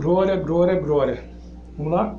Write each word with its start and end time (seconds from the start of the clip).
Glória, 0.00 0.34
glória, 0.34 0.80
glória. 0.80 1.24
Vamos 1.76 1.92
lá? 1.92 2.18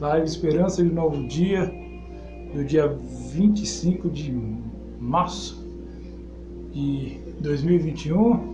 Live 0.00 0.26
Esperança 0.26 0.82
de 0.82 0.92
Novo 0.92 1.28
Dia, 1.28 1.72
do 2.52 2.64
dia 2.64 2.88
25 2.88 4.10
de 4.10 4.32
março 4.98 5.64
de 6.72 7.20
2021. 7.38 8.49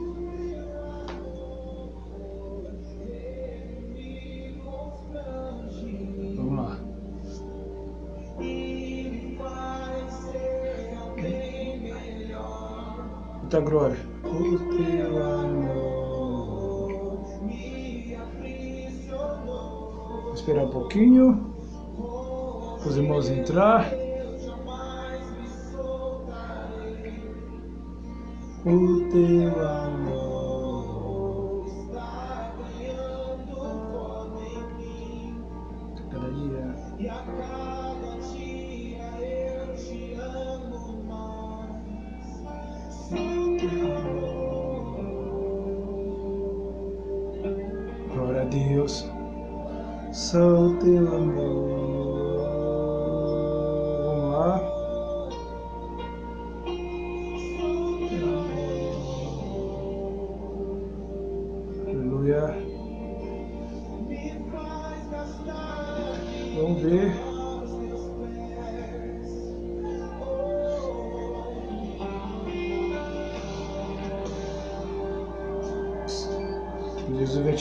Irmãos 23.57 23.57
entrar. 23.57 23.91
O 28.67 29.09
teu 29.11 29.46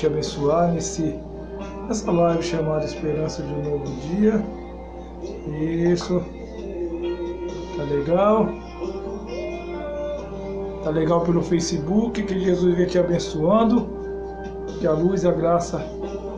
te 0.06 0.08
abençoar 0.08 0.72
nesse, 0.72 1.20
nessa 1.88 2.12
live 2.12 2.44
chamada 2.44 2.86
Esperança 2.86 3.42
de 3.42 3.52
um 3.52 3.64
Novo 3.64 3.86
Dia. 4.02 4.46
Isso. 5.94 6.22
Tá 7.76 7.84
legal? 7.84 8.48
Tá 10.84 10.90
legal 10.92 11.22
pelo 11.22 11.42
Facebook. 11.42 12.22
Que 12.22 12.40
Jesus 12.40 12.76
vem 12.76 12.86
te 12.86 13.00
abençoando. 13.00 13.88
Que 14.80 14.86
a 14.86 14.92
luz, 14.92 15.26
a 15.26 15.32
graça 15.32 15.84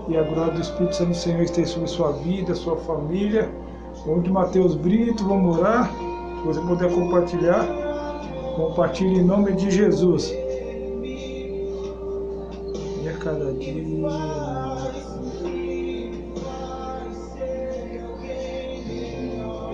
e 0.08 0.16
a 0.16 0.24
glória 0.24 0.54
do 0.54 0.62
Espírito 0.62 0.96
Santo 0.96 1.10
do 1.10 1.16
Senhor 1.16 1.42
esteja 1.42 1.74
sobre 1.74 1.90
sua 1.90 2.12
vida, 2.14 2.56
sua 2.56 2.78
família. 2.78 3.50
Vamos 4.06 4.24
de 4.24 4.32
Mateus 4.32 4.76
Brito, 4.76 5.28
vamos 5.28 5.58
orar. 5.58 5.92
Se 5.92 6.48
você 6.48 6.62
puder 6.62 6.94
compartilhar, 6.94 7.66
compartilhe 8.56 9.20
em 9.20 9.24
nome 9.24 9.52
de 9.54 9.70
Jesus. 9.70 10.34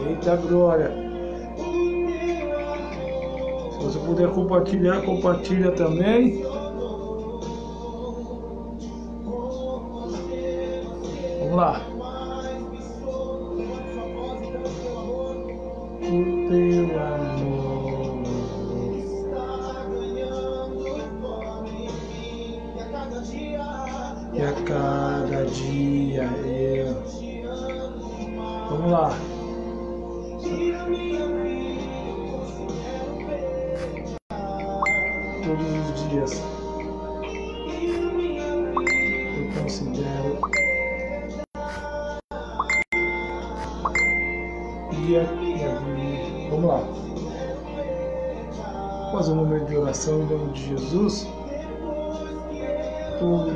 Eita 0.07 0.35
glória! 0.37 0.91
Se 3.71 3.77
você 3.83 3.99
puder 3.99 4.29
compartilhar, 4.29 5.01
compartilha 5.01 5.71
também. 5.71 6.52
Oração 49.93 50.23
em 50.23 50.25
nome 50.25 50.51
de 50.53 50.69
Jesus. 50.69 51.27
Todo 53.19 53.51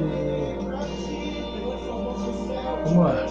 Vamos 2.86 3.06
lá. 3.06 3.26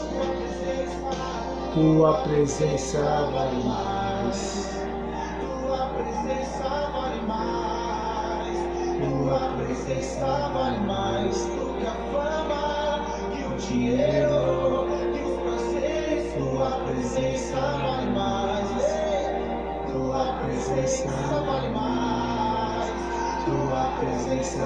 Tua 1.72 2.14
presença 2.22 2.98
vale 3.32 3.62
mais. 3.64 4.82
Tua 5.40 5.88
presença 9.54 10.28
vale 10.52 10.80
mais. 10.80 11.48
O 13.46 13.56
dinheiro. 13.68 14.86
Tua 16.36 16.70
presença 16.86 17.60
vale 17.60 18.10
mais. 18.10 18.68
Tua 19.92 20.24
presença 20.42 21.08
vale 21.08 21.68
mais. 21.68 21.75
Presença 23.98 24.58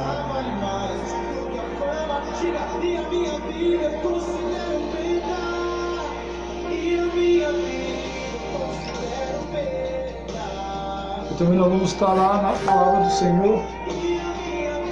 e 2.82 2.96
a 2.96 3.02
minha 3.02 3.38
vida 3.40 3.84
eu 3.84 4.00
considero 4.00 4.80
perda. 4.92 5.38
E 6.70 6.98
a 6.98 7.02
minha 7.14 7.52
vida 7.52 8.16
eu 8.32 8.40
considero 8.58 9.38
perda. 9.52 10.42
Também 11.38 11.58
nós 11.58 11.68
vamos 11.68 11.92
estar 11.92 12.12
lá 12.12 12.42
na 12.42 12.52
palavra 12.64 13.04
do 13.04 13.10
Senhor, 13.10 13.62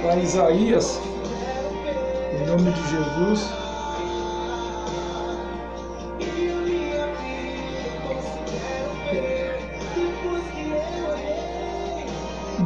lá 0.05 0.15
em 0.15 0.23
Isaías, 0.23 1.01
em 2.33 2.45
nome 2.45 2.71
de 2.71 2.81
Jesus. 2.89 3.68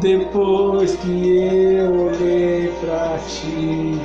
Depois 0.04 0.98
que 0.98 1.38
eu 1.78 2.08
olhei 2.08 2.68
pra 2.82 3.18
ti, 3.20 3.98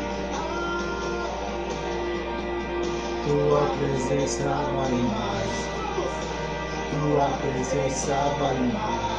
tua 3.26 3.62
presença 3.76 4.44
vale 4.76 5.02
mais, 5.02 5.50
tua 6.92 7.28
presença 7.40 8.14
vale 8.38 8.72
mais. 8.72 9.18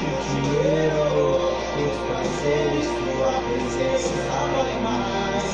O 0.00 0.10
dinheiro, 0.30 1.50
os 1.82 1.96
prazeres, 2.06 2.86
tua 2.86 3.32
presença 3.42 4.14
vale 4.30 4.76
mais, 4.84 5.48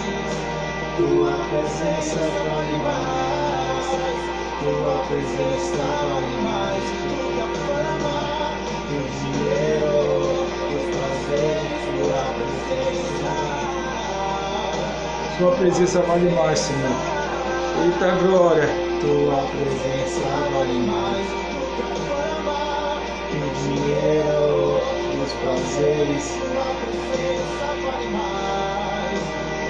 tua 0.98 1.32
presença 1.48 2.20
vale 2.20 2.76
mais, 2.82 3.23
tua 4.64 5.04
presença 5.08 5.76
vale 5.76 6.36
mais. 6.42 6.84
O 8.88 8.98
dinheiro, 9.20 9.92
os 10.72 10.84
prazeres, 10.96 11.82
tua 12.00 12.22
presença. 12.34 13.28
Sua 15.36 15.52
presença 15.52 16.00
vale 16.00 16.30
mais, 16.30 16.58
Senhor. 16.58 16.96
Eita 17.84 18.10
glória, 18.24 18.68
tua 19.02 19.42
presença 19.50 20.24
vale 20.54 20.78
mais. 20.86 21.26
O 23.34 23.38
dinheiro, 23.60 24.80
os 25.22 25.32
prazeres, 25.34 26.24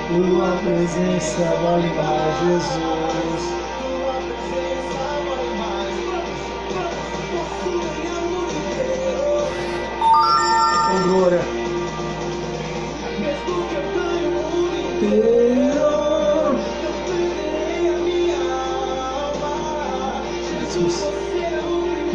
tua 0.06 0.50
presença 0.62 1.44
vale 1.62 1.90
mais, 1.96 2.38
Jesus. 2.38 2.93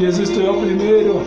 Jesus, 0.10 0.30
tu 0.32 0.42
é 0.42 0.50
o 0.50 0.60
primeiro. 0.60 1.22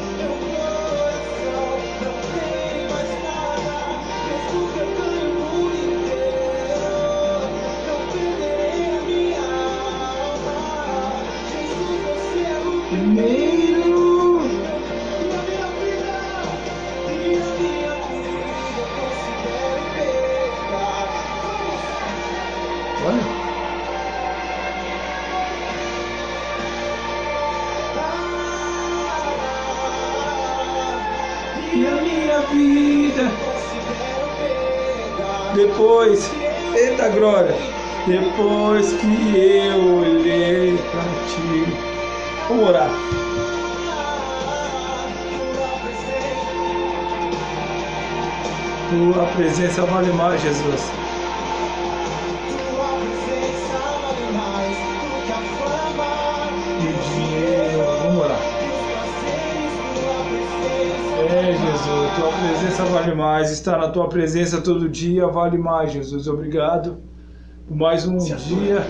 Vale 50.03 50.13
mais, 50.15 50.43
Jesus. 50.43 50.91
E 56.81 58.03
vamos 58.03 58.25
orar. 58.25 58.39
É, 61.21 61.53
Jesus, 61.53 62.17
tua 62.17 62.33
presença 62.33 62.85
vale 62.87 63.15
mais. 63.15 63.51
Estar 63.53 63.79
na 63.79 63.89
tua 63.91 64.09
presença 64.09 64.61
todo 64.61 64.89
dia 64.89 65.29
vale 65.29 65.57
mais, 65.57 65.93
Jesus. 65.93 66.27
Obrigado 66.27 66.99
por 67.69 67.77
mais 67.77 68.05
um 68.05 68.17
dia 68.17 68.85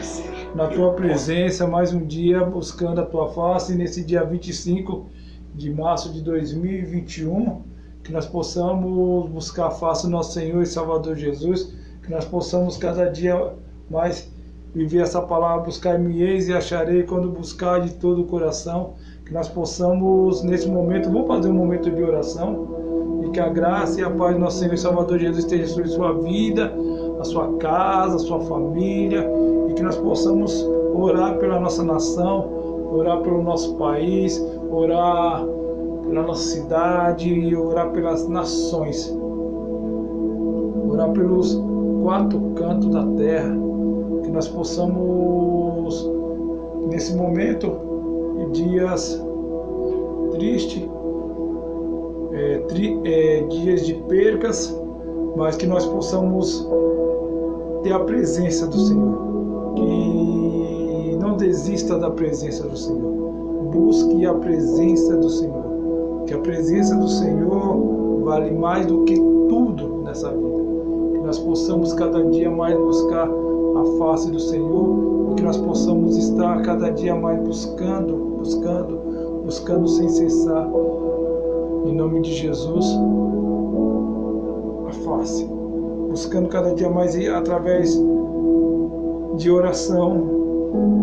na 0.54 0.66
tua 0.68 0.94
presença, 0.94 1.66
mais 1.66 1.92
um 1.92 2.06
dia 2.06 2.42
buscando 2.42 3.02
a 3.02 3.04
tua 3.04 3.28
face. 3.28 3.74
Nesse 3.74 4.02
dia 4.02 4.24
25 4.24 5.10
de 5.54 5.70
março 5.70 6.10
de 6.10 6.22
2021, 6.22 7.71
que 8.02 8.12
nós 8.12 8.26
possamos 8.26 9.28
buscar 9.30 9.66
a 9.66 9.70
face 9.70 10.06
do 10.06 10.10
nosso 10.10 10.32
Senhor 10.32 10.62
e 10.62 10.66
Salvador 10.66 11.16
Jesus, 11.16 11.72
que 12.02 12.10
nós 12.10 12.24
possamos 12.24 12.76
cada 12.76 13.06
dia 13.06 13.52
mais 13.90 14.30
viver 14.74 15.02
essa 15.02 15.20
palavra, 15.20 15.64
buscar-me 15.64 16.22
eis 16.22 16.48
e 16.48 16.52
acharei 16.52 17.04
quando 17.04 17.28
buscar 17.28 17.80
de 17.80 17.94
todo 17.94 18.22
o 18.22 18.24
coração, 18.24 18.94
que 19.24 19.32
nós 19.32 19.48
possamos 19.48 20.42
nesse 20.42 20.68
momento, 20.68 21.10
vamos 21.10 21.28
fazer 21.28 21.50
um 21.50 21.54
momento 21.54 21.90
de 21.90 22.02
oração, 22.02 23.22
e 23.24 23.30
que 23.30 23.38
a 23.38 23.48
graça 23.48 24.00
e 24.00 24.04
a 24.04 24.10
paz 24.10 24.34
do 24.34 24.40
nosso 24.40 24.58
Senhor 24.58 24.74
e 24.74 24.78
Salvador 24.78 25.18
Jesus 25.18 25.44
esteja 25.44 25.66
sobre 25.68 25.88
sua 25.88 26.12
vida, 26.14 26.72
a 27.20 27.24
sua 27.24 27.56
casa, 27.58 28.16
a 28.16 28.18
sua 28.18 28.40
família, 28.40 29.28
e 29.68 29.74
que 29.74 29.82
nós 29.82 29.96
possamos 29.96 30.66
orar 30.94 31.38
pela 31.38 31.60
nossa 31.60 31.84
nação, 31.84 32.50
orar 32.90 33.20
pelo 33.20 33.42
nosso 33.42 33.76
país, 33.76 34.42
orar 34.70 35.46
pela 36.12 36.26
nossa 36.26 36.42
cidade 36.42 37.32
e 37.32 37.56
orar 37.56 37.90
pelas 37.90 38.28
nações. 38.28 39.10
Orar 40.90 41.10
pelos 41.12 41.58
quatro 42.02 42.38
cantos 42.54 42.90
da 42.90 43.06
terra, 43.16 43.56
que 44.22 44.30
nós 44.30 44.46
possamos 44.46 46.10
nesse 46.90 47.16
momento 47.16 47.72
e 48.42 48.50
dias 48.50 49.24
tristes, 50.32 50.86
é, 52.32 52.58
tri, 52.68 53.00
é, 53.04 53.42
dias 53.44 53.86
de 53.86 53.94
percas, 53.94 54.78
mas 55.34 55.56
que 55.56 55.66
nós 55.66 55.86
possamos 55.86 56.68
ter 57.82 57.92
a 57.94 58.00
presença 58.00 58.66
do 58.66 58.78
Senhor. 58.78 59.18
Que 59.76 61.16
não 61.18 61.38
desista 61.38 61.98
da 61.98 62.10
presença 62.10 62.68
do 62.68 62.76
Senhor. 62.76 63.12
Busque 63.72 64.26
a 64.26 64.34
presença 64.34 65.16
do 65.16 65.30
Senhor. 65.30 65.61
Que 66.32 66.38
a 66.38 66.40
presença 66.40 66.96
do 66.96 67.08
Senhor 67.08 68.22
vale 68.24 68.52
mais 68.52 68.86
do 68.86 69.04
que 69.04 69.14
tudo 69.50 70.00
nessa 70.02 70.30
vida. 70.30 70.62
Que 71.12 71.18
nós 71.18 71.38
possamos 71.38 71.92
cada 71.92 72.24
dia 72.24 72.50
mais 72.50 72.74
buscar 72.74 73.28
a 73.28 73.98
face 73.98 74.30
do 74.30 74.40
Senhor. 74.40 75.34
Que 75.36 75.42
nós 75.42 75.58
possamos 75.58 76.16
estar 76.16 76.62
cada 76.62 76.90
dia 76.90 77.14
mais 77.14 77.38
buscando, 77.38 78.16
buscando, 78.38 78.98
buscando 79.44 79.86
sem 79.86 80.08
cessar. 80.08 80.70
Em 81.84 81.94
nome 81.94 82.22
de 82.22 82.32
Jesus, 82.32 82.86
a 84.88 84.92
face 85.04 85.46
buscando 86.08 86.48
cada 86.48 86.74
dia 86.74 86.88
mais 86.88 87.14
ir 87.14 87.28
através 87.28 87.94
de 89.36 89.50
oração, 89.50 90.16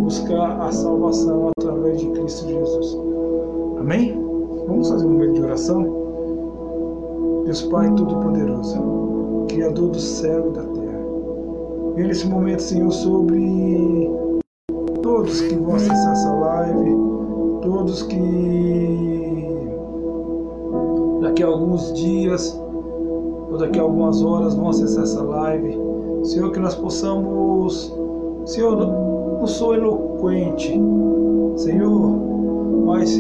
buscar 0.02 0.60
a 0.60 0.72
salvação 0.72 1.52
através 1.60 2.00
de 2.00 2.08
Cristo 2.14 2.48
Jesus. 2.48 2.98
Amém? 3.78 4.19
Vamos 4.70 4.88
fazer 4.88 5.08
um 5.08 5.14
momento 5.14 5.34
de 5.34 5.42
oração? 5.42 5.82
Deus 7.44 7.64
Pai 7.64 7.92
Todo-Poderoso, 7.96 9.46
Criador 9.48 9.90
do 9.90 10.00
céu 10.00 10.48
e 10.48 10.54
da 10.54 10.62
terra. 10.62 11.00
Vem 11.96 12.08
nesse 12.08 12.28
momento, 12.28 12.62
Senhor, 12.62 12.92
sobre 12.92 14.12
todos 15.02 15.42
que 15.42 15.56
vão 15.56 15.74
acessar 15.74 16.12
essa 16.12 16.32
live, 16.34 16.96
todos 17.64 18.04
que 18.04 19.58
daqui 21.22 21.42
a 21.42 21.48
alguns 21.48 21.92
dias 21.94 22.56
ou 23.52 23.58
daqui 23.58 23.80
a 23.80 23.82
algumas 23.82 24.22
horas 24.22 24.54
vão 24.54 24.70
acessar 24.70 25.04
essa 25.04 25.24
live. 25.24 25.76
Senhor, 26.22 26.52
que 26.52 26.60
nós 26.60 26.76
possamos, 26.76 27.92
Senhor, 28.46 28.76
não 28.78 29.48
sou 29.48 29.74
eloquente, 29.74 30.80
Senhor, 31.56 32.12
mas 32.86 33.20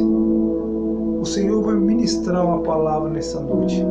o 1.20 1.26
Senhor 1.26 1.62
vai 1.62 1.76
ministrar 1.76 2.46
uma 2.46 2.60
palavra 2.60 3.10
nessa 3.10 3.40
noite. 3.42 3.86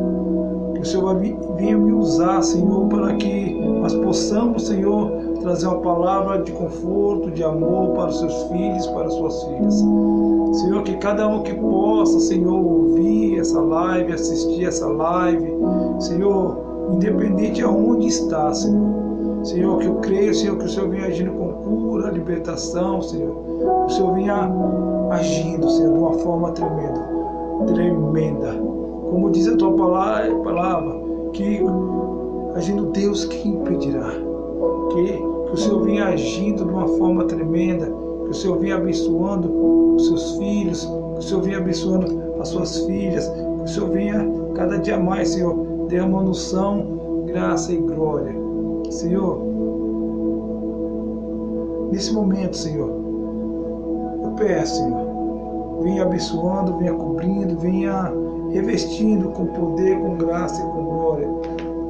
Que 0.73 0.81
o 0.81 0.85
Senhor 0.85 1.13
vai 1.13 1.35
vir 1.57 1.77
me 1.77 1.93
usar, 1.93 2.41
Senhor, 2.41 2.87
para 2.87 3.15
que 3.15 3.53
nós 3.81 3.93
possamos, 3.95 4.67
Senhor, 4.67 5.11
trazer 5.41 5.67
uma 5.67 5.79
palavra 5.79 6.41
de 6.41 6.51
conforto, 6.51 7.31
de 7.31 7.43
amor 7.43 7.95
para 7.95 8.09
os 8.09 8.19
seus 8.19 8.43
filhos, 8.43 8.87
para 8.87 9.05
as 9.05 9.13
suas 9.13 9.43
filhas. 9.43 9.75
Senhor, 10.53 10.83
que 10.83 10.95
cada 10.97 11.27
um 11.27 11.43
que 11.43 11.53
possa, 11.53 12.19
Senhor, 12.19 12.65
ouvir 12.65 13.39
essa 13.39 13.61
live, 13.61 14.13
assistir 14.13 14.65
essa 14.65 14.87
live, 14.87 15.53
Senhor, 15.99 16.57
independente 16.93 17.55
de 17.55 17.63
aonde 17.63 18.07
está, 18.07 18.53
Senhor. 18.53 18.89
Senhor, 19.43 19.77
que 19.79 19.85
eu 19.85 19.95
creio, 19.95 20.33
Senhor, 20.33 20.57
que 20.57 20.65
o 20.65 20.69
Senhor 20.69 20.89
venha 20.89 21.05
agindo 21.05 21.31
com 21.31 21.53
cura, 21.53 22.11
libertação, 22.11 23.01
Senhor. 23.01 23.35
Que 23.35 23.93
o 23.93 23.95
Senhor 23.95 24.13
venha 24.13 24.51
agindo, 25.11 25.69
Senhor, 25.69 25.93
de 25.93 25.99
uma 25.99 26.13
forma 26.13 26.51
tremenda, 26.51 26.98
tremenda. 27.65 28.53
Como 29.09 29.31
diz 29.31 29.47
a 29.47 29.57
tua 29.57 29.73
palavra, 29.73 31.01
que 31.33 31.61
agindo 32.55 32.87
Deus, 32.87 33.25
quem 33.25 33.53
impedirá? 33.53 34.11
Que, 34.91 35.13
que 35.13 35.53
o 35.53 35.57
Senhor 35.57 35.83
venha 35.83 36.05
agindo 36.05 36.65
de 36.65 36.71
uma 36.71 36.87
forma 36.87 37.25
tremenda, 37.25 37.85
que 37.85 38.29
o 38.29 38.33
Senhor 38.33 38.57
venha 38.59 38.75
abençoando 38.75 39.95
os 39.95 40.07
seus 40.07 40.37
filhos, 40.37 40.85
que 40.85 41.19
o 41.19 41.21
Senhor 41.21 41.41
venha 41.41 41.57
abençoando 41.57 42.05
as 42.39 42.49
suas 42.49 42.79
filhas, 42.85 43.27
que 43.27 43.63
o 43.63 43.67
Senhor 43.67 43.89
venha 43.89 44.31
cada 44.55 44.77
dia 44.77 44.99
mais, 44.99 45.29
Senhor, 45.29 45.55
derramando 45.87 46.31
unção, 46.31 47.23
graça 47.25 47.73
e 47.73 47.77
glória. 47.77 48.33
Senhor, 48.89 49.39
nesse 51.91 52.13
momento, 52.13 52.57
Senhor, 52.57 52.89
eu 54.23 54.31
peço, 54.31 54.75
Senhor, 54.75 55.08
venha 55.81 56.03
abençoando, 56.03 56.77
venha 56.77 56.93
cobrindo, 56.93 57.57
venha 57.57 58.11
revestindo 58.51 59.29
com 59.29 59.45
poder, 59.47 59.99
com 59.99 60.17
graça 60.17 60.61
e 60.61 60.65
com 60.65 60.83
glória. 60.83 61.27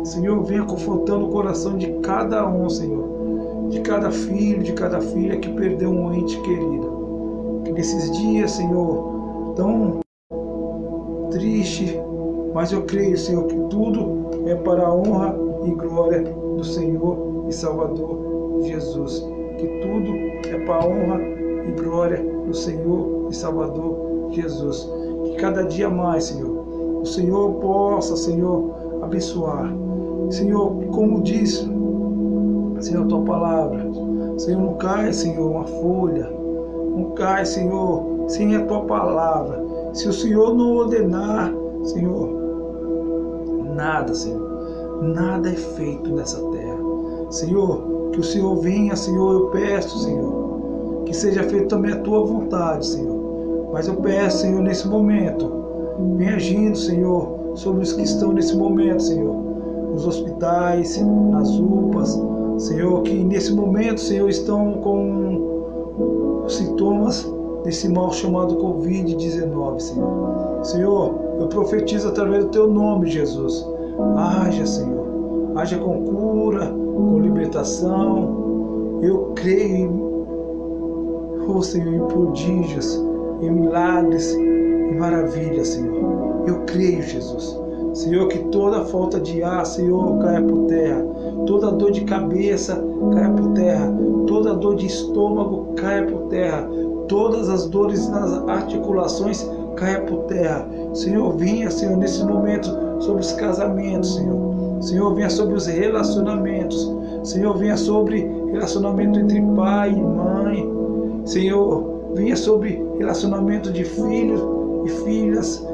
Senhor, 0.03 0.43
venha 0.43 0.63
confortando 0.63 1.25
o 1.25 1.29
coração 1.29 1.77
de 1.77 1.91
cada 1.99 2.47
um, 2.47 2.69
Senhor, 2.69 3.67
de 3.69 3.81
cada 3.81 4.11
filho, 4.11 4.63
de 4.63 4.73
cada 4.73 4.99
filha 4.99 5.37
que 5.37 5.49
perdeu 5.49 5.89
um 5.89 6.13
ente 6.13 6.39
querido. 6.41 7.61
Que 7.65 7.71
nesses 7.71 8.11
dias, 8.17 8.51
Senhor, 8.51 9.53
tão 9.55 9.99
triste, 11.31 11.99
mas 12.53 12.71
eu 12.71 12.83
creio, 12.83 13.17
Senhor, 13.17 13.45
que 13.45 13.55
tudo 13.69 14.29
é 14.47 14.55
para 14.55 14.87
a 14.87 14.95
honra 14.95 15.35
e 15.65 15.71
glória 15.71 16.21
do 16.23 16.63
Senhor 16.63 17.45
e 17.47 17.53
Salvador 17.53 18.61
Jesus. 18.63 19.19
Que 19.57 19.67
tudo 19.81 20.15
é 20.47 20.65
para 20.65 20.75
a 20.75 20.87
honra 20.87 21.21
e 21.67 21.71
glória 21.81 22.23
do 22.45 22.53
Senhor 22.53 23.18
e 23.29 23.35
Salvador 23.35 24.29
Jesus. 24.31 24.89
Que 25.23 25.35
cada 25.35 25.63
dia 25.63 25.89
mais, 25.89 26.25
Senhor, 26.25 27.01
o 27.01 27.05
Senhor 27.05 27.53
possa, 27.55 28.15
Senhor, 28.15 28.73
abençoar. 29.01 29.73
Senhor, 30.29 30.71
como 30.91 31.21
diz, 31.21 31.67
Senhor, 32.79 33.07
tua 33.07 33.21
palavra. 33.21 33.87
Senhor, 34.37 34.61
não 34.61 34.73
cai, 34.75 35.11
Senhor, 35.11 35.49
uma 35.49 35.65
folha. 35.65 36.29
Não 36.95 37.11
cai, 37.11 37.45
Senhor, 37.45 38.25
sem 38.27 38.55
a 38.55 38.65
tua 38.65 38.81
palavra. 38.81 39.63
Se 39.93 40.07
o 40.07 40.13
Senhor 40.13 40.53
não 40.53 40.77
ordenar, 40.77 41.53
Senhor, 41.83 42.29
nada, 43.75 44.13
Senhor, 44.13 45.01
nada 45.01 45.49
é 45.49 45.55
feito 45.55 46.13
nessa 46.13 46.41
terra. 46.51 46.79
Senhor, 47.29 48.11
que 48.11 48.19
o 48.19 48.23
Senhor 48.23 48.55
venha, 48.57 48.95
Senhor, 48.95 49.33
eu 49.33 49.47
peço, 49.47 49.99
Senhor, 49.99 51.03
que 51.05 51.13
seja 51.13 51.43
feita 51.43 51.67
também 51.67 51.93
a 51.93 52.01
tua 52.01 52.25
vontade, 52.25 52.85
Senhor. 52.85 53.18
Mas 53.71 53.87
eu 53.87 53.95
peço, 53.95 54.39
Senhor, 54.39 54.61
nesse 54.61 54.87
momento, 54.87 55.51
vem 56.15 56.29
agindo, 56.29 56.77
Senhor, 56.77 57.51
sobre 57.55 57.83
os 57.83 57.93
que 57.93 58.03
estão 58.03 58.33
nesse 58.33 58.55
momento, 58.55 59.03
Senhor, 59.03 59.35
nos 59.91 60.07
hospitais, 60.07 60.99
nas 61.31 61.49
UPAs, 61.59 62.19
Senhor, 62.57 63.01
que 63.03 63.23
nesse 63.23 63.53
momento, 63.53 63.99
Senhor, 63.99 64.29
estão 64.29 64.73
com 64.73 66.45
sintomas 66.47 67.31
desse 67.63 67.87
mal 67.89 68.11
chamado 68.11 68.55
Covid-19, 68.55 69.79
Senhor. 69.79 70.59
Senhor, 70.63 71.15
eu 71.39 71.47
profetizo 71.47 72.09
através 72.09 72.45
do 72.45 72.51
teu 72.51 72.67
nome, 72.67 73.07
Jesus. 73.07 73.65
Haja, 74.17 74.65
Senhor. 74.65 74.99
Haja 75.55 75.77
com 75.77 76.03
cura, 76.03 76.67
com 76.67 77.19
libertação. 77.19 78.99
Eu 79.01 79.31
creio, 79.35 80.25
oh 81.47 81.61
Senhor, 81.61 81.93
em 81.93 82.07
prodígios, 82.07 83.01
em 83.41 83.51
milagres, 83.51 84.33
em 84.33 84.95
maravilhas, 84.97 85.69
Senhor. 85.69 86.43
Eu 86.47 86.61
creio, 86.65 87.01
Jesus. 87.01 87.59
Senhor, 87.93 88.27
que 88.27 88.39
toda 88.49 88.85
falta 88.85 89.19
de 89.19 89.43
ar, 89.43 89.65
Senhor, 89.65 90.19
caia 90.19 90.41
por 90.41 90.67
terra. 90.67 91.05
Toda 91.45 91.71
dor 91.71 91.91
de 91.91 92.01
cabeça 92.01 92.81
caia 93.13 93.29
por 93.31 93.53
terra. 93.53 93.93
Toda 94.27 94.53
dor 94.53 94.75
de 94.75 94.85
estômago 94.85 95.73
caia 95.75 96.05
por 96.05 96.27
terra. 96.29 96.69
Todas 97.07 97.49
as 97.49 97.65
dores 97.65 98.07
nas 98.09 98.31
articulações 98.47 99.49
caia 99.75 100.01
por 100.01 100.23
terra. 100.23 100.67
Senhor, 100.93 101.35
venha, 101.35 101.71
Senhor, 101.71 101.97
nesse 101.97 102.23
momento 102.23 102.69
sobre 102.99 103.21
os 103.21 103.31
casamentos, 103.33 104.15
Senhor. 104.15 104.49
Senhor, 104.81 105.13
venha 105.13 105.29
sobre 105.29 105.55
os 105.55 105.65
relacionamentos. 105.65 106.93
Senhor, 107.23 107.57
venha 107.57 107.75
sobre 107.75 108.29
relacionamento 108.51 109.19
entre 109.19 109.41
pai 109.55 109.91
e 109.91 110.01
mãe. 110.01 110.69
Senhor, 111.25 111.83
venha 112.13 112.35
sobre 112.35 112.88
relacionamento 112.99 113.71
de 113.71 113.83
filhos 113.85 114.41
e 114.85 114.89
filhas. 115.03 115.65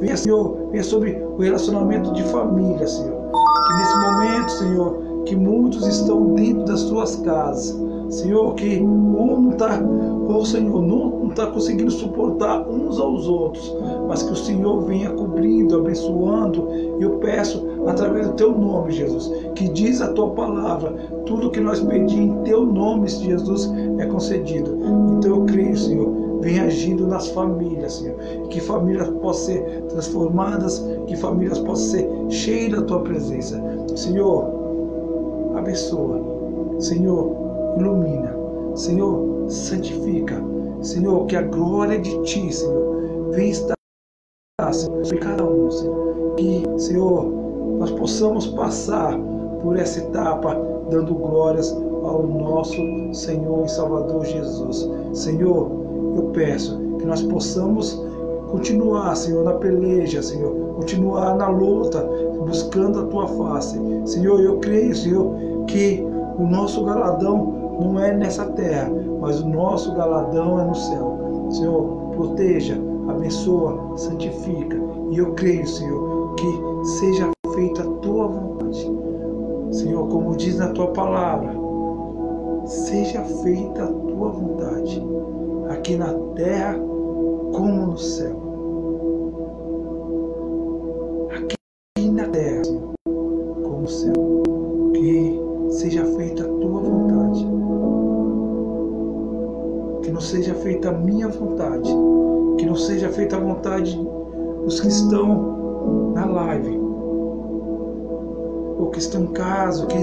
Venha, 0.00 0.16
Senhor, 0.16 0.68
venha 0.70 0.82
sobre 0.82 1.12
o 1.12 1.40
relacionamento 1.40 2.12
de 2.12 2.22
família, 2.24 2.86
Senhor. 2.86 3.22
Que 3.66 3.74
nesse 3.74 3.96
momento, 3.98 4.50
Senhor, 4.50 5.22
que 5.24 5.36
muitos 5.36 5.86
estão 5.86 6.34
dentro 6.34 6.64
das 6.64 6.80
suas 6.80 7.16
casas. 7.16 7.80
Senhor, 8.10 8.54
que 8.54 8.80
um 8.80 9.12
não 9.40 9.50
está, 9.52 9.80
oh 10.28 10.44
Senhor, 10.44 10.82
não 10.82 11.28
está 11.28 11.46
conseguindo 11.46 11.90
suportar 11.90 12.68
uns 12.68 12.98
aos 12.98 13.26
outros, 13.26 13.74
mas 14.06 14.22
que 14.22 14.32
o 14.32 14.36
Senhor 14.36 14.82
venha 14.82 15.10
cobrindo, 15.10 15.78
abençoando. 15.78 16.68
Eu 17.00 17.12
peço 17.18 17.64
através 17.86 18.26
do 18.26 18.34
teu 18.34 18.52
nome, 18.52 18.92
Jesus, 18.92 19.30
que 19.54 19.68
diz 19.68 20.02
a 20.02 20.12
tua 20.12 20.30
palavra, 20.30 20.90
tudo 21.24 21.50
que 21.50 21.60
nós 21.60 21.80
pedimos 21.80 22.12
em 22.12 22.42
teu 22.42 22.66
nome, 22.66 23.08
Jesus, 23.08 23.72
é 23.98 24.06
concedido. 24.06 24.76
Então 25.16 25.36
eu 25.36 25.44
creio, 25.44 25.76
Senhor, 25.76 26.31
vem 26.42 26.58
agindo 26.58 27.06
nas 27.06 27.28
famílias, 27.28 27.94
Senhor. 27.94 28.16
Que 28.48 28.60
famílias 28.60 29.08
possam 29.08 29.54
ser 29.54 29.82
transformadas, 29.84 30.84
que 31.06 31.16
famílias 31.16 31.58
possam 31.60 32.00
ser 32.00 32.30
cheias 32.30 32.72
da 32.72 32.82
tua 32.82 33.00
presença. 33.00 33.62
Senhor, 33.96 35.52
abençoa. 35.56 36.20
Senhor, 36.78 37.32
ilumina. 37.78 38.36
Senhor, 38.74 39.48
santifica. 39.48 40.42
Senhor, 40.80 41.26
que 41.26 41.36
a 41.36 41.42
glória 41.42 41.98
de 41.98 42.20
Ti, 42.24 42.52
Senhor, 42.52 43.30
venha 43.30 43.50
estar 43.50 43.74
sobre 44.72 45.18
cada 45.18 45.44
um, 45.44 45.70
Senhor. 45.70 46.34
Que, 46.36 46.64
Senhor, 46.76 47.24
nós 47.78 47.92
possamos 47.92 48.48
passar 48.48 49.16
por 49.62 49.78
essa 49.78 50.00
etapa 50.00 50.56
dando 50.90 51.14
glórias 51.14 51.72
ao 52.02 52.26
nosso 52.26 52.76
Senhor 53.12 53.64
e 53.64 53.68
Salvador 53.68 54.24
Jesus. 54.24 54.88
Senhor, 55.12 55.81
eu 56.14 56.22
peço 56.32 56.78
que 56.98 57.06
nós 57.06 57.22
possamos 57.22 58.00
continuar, 58.50 59.14
Senhor, 59.16 59.44
na 59.44 59.54
peleja, 59.54 60.22
Senhor, 60.22 60.52
continuar 60.76 61.34
na 61.36 61.48
luta, 61.48 62.06
buscando 62.46 63.00
a 63.00 63.06
tua 63.06 63.26
face. 63.26 63.80
Senhor, 64.04 64.40
eu 64.40 64.58
creio, 64.58 64.94
Senhor, 64.94 65.34
que 65.66 66.04
o 66.38 66.46
nosso 66.46 66.84
galadão 66.84 67.78
não 67.80 67.98
é 67.98 68.14
nessa 68.14 68.44
terra, 68.44 68.90
mas 69.20 69.40
o 69.40 69.48
nosso 69.48 69.94
galadão 69.94 70.60
é 70.60 70.64
no 70.64 70.74
céu. 70.74 71.48
Senhor, 71.50 71.84
proteja, 72.14 72.78
abençoa, 73.08 73.96
santifica. 73.96 74.76
E 75.10 75.18
eu 75.18 75.32
creio, 75.32 75.66
Senhor, 75.66 76.34
que 76.34 76.88
seja 77.00 77.30
feita 77.54 77.82
a 77.82 77.86
tua 78.00 78.28
vontade. 78.28 78.90
Senhor, 79.70 80.06
como 80.08 80.36
diz 80.36 80.58
na 80.58 80.68
tua 80.68 80.88
palavra, 80.88 81.54
seja 82.66 83.22
feita 83.22 83.84
a 83.84 83.86
tua 83.86 84.28
vontade, 84.30 85.02
aqui 85.82 85.96
na 85.96 86.14
terra 86.36 86.78
como 87.52 87.86
no 87.86 87.98
céu. 87.98 88.40
Aqui 91.34 92.08
na 92.08 92.28
terra, 92.28 92.62
como 93.04 93.80
no 93.80 93.88
céu. 93.88 94.12
Que 94.94 95.40
seja 95.70 96.04
feita 96.04 96.44
a 96.44 96.46
tua 96.46 96.80
vontade. 96.80 97.46
Que 100.04 100.12
não 100.12 100.20
seja 100.20 100.54
feita 100.54 100.90
a 100.90 100.92
minha 100.92 101.26
vontade. 101.26 101.92
Que 102.58 102.64
não 102.64 102.76
seja 102.76 103.08
feita 103.08 103.36
a 103.36 103.40
vontade 103.40 103.98
dos 104.64 104.80
que 104.80 104.86
estão 104.86 106.12
na 106.14 106.26
live. 106.26 106.78
Ou 108.78 108.88
que 108.92 109.00
estão 109.00 109.24
em 109.24 109.32
casa, 109.32 109.84
que 109.86 109.96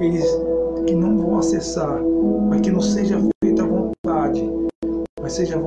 eles 0.00 0.24
que 0.86 0.94
não 0.94 1.18
vão 1.18 1.38
acessar. 1.38 2.00
Mas 2.48 2.62
que 2.62 2.70
não 2.70 2.80
seja. 2.80 3.20
Mas 5.30 5.36
seja, 5.36 5.62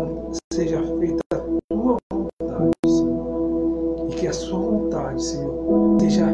seja 0.51 0.83
feita 0.99 1.23
a 1.31 1.37
tua 1.73 1.95
vontade, 2.11 2.69
Senhor. 2.85 4.07
E 4.09 4.15
que 4.15 4.27
a 4.27 4.33
sua 4.33 4.59
vontade, 4.59 5.23
Senhor, 5.23 5.97
seja 6.01 6.25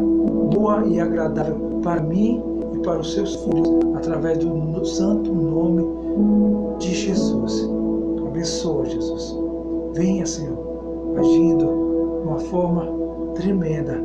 boa 0.52 0.84
e 0.88 1.00
agradável 1.00 1.80
para 1.84 2.02
mim 2.02 2.42
e 2.74 2.80
para 2.80 3.00
os 3.00 3.14
seus 3.14 3.36
filhos, 3.36 3.70
através 3.94 4.40
do 4.40 4.84
santo 4.84 5.32
nome 5.32 5.86
de 6.80 6.92
Jesus. 6.92 7.70
Abençoa, 8.26 8.86
Jesus. 8.86 9.38
Venha, 9.94 10.26
Senhor, 10.26 10.58
agindo 11.16 11.66
de 11.68 12.28
uma 12.28 12.40
forma 12.40 12.88
tremenda, 13.36 14.02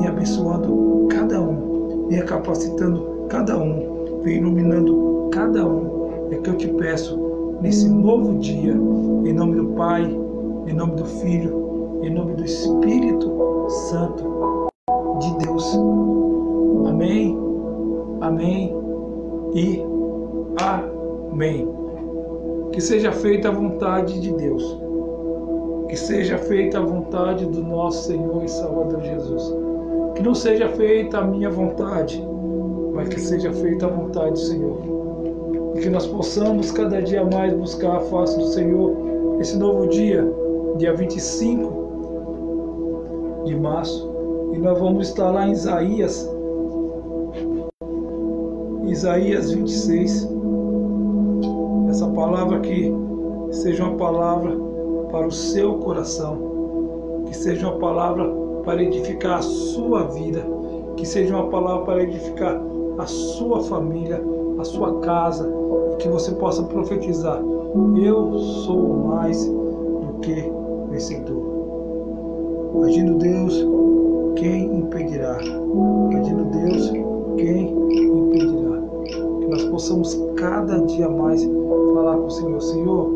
e 0.00 0.06
abençoando 0.06 1.08
cada 1.10 1.40
um, 1.40 2.06
venha 2.06 2.22
capacitando 2.22 3.26
cada 3.28 3.58
um, 3.58 4.20
venha 4.22 4.38
iluminando 4.38 5.30
cada 5.32 5.66
um. 5.66 5.98
É 6.30 6.36
que 6.36 6.50
eu 6.50 6.56
te 6.56 6.68
peço 6.68 7.27
nesse 7.60 7.88
novo 7.88 8.38
dia, 8.38 8.72
em 8.72 9.32
nome 9.32 9.56
do 9.56 9.68
Pai, 9.74 10.04
em 10.66 10.72
nome 10.72 10.96
do 10.96 11.04
Filho, 11.04 12.00
em 12.02 12.10
nome 12.10 12.34
do 12.34 12.44
Espírito 12.44 13.66
Santo 13.68 14.68
de 15.20 15.38
Deus. 15.44 15.78
Amém, 16.86 17.36
amém 18.20 18.74
e 19.54 19.82
amém. 20.62 21.68
Que 22.72 22.80
seja 22.80 23.10
feita 23.10 23.48
a 23.48 23.52
vontade 23.52 24.20
de 24.20 24.32
Deus, 24.32 24.78
que 25.88 25.96
seja 25.96 26.38
feita 26.38 26.78
a 26.78 26.82
vontade 26.82 27.46
do 27.46 27.62
nosso 27.62 28.06
Senhor 28.06 28.44
e 28.44 28.48
Salvador 28.48 29.02
Jesus. 29.02 29.54
Que 30.14 30.22
não 30.22 30.34
seja 30.34 30.68
feita 30.68 31.18
a 31.18 31.24
minha 31.24 31.50
vontade, 31.50 32.24
mas 32.94 33.08
que 33.08 33.20
seja 33.20 33.52
feita 33.52 33.86
a 33.86 33.90
vontade 33.90 34.32
do 34.32 34.38
Senhor. 34.38 34.97
Que 35.80 35.88
nós 35.88 36.06
possamos 36.06 36.70
cada 36.72 37.00
dia 37.00 37.24
mais 37.24 37.54
buscar 37.54 37.96
a 37.96 38.00
face 38.00 38.36
do 38.36 38.44
Senhor. 38.46 39.38
Esse 39.40 39.56
novo 39.56 39.86
dia, 39.86 40.28
dia 40.76 40.92
25 40.92 43.42
de 43.44 43.56
março, 43.56 44.10
e 44.52 44.58
nós 44.58 44.76
vamos 44.78 45.08
estar 45.08 45.30
lá 45.30 45.46
em 45.46 45.52
Isaías, 45.52 46.28
Isaías 48.86 49.52
26. 49.52 50.28
Essa 51.90 52.08
palavra 52.08 52.56
aqui 52.56 52.92
seja 53.52 53.84
uma 53.84 53.96
palavra 53.96 54.58
para 55.12 55.28
o 55.28 55.32
seu 55.32 55.78
coração, 55.78 57.22
que 57.26 57.36
seja 57.36 57.68
uma 57.68 57.78
palavra 57.78 58.28
para 58.64 58.82
edificar 58.82 59.38
a 59.38 59.42
sua 59.42 60.08
vida, 60.08 60.44
que 60.96 61.06
seja 61.06 61.36
uma 61.36 61.48
palavra 61.48 61.84
para 61.84 62.02
edificar 62.02 62.60
a 62.98 63.06
sua 63.06 63.62
família, 63.62 64.20
a 64.58 64.64
sua 64.64 64.98
casa, 65.00 65.48
e 65.92 65.96
que 65.96 66.08
você 66.08 66.32
possa 66.32 66.62
profetizar: 66.64 67.42
Eu 67.96 68.38
sou 68.38 68.88
mais 69.06 69.46
do 69.46 70.18
que 70.20 70.52
vencedor. 70.90 71.48
Agindo 72.84 73.14
Deus, 73.18 73.66
quem 74.36 74.78
impedirá? 74.78 75.36
Agindo 75.36 76.44
Deus, 76.44 76.90
quem 77.36 77.72
impedirá? 77.72 78.82
Que 79.40 79.46
nós 79.46 79.64
possamos 79.64 80.14
cada 80.36 80.80
dia 80.82 81.08
mais 81.08 81.44
falar 81.94 82.16
com 82.16 82.26
o 82.26 82.30
Senhor: 82.30 82.60
Senhor, 82.60 83.10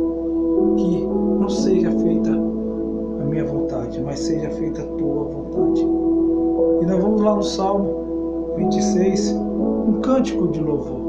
que 0.77 1.07
não 1.07 1.49
seja 1.49 1.91
feita 1.91 2.31
a 2.31 3.25
minha 3.25 3.45
vontade, 3.45 4.01
mas 4.01 4.21
seja 4.21 4.51
feita 4.51 4.83
a 4.83 4.87
tua 4.87 5.25
vontade. 5.25 5.81
E 6.83 6.87
nós 6.87 7.03
vamos 7.03 7.21
lá 7.21 7.37
no 7.37 7.43
Salmo 7.43 8.55
26, 8.57 9.33
um 9.33 10.01
cântico 10.03 10.49
de 10.49 10.61
louvor. 10.61 11.02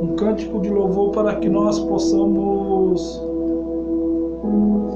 Um 0.00 0.14
cântico 0.16 0.60
de 0.60 0.70
louvor 0.70 1.10
para 1.10 1.36
que 1.36 1.48
nós 1.48 1.78
possamos 1.78 3.22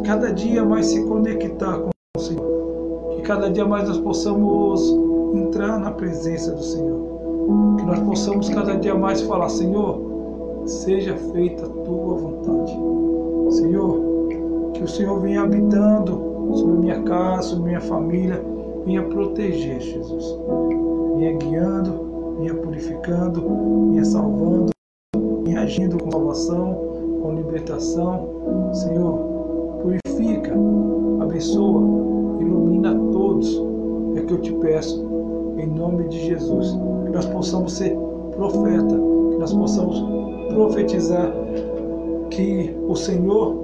cada 0.05 0.33
dia 0.33 0.65
mais 0.65 0.87
se 0.87 1.03
conectar 1.05 1.79
com 1.79 1.91
o 2.17 2.21
Senhor. 2.21 3.11
Que 3.17 3.23
cada 3.23 3.51
dia 3.51 3.65
mais 3.65 3.89
nós 3.89 3.99
possamos 3.99 4.95
entrar 5.35 5.79
na 5.79 5.91
presença 5.91 6.53
do 6.53 6.63
Senhor. 6.63 7.77
Que 7.79 7.85
nós 7.85 8.01
possamos 8.01 8.49
cada 8.49 8.77
dia 8.77 8.95
mais 8.95 9.23
falar, 9.23 9.49
Senhor, 9.49 10.01
seja 10.67 11.17
feita 11.17 11.67
a 11.67 11.69
tua 11.69 12.15
vontade. 12.15 12.79
Senhor, 13.51 14.01
que 14.75 14.83
o 14.83 14.89
Senhor 14.89 15.19
venha 15.21 15.43
habitando 15.43 16.33
sobre 16.55 16.79
minha 16.79 17.03
casa, 17.03 17.49
sobre 17.49 17.65
minha 17.67 17.81
família, 17.81 18.43
venha 18.85 19.03
proteger, 19.03 19.81
Jesus. 19.81 20.39
Venha 21.17 21.37
guiando, 21.37 22.37
venha 22.39 22.55
purificando, 22.55 23.43
venha 23.91 24.05
salvando, 24.05 24.73
agindo 25.63 25.97
com 25.99 26.11
salvação, 26.11 26.75
com 27.23 27.35
libertação. 27.35 28.29
Senhor, 28.73 29.19
purifica, 29.83 30.53
abençoa, 31.21 31.81
ilumina 32.41 32.95
todos. 33.13 33.63
É 34.17 34.21
que 34.23 34.33
eu 34.33 34.41
te 34.41 34.53
peço, 34.55 35.01
em 35.59 35.67
nome 35.67 36.09
de 36.09 36.27
Jesus. 36.27 36.77
Que 37.05 37.11
nós 37.13 37.27
possamos 37.27 37.73
ser 37.75 37.97
profeta, 38.33 38.95
que 39.31 39.37
nós 39.39 39.53
possamos 39.53 40.03
profetizar 40.53 41.33
que 42.31 42.75
o 42.89 42.97
Senhor 42.97 43.55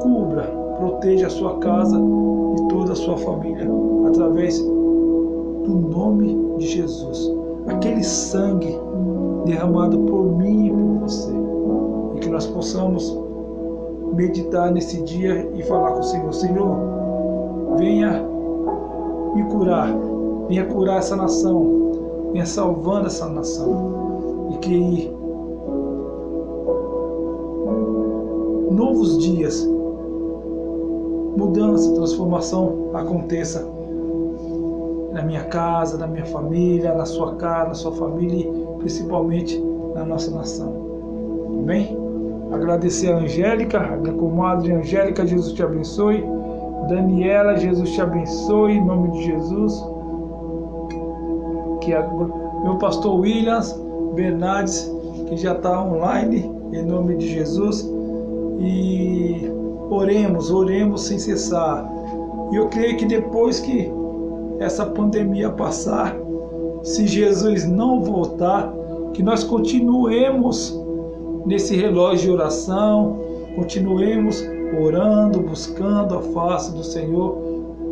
cubra, 0.00 0.44
proteja 0.78 1.26
a 1.26 1.30
sua 1.30 1.58
casa 1.58 1.98
e 1.98 2.68
toda 2.68 2.92
a 2.92 2.96
sua 2.96 3.16
família 3.16 3.66
através 4.06 4.58
do 4.60 5.88
nome 5.90 6.56
de 6.58 6.66
Jesus. 6.66 7.30
Aquele 7.66 8.02
sangue 8.02 8.78
derramado 9.48 9.98
por 10.00 10.24
mim 10.36 10.66
e 10.66 10.70
por 10.70 11.00
você. 11.00 11.32
E 12.14 12.20
que 12.20 12.28
nós 12.28 12.46
possamos 12.46 13.18
meditar 14.14 14.70
nesse 14.70 15.02
dia 15.02 15.50
e 15.54 15.62
falar 15.64 15.92
com 15.92 16.00
o 16.00 16.04
Senhor: 16.04 16.32
Senhor, 16.32 16.76
venha 17.76 18.24
me 19.34 19.42
curar, 19.44 19.92
venha 20.48 20.66
curar 20.66 20.98
essa 20.98 21.16
nação, 21.16 21.92
venha 22.32 22.46
salvando 22.46 23.06
essa 23.06 23.28
nação. 23.28 24.48
E 24.52 24.58
que 24.58 25.10
novos 28.70 29.18
dias, 29.18 29.66
mudança, 31.36 31.92
transformação 31.94 32.90
aconteça 32.94 33.66
na 35.12 35.22
minha 35.22 35.44
casa, 35.44 35.96
na 35.96 36.06
minha 36.06 36.26
família, 36.26 36.94
na 36.94 37.06
sua 37.06 37.34
casa, 37.34 37.68
na 37.68 37.74
sua 37.74 37.92
família 37.92 38.67
principalmente 38.78 39.62
na 39.94 40.04
nossa 40.04 40.30
nação. 40.30 40.72
Amém? 41.62 41.96
Agradecer 42.52 43.12
a 43.12 43.18
Angélica, 43.18 43.78
a 43.78 44.12
comadre 44.12 44.72
Angélica, 44.72 45.26
Jesus 45.26 45.52
te 45.52 45.62
abençoe. 45.62 46.24
Daniela, 46.88 47.56
Jesus 47.58 47.90
te 47.90 48.00
abençoe, 48.00 48.72
em 48.72 48.84
nome 48.84 49.10
de 49.10 49.24
Jesus. 49.24 49.84
Que 51.82 51.92
a, 51.92 52.02
meu 52.62 52.76
pastor 52.78 53.20
Williams 53.20 53.78
Bernardes, 54.14 54.90
que 55.26 55.36
já 55.36 55.52
está 55.52 55.84
online, 55.84 56.50
em 56.72 56.82
nome 56.82 57.16
de 57.16 57.28
Jesus. 57.28 57.86
E 58.58 59.52
oremos, 59.90 60.50
oremos 60.50 61.04
sem 61.04 61.18
cessar. 61.18 61.86
E 62.50 62.56
eu 62.56 62.68
creio 62.68 62.96
que 62.96 63.04
depois 63.04 63.60
que 63.60 63.92
essa 64.58 64.86
pandemia 64.86 65.50
passar, 65.50 66.16
se 66.82 67.06
Jesus 67.06 67.66
não 67.66 68.00
voltar, 68.00 68.72
que 69.12 69.22
nós 69.22 69.42
continuemos 69.42 70.78
nesse 71.46 71.76
relógio 71.76 72.26
de 72.26 72.30
oração, 72.30 73.18
continuemos 73.56 74.44
orando, 74.80 75.40
buscando 75.40 76.16
a 76.16 76.22
face 76.22 76.72
do 76.72 76.84
Senhor 76.84 77.36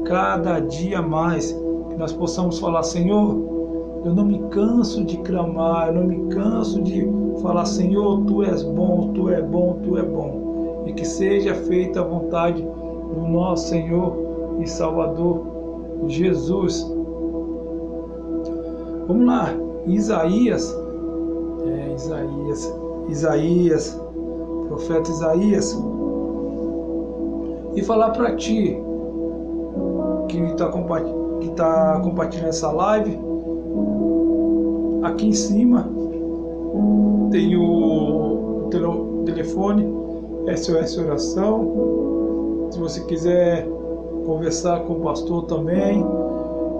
cada 0.04 0.60
dia 0.60 1.02
mais, 1.02 1.52
que 1.90 1.96
nós 1.96 2.12
possamos 2.12 2.58
falar, 2.58 2.82
Senhor, 2.82 3.56
eu 4.04 4.14
não 4.14 4.24
me 4.24 4.38
canso 4.50 5.04
de 5.04 5.16
clamar, 5.18 5.88
eu 5.88 5.94
não 5.94 6.04
me 6.04 6.32
canso 6.32 6.80
de 6.82 7.08
falar, 7.42 7.64
Senhor, 7.64 8.24
tu 8.24 8.42
és 8.44 8.62
bom, 8.62 9.12
tu 9.12 9.28
é 9.30 9.42
bom, 9.42 9.78
tu 9.82 9.98
é 9.98 10.02
bom. 10.02 10.84
E 10.86 10.92
que 10.92 11.04
seja 11.04 11.54
feita 11.54 12.00
a 12.00 12.04
vontade 12.04 12.62
do 12.62 13.26
nosso 13.28 13.70
Senhor 13.70 14.16
e 14.60 14.66
Salvador 14.68 15.44
Jesus. 16.06 16.95
Vamos 19.06 19.26
lá, 19.26 19.54
Isaías, 19.86 20.76
é, 21.66 21.94
Isaías, 21.94 22.74
Isaías, 23.08 24.00
profeta 24.68 25.10
Isaías, 25.10 25.78
e 27.74 27.82
falar 27.82 28.10
para 28.10 28.34
ti 28.36 28.76
que 30.28 30.38
está 30.38 30.70
que 31.40 31.50
tá 31.50 32.00
compartilhando 32.02 32.48
essa 32.48 32.70
live, 32.70 33.18
aqui 35.02 35.28
em 35.28 35.32
cima 35.32 35.88
tem 37.30 37.56
o 37.56 38.68
telefone. 39.26 39.96
SOS 40.54 40.96
Oração. 40.98 42.68
Se 42.70 42.78
você 42.78 43.00
quiser 43.02 43.68
conversar 44.24 44.80
com 44.80 44.94
o 44.94 45.00
pastor 45.00 45.44
também, 45.44 46.04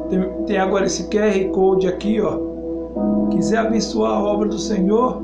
tem, 0.09 0.45
tem 0.47 0.59
agora 0.59 0.87
esse 0.87 1.05
QR 1.09 1.51
Code 1.53 1.89
aqui, 1.89 2.21
ó. 2.21 2.39
Quiser 3.31 3.59
abençoar 3.59 4.13
a 4.13 4.23
obra 4.23 4.49
do 4.49 4.59
Senhor, 4.59 5.21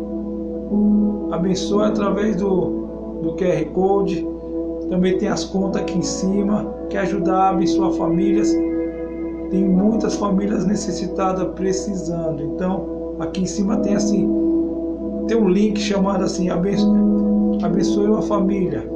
abençoe 1.31 1.85
através 1.85 2.37
do, 2.37 3.21
do 3.23 3.35
QR 3.35 3.65
Code. 3.73 4.27
Também 4.89 5.17
tem 5.17 5.29
as 5.29 5.45
contas 5.45 5.83
aqui 5.83 5.99
em 5.99 6.03
cima. 6.03 6.67
Quer 6.91 7.01
ajudar 7.01 7.37
a 7.37 7.49
abençoar 7.51 7.93
famílias? 7.93 8.53
Tem 9.51 9.65
muitas 9.65 10.17
famílias 10.17 10.67
necessitadas 10.67 11.47
precisando. 11.55 12.43
Então, 12.43 13.17
aqui 13.21 13.43
em 13.43 13.47
cima 13.47 13.77
tem 13.79 13.95
assim, 13.95 14.29
tem 15.29 15.37
um 15.37 15.49
link 15.49 15.79
chamado 15.79 16.25
assim, 16.25 16.51
abençoe, 16.51 16.99
abençoe 17.63 18.07
uma 18.07 18.23
família. 18.23 18.87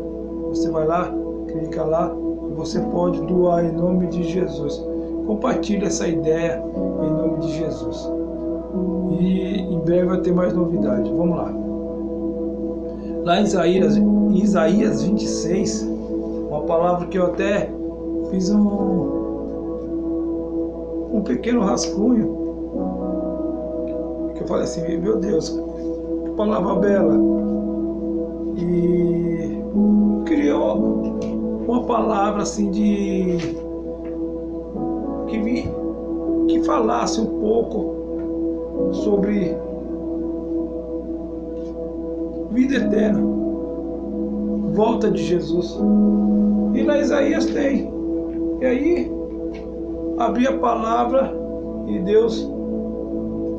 Você 0.48 0.70
vai 0.70 0.86
lá, 0.86 1.12
clica 1.48 1.84
lá 1.84 2.14
e 2.50 2.54
você 2.54 2.80
pode 2.80 3.20
doar 3.22 3.64
em 3.64 3.72
nome 3.72 4.06
de 4.08 4.22
Jesus. 4.22 4.95
Compartilhe 5.26 5.84
essa 5.84 6.06
ideia 6.06 6.62
em 7.02 7.10
nome 7.10 7.40
de 7.40 7.52
Jesus. 7.52 8.10
E 9.18 9.60
em 9.60 9.78
breve 9.80 10.06
vai 10.06 10.20
ter 10.20 10.32
mais 10.32 10.52
novidade. 10.52 11.10
Vamos 11.10 11.36
lá. 11.36 11.52
Lá 13.24 13.40
em 13.40 13.44
Isaías, 13.44 13.96
Isaías 14.32 15.02
26, 15.02 15.82
uma 16.48 16.62
palavra 16.62 17.08
que 17.08 17.18
eu 17.18 17.26
até 17.26 17.68
fiz 18.30 18.50
um, 18.50 19.16
um 21.12 21.22
pequeno 21.24 21.62
rascunho. 21.62 22.46
Que 24.36 24.42
eu 24.42 24.46
falei 24.46 24.64
assim, 24.64 24.98
meu 24.98 25.16
Deus, 25.16 25.50
que 26.24 26.30
palavra 26.36 26.76
bela. 26.76 27.14
E 28.56 29.60
criou 30.24 31.18
uma 31.66 31.82
palavra 31.82 32.42
assim 32.42 32.70
de 32.70 33.65
que, 35.36 35.40
vi, 35.40 35.70
que 36.48 36.64
falasse 36.64 37.20
um 37.20 37.26
pouco 37.26 38.92
sobre 38.92 39.56
vida 42.52 42.76
eterna, 42.76 43.20
volta 44.72 45.10
de 45.10 45.22
Jesus. 45.22 45.78
E 46.74 46.82
na 46.82 46.98
Isaías 46.98 47.46
tem. 47.46 47.90
E 48.60 48.64
aí, 48.64 49.12
abri 50.18 50.46
a 50.46 50.56
palavra 50.56 51.32
e 51.86 51.98
Deus 52.00 52.50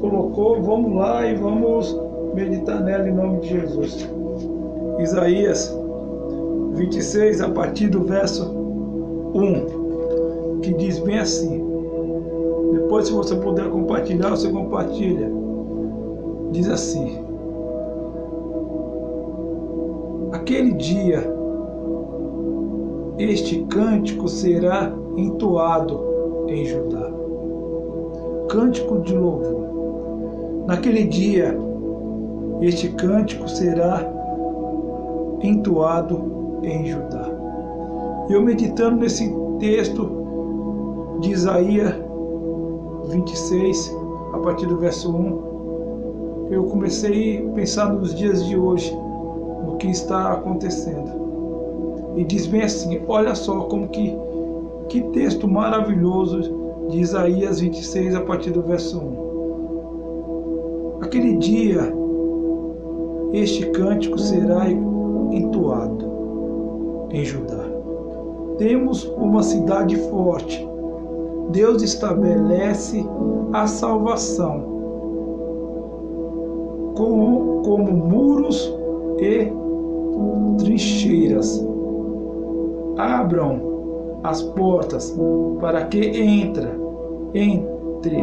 colocou, 0.02 0.62
vamos 0.62 0.96
lá 0.96 1.26
e 1.28 1.36
vamos 1.36 2.00
meditar 2.34 2.82
nela 2.82 3.08
em 3.08 3.13
nome 3.13 3.40
de 3.42 3.50
Jesus. 3.50 4.10
Isaías 5.00 5.76
26, 6.74 7.42
a 7.42 7.50
partir 7.50 7.88
do 7.90 8.04
verso 8.04 8.50
1, 9.36 10.62
que 10.62 10.74
diz 10.74 11.00
bem 11.00 11.20
assim: 11.20 11.66
depois, 12.98 13.08
se 13.08 13.14
você 13.14 13.36
puder 13.36 13.70
compartilhar, 13.70 14.32
você 14.32 14.50
compartilha. 14.50 15.32
Diz 16.52 16.68
assim: 16.70 17.20
Aquele 20.32 20.72
dia, 20.74 21.24
este 23.20 23.64
cântico 23.66 24.28
será 24.28 24.92
entoado 25.16 26.00
em 26.48 26.66
Judá. 26.66 27.12
Cântico 28.50 29.00
de 29.00 29.16
louvor. 29.16 30.66
Naquele 30.66 31.04
dia, 31.04 31.58
este 32.62 32.90
cântico 32.90 33.48
será 33.48 34.02
entoado 35.44 36.60
em 36.64 36.86
Judá. 36.88 37.30
Eu 38.30 38.42
meditando 38.42 38.98
nesse 38.98 39.32
texto 39.60 41.20
de 41.22 41.32
Isaías 41.32 42.07
26, 43.08 43.96
a 44.34 44.38
partir 44.39 44.65
do 44.67 44.78
verso 44.78 45.10
1, 45.12 46.50
eu 46.52 46.63
comecei 46.65 47.46
a 47.46 47.52
pensar 47.52 47.93
nos 47.93 48.15
dias 48.15 48.46
de 48.46 48.58
hoje, 48.58 48.96
no 49.65 49.78
que 49.78 49.88
está 49.88 50.34
acontecendo. 50.34 51.12
E 52.15 52.24
diz 52.24 52.48
bem 52.48 52.62
assim: 52.63 53.02
olha 53.08 53.36
só 53.36 53.62
como 53.62 53.89
que, 53.89 54.15
que 54.89 55.02
texto 55.12 55.48
maravilhoso 55.48 56.41
de 56.89 57.00
Isaías 57.00 57.60
26, 57.60 58.15
a 58.15 58.22
partir 58.22 58.52
do 58.52 58.62
verso 58.62 59.00
1. 59.00 59.28
Aquele 61.02 61.38
dia, 61.38 61.93
este 63.34 63.65
cântico 63.72 64.17
será 64.17 64.70
entoado 64.70 66.08
em 67.12 67.24
Judá. 67.24 67.63
Temos 68.58 69.04
uma 69.04 69.43
cidade 69.43 69.96
forte. 70.10 70.66
Deus 71.50 71.82
estabelece 71.82 73.06
a 73.54 73.68
salvação 73.68 74.78
como, 76.96 77.62
como 77.64 77.92
muros 77.92 78.74
e 79.20 79.52
trincheiras. 80.58 81.66
Abram 82.98 83.62
as 84.24 84.42
portas 84.42 85.16
para 85.60 85.86
que 85.86 86.00
entra, 86.00 86.76
entre 87.34 88.18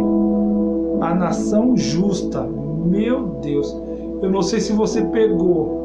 a 1.01 1.15
nação 1.15 1.77
justa. 1.77 2.43
Meu 2.43 3.27
Deus, 3.41 3.75
eu 4.21 4.31
não 4.31 4.43
sei 4.43 4.61
se 4.61 4.73
você 4.73 5.03
pegou 5.03 5.85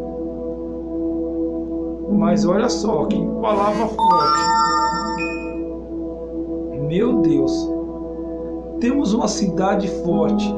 mas 2.11 2.45
olha 2.45 2.69
só 2.69 3.05
que 3.05 3.17
palavra 3.41 3.87
forte. 3.87 4.68
Meu 6.89 7.21
Deus, 7.21 7.71
temos 8.79 9.13
uma 9.13 9.27
cidade 9.27 9.87
forte. 10.03 10.51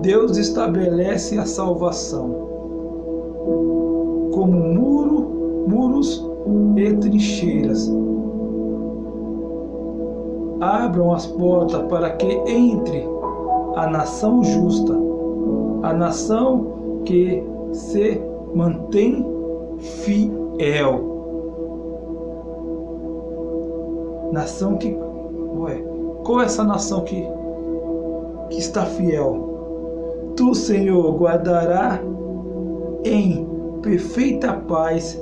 Deus 0.00 0.36
estabelece 0.36 1.36
a 1.36 1.44
salvação 1.44 2.30
como 4.32 4.52
muro, 4.52 5.66
muros 5.66 6.24
e 6.76 6.94
trincheiras. 6.98 7.92
Abram 10.60 11.12
as 11.12 11.26
portas 11.26 11.82
para 11.88 12.10
que 12.10 12.32
entre 12.48 13.04
a 13.74 13.90
nação 13.90 14.44
justa, 14.44 14.96
a 15.82 15.92
nação 15.92 17.02
que 17.04 17.42
se 17.72 18.22
mantém 18.54 19.26
fiel. 19.80 21.00
Nação 24.30 24.76
que. 24.76 25.05
Ué, 25.56 25.82
qual 26.24 26.42
é 26.42 26.44
essa 26.44 26.64
nação 26.64 27.02
que, 27.02 27.26
que 28.50 28.58
está 28.58 28.84
fiel? 28.84 30.34
Tu, 30.36 30.54
Senhor, 30.54 31.16
guardará 31.16 32.00
em 33.04 33.46
perfeita 33.80 34.52
paz 34.52 35.18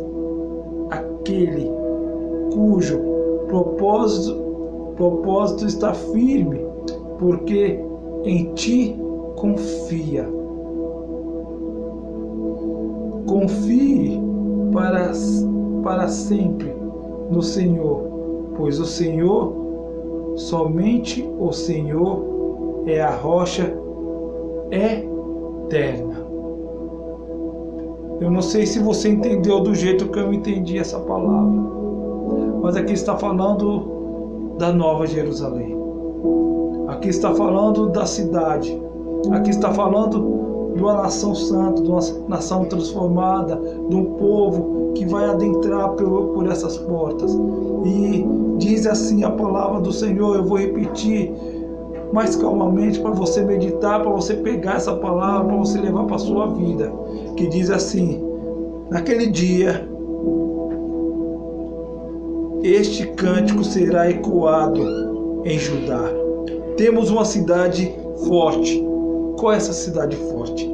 aquele 0.90 1.70
cujo 2.52 2.98
propósito, 3.46 4.42
propósito 4.96 5.66
está 5.66 5.94
firme, 5.94 6.60
porque 7.18 7.80
em 8.24 8.52
ti 8.54 8.96
confia. 9.36 10.28
Confie 13.26 14.20
para, 14.72 15.12
para 15.82 16.08
sempre 16.08 16.74
no 17.30 17.42
Senhor, 17.42 18.02
pois 18.56 18.78
o 18.80 18.84
Senhor, 18.84 19.63
somente 20.36 21.28
o 21.38 21.52
Senhor, 21.52 22.84
é 22.86 23.00
a 23.00 23.10
rocha 23.10 23.76
eterna. 24.70 26.24
Eu 28.20 28.30
não 28.30 28.42
sei 28.42 28.66
se 28.66 28.78
você 28.78 29.08
entendeu 29.08 29.60
do 29.60 29.74
jeito 29.74 30.08
que 30.08 30.18
eu 30.18 30.32
entendi 30.32 30.78
essa 30.78 30.98
palavra, 31.00 31.62
mas 32.62 32.76
aqui 32.76 32.92
está 32.92 33.16
falando 33.16 34.54
da 34.58 34.72
Nova 34.72 35.06
Jerusalém. 35.06 35.76
Aqui 36.88 37.08
está 37.08 37.34
falando 37.34 37.88
da 37.88 38.06
cidade. 38.06 38.80
Aqui 39.32 39.50
está 39.50 39.72
falando 39.72 40.53
de 40.74 40.82
uma 40.82 40.94
nação 40.94 41.34
santa, 41.34 41.82
de 41.82 41.88
uma 41.88 42.00
nação 42.28 42.64
transformada, 42.64 43.60
de 43.88 43.96
um 43.96 44.04
povo 44.16 44.92
que 44.94 45.06
vai 45.06 45.24
adentrar 45.24 45.90
por, 45.90 46.46
essas 46.50 46.76
portas. 46.78 47.32
E 47.84 48.26
diz 48.58 48.86
assim 48.86 49.24
a 49.24 49.30
palavra 49.30 49.80
do 49.80 49.92
Senhor, 49.92 50.36
eu 50.36 50.44
vou 50.44 50.58
repetir 50.58 51.32
mais 52.12 52.36
calmamente 52.36 53.00
para 53.00 53.10
você 53.10 53.42
meditar, 53.42 54.00
para 54.02 54.10
você 54.10 54.34
pegar 54.34 54.76
essa 54.76 54.94
palavra, 54.94 55.46
para 55.46 55.56
você 55.56 55.80
levar 55.80 56.04
para 56.04 56.16
a 56.16 56.20
sua 56.20 56.48
vida. 56.48 56.92
Que 57.36 57.46
diz 57.48 57.70
assim: 57.70 58.22
Naquele 58.90 59.28
dia, 59.28 59.88
este 62.62 63.06
cântico 63.08 63.62
será 63.62 64.10
ecoado 64.10 65.42
em 65.44 65.58
Judá. 65.58 66.02
Temos 66.76 67.10
uma 67.10 67.24
cidade 67.24 67.94
forte 68.26 68.93
qual 69.44 69.52
é 69.52 69.58
essa 69.58 69.74
cidade 69.74 70.16
forte? 70.16 70.66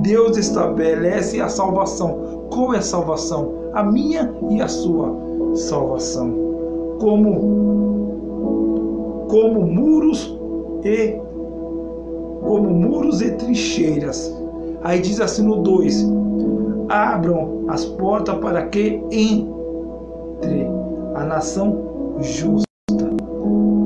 Deus 0.00 0.36
estabelece 0.36 1.40
a 1.40 1.48
salvação. 1.48 2.48
Qual 2.52 2.74
é 2.74 2.78
a 2.78 2.82
salvação? 2.82 3.52
A 3.72 3.84
minha 3.84 4.34
e 4.50 4.60
a 4.60 4.66
sua 4.66 5.16
salvação. 5.54 6.96
Como 7.00 7.62
como 9.28 9.60
muros 9.60 10.36
e 10.82 11.16
como 12.42 12.68
muros 12.68 13.22
e 13.22 13.30
trincheiras. 13.30 14.36
Aí 14.82 15.00
diz 15.00 15.20
assim 15.20 15.44
no 15.44 15.62
2: 15.62 16.10
Abram 16.88 17.66
as 17.68 17.84
portas 17.84 18.40
para 18.40 18.66
que 18.66 19.00
entre 19.12 20.66
a 21.14 21.22
nação 21.22 22.18
justa, 22.18 22.66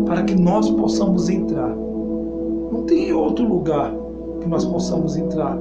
para 0.07 0.23
que 0.23 0.35
nós 0.35 0.71
possamos 0.71 1.29
entrar 1.29 1.86
não 2.77 2.85
tem 2.85 3.13
outro 3.13 3.47
lugar 3.47 3.93
que 4.41 4.49
nós 4.49 4.65
possamos 4.65 5.17
entrar, 5.17 5.57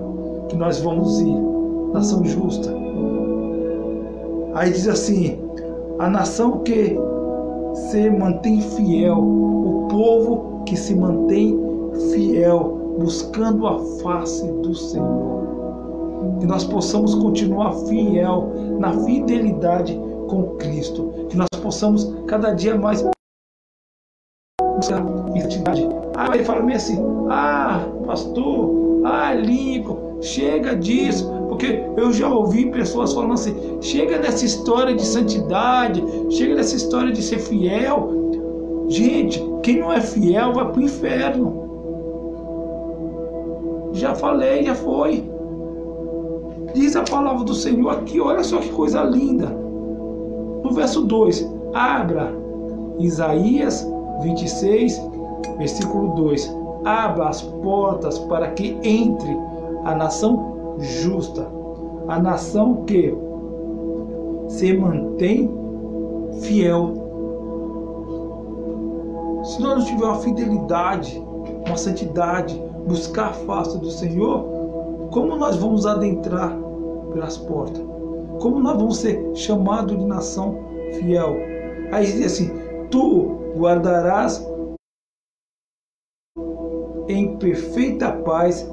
que 0.50 0.56
nós 0.56 0.80
vamos 0.82 1.22
ir. 1.22 1.56
Nação 1.94 2.26
justa. 2.26 2.74
Aí 4.54 4.70
diz 4.72 4.88
assim: 4.88 5.40
a 5.98 6.10
nação 6.10 6.60
que 6.60 6.98
se 7.74 8.10
mantém 8.10 8.60
fiel, 8.60 9.18
o 9.18 9.88
povo 9.90 10.64
que 10.66 10.76
se 10.76 10.94
mantém 10.94 11.58
fiel, 12.12 12.96
buscando 13.00 13.66
a 13.66 13.80
face 14.02 14.46
do 14.46 14.76
Senhor. 14.76 15.46
Que 16.40 16.46
nós 16.46 16.66
possamos 16.66 17.16
continuar 17.16 17.72
fiel 17.88 18.52
na 18.78 18.92
fidelidade 19.06 19.98
com 20.28 20.56
Cristo. 20.58 21.10
Que 21.30 21.38
nós 21.38 21.48
possamos 21.62 22.14
cada 22.28 22.52
dia 22.52 22.78
mais 22.78 23.06
identidade. 25.36 25.88
Ah, 26.16 26.34
ele 26.34 26.44
fala 26.44 26.72
assim, 26.74 26.98
ah, 27.30 27.86
pastor, 28.06 29.02
ah, 29.04 29.34
Lincoln, 29.34 30.18
chega 30.22 30.76
disso, 30.76 31.32
porque 31.50 31.84
eu 31.98 32.12
já 32.12 32.28
ouvi 32.30 32.68
pessoas 32.72 33.14
falando 33.14 33.34
assim, 33.34 33.56
chega 33.82 34.18
dessa 34.18 34.46
história 34.46 34.96
de 34.96 35.06
santidade, 35.06 36.04
chega 36.30 36.56
dessa 36.56 36.76
história 36.76 37.12
de 37.12 37.22
ser 37.22 37.40
fiel. 37.40 38.10
Gente, 38.88 39.44
quem 39.64 39.80
não 39.80 39.92
é 39.92 40.02
fiel 40.02 40.54
vai 40.54 40.72
para 40.72 40.80
o 40.80 40.84
inferno. 40.84 41.66
Já 43.94 44.14
falei, 44.14 44.64
já 44.64 44.76
foi. 44.76 45.24
Diz 46.74 46.96
a 46.96 47.04
palavra 47.04 47.44
do 47.46 47.54
Senhor 47.54 47.90
aqui, 47.90 48.20
olha 48.20 48.44
só 48.44 48.58
que 48.58 48.70
coisa 48.70 49.02
linda. 49.04 49.48
No 49.48 50.72
verso 50.72 51.02
2, 51.04 51.50
abra 51.74 52.34
Isaías 53.00 53.88
26, 54.22 55.02
versículo 55.58 56.16
2: 56.16 56.56
Abra 56.86 57.30
as 57.30 57.42
portas 57.42 58.20
para 58.20 58.52
que 58.52 58.78
entre 58.84 59.38
a 59.84 59.96
nação 59.96 60.78
justa, 60.80 61.48
a 62.08 62.20
nação 62.20 62.84
que 62.86 63.16
se 64.48 64.74
mantém 64.74 65.50
fiel. 66.42 66.94
Se 69.44 69.62
nós 69.62 69.78
não 69.80 69.86
tivermos 69.86 70.08
uma 70.08 70.16
fidelidade, 70.16 71.24
uma 71.68 71.78
santidade, 71.78 72.62
buscar 72.88 73.30
a 73.30 73.34
face 73.34 73.78
do 73.80 73.90
Senhor, 73.90 74.44
como 75.12 75.36
nós 75.36 75.56
vamos 75.58 75.86
adentrar 75.86 76.58
pelas 77.14 77.38
portas? 77.38 77.84
Como 78.42 78.60
nós 78.60 78.78
vamos 78.78 78.98
ser 78.98 79.24
chamados 79.34 79.98
de 79.98 80.06
nação 80.06 80.58
fiel? 80.94 81.36
Aí 81.92 82.06
diz 82.06 82.26
assim: 82.26 82.52
Tu 82.90 83.45
guardarás 83.56 84.46
em 87.08 87.38
perfeita 87.38 88.12
paz 88.12 88.68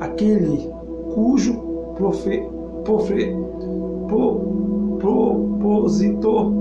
aquele 0.00 0.68
cujo 1.14 1.54
profe, 1.96 2.42
profe, 2.84 3.34
pro, 4.08 4.98
propósito 4.98 6.52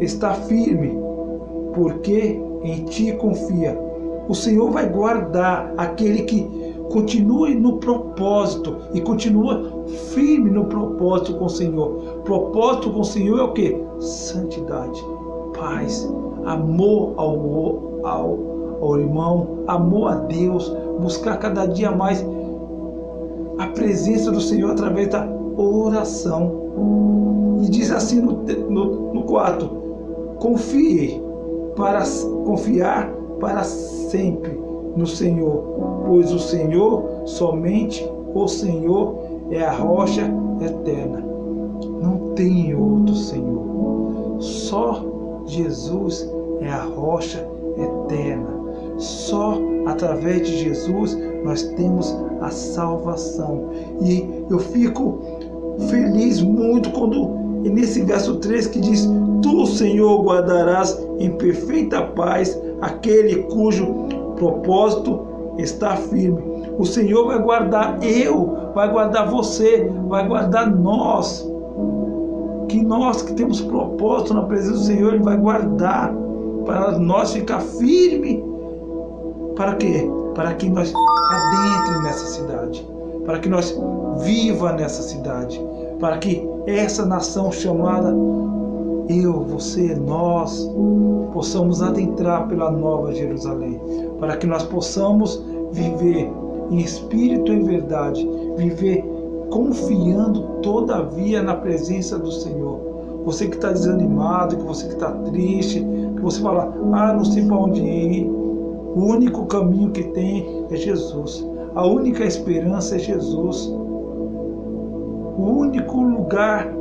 está 0.00 0.34
firme, 0.34 0.98
porque 1.74 2.40
em 2.62 2.84
ti 2.84 3.12
confia. 3.12 3.78
O 4.28 4.34
Senhor 4.34 4.70
vai 4.70 4.88
guardar 4.88 5.72
aquele 5.76 6.22
que 6.22 6.48
continue 6.90 7.54
no 7.54 7.78
propósito 7.78 8.76
e 8.94 9.00
continua 9.00 9.84
firme 10.14 10.50
no 10.50 10.66
propósito 10.66 11.34
com 11.34 11.46
o 11.46 11.50
Senhor. 11.50 12.20
Propósito 12.24 12.90
com 12.90 13.00
o 13.00 13.04
Senhor 13.04 13.38
é 13.38 13.42
o 13.42 13.52
que? 13.52 13.76
Santidade, 13.98 15.02
paz, 15.58 16.08
amor 16.44 17.14
ao, 17.16 18.06
ao, 18.06 18.38
ao 18.80 18.98
irmão, 18.98 19.64
amor 19.66 20.12
a 20.12 20.14
Deus, 20.16 20.72
buscar 21.00 21.38
cada 21.38 21.66
dia 21.66 21.90
mais 21.90 22.24
a 23.58 23.66
presença 23.68 24.30
do 24.30 24.40
Senhor 24.40 24.72
através 24.72 25.08
da 25.08 25.28
oração. 25.56 26.62
E 27.62 27.68
diz 27.68 27.90
assim 27.90 28.20
no, 28.20 28.32
no, 28.70 29.14
no 29.14 29.22
quarto: 29.22 29.66
confie 30.38 31.22
para 31.76 32.02
confiar 32.44 33.12
para 33.40 33.62
sempre 33.64 34.60
no 34.96 35.06
Senhor, 35.06 36.04
pois 36.06 36.32
o 36.32 36.38
Senhor, 36.38 37.22
somente 37.24 38.08
o 38.34 38.46
Senhor, 38.46 39.16
é 39.50 39.62
a 39.62 39.72
rocha 39.72 40.30
eterna. 40.60 41.22
Não 42.00 42.34
tem 42.34 42.74
outro 42.74 43.14
Senhor. 43.14 43.62
Só 44.38 45.11
Jesus 45.46 46.28
é 46.60 46.68
a 46.68 46.82
rocha 46.82 47.46
eterna. 47.76 48.62
Só 48.96 49.58
através 49.86 50.46
de 50.46 50.58
Jesus 50.58 51.18
nós 51.44 51.62
temos 51.62 52.16
a 52.40 52.50
salvação. 52.50 53.70
E 54.00 54.44
eu 54.50 54.58
fico 54.58 55.20
feliz 55.88 56.40
muito 56.40 56.90
quando 56.90 57.28
nesse 57.70 58.02
verso 58.02 58.36
3 58.36 58.66
que 58.68 58.80
diz: 58.80 59.08
Tu, 59.42 59.66
Senhor, 59.66 60.22
guardarás 60.22 61.00
em 61.18 61.30
perfeita 61.32 62.02
paz 62.02 62.60
aquele 62.80 63.42
cujo 63.44 63.86
propósito 64.36 65.20
está 65.58 65.96
firme. 65.96 66.42
O 66.78 66.84
Senhor 66.84 67.26
vai 67.26 67.42
guardar 67.42 68.02
eu, 68.02 68.56
vai 68.74 68.90
guardar 68.90 69.30
você, 69.30 69.90
vai 70.08 70.26
guardar 70.26 70.70
nós. 70.74 71.48
Que 72.72 72.82
nós 72.82 73.20
que 73.20 73.34
temos 73.34 73.60
propósito 73.60 74.32
na 74.32 74.44
presença 74.44 74.72
do 74.72 74.78
Senhor, 74.78 75.12
Ele 75.12 75.22
vai 75.22 75.36
guardar 75.36 76.10
para 76.64 76.98
nós 76.98 77.34
ficar 77.34 77.60
firme. 77.60 78.42
Para 79.54 79.74
quê? 79.74 80.08
Para 80.34 80.54
que 80.54 80.70
nós 80.70 80.90
adentre 80.90 82.02
nessa 82.02 82.24
cidade, 82.24 82.90
para 83.26 83.38
que 83.40 83.48
nós 83.50 83.78
viva 84.22 84.72
nessa 84.72 85.02
cidade, 85.02 85.62
para 86.00 86.16
que 86.16 86.48
essa 86.66 87.04
nação 87.04 87.52
chamada 87.52 88.16
eu, 89.10 89.42
você, 89.42 89.94
nós 89.94 90.66
possamos 91.34 91.82
adentrar 91.82 92.48
pela 92.48 92.70
nova 92.70 93.12
Jerusalém, 93.12 93.78
para 94.18 94.38
que 94.38 94.46
nós 94.46 94.62
possamos 94.62 95.44
viver 95.72 96.32
em 96.70 96.78
espírito 96.78 97.52
e 97.52 97.62
verdade, 97.64 98.26
viver 98.56 99.04
confiando 99.52 100.40
todavia 100.62 101.42
na 101.42 101.54
presença 101.54 102.18
do 102.18 102.32
Senhor. 102.32 102.80
Você 103.26 103.46
que 103.46 103.56
está 103.56 103.70
desanimado, 103.70 104.56
que 104.56 104.64
você 104.64 104.86
que 104.86 104.94
está 104.94 105.10
triste, 105.10 105.86
que 106.16 106.22
você 106.22 106.40
fala, 106.40 106.74
ah, 106.92 107.12
não 107.12 107.24
sei 107.24 107.44
para 107.44 107.56
onde 107.56 107.82
ir. 107.82 108.26
O 108.26 109.04
único 109.04 109.44
caminho 109.46 109.90
que 109.90 110.04
tem 110.04 110.64
é 110.70 110.76
Jesus. 110.76 111.46
A 111.74 111.86
única 111.86 112.24
esperança 112.24 112.96
é 112.96 112.98
Jesus. 112.98 113.66
O 115.36 115.42
único 115.42 116.00
lugar 116.00 116.72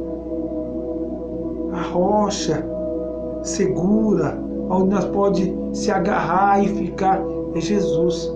a 1.73 1.81
rocha 1.81 2.65
segura, 3.43 4.37
onde 4.69 4.93
nós 4.93 5.05
pode 5.05 5.53
se 5.73 5.91
agarrar 5.91 6.63
e 6.63 6.67
ficar 6.67 7.21
é 7.53 7.59
Jesus. 7.59 8.31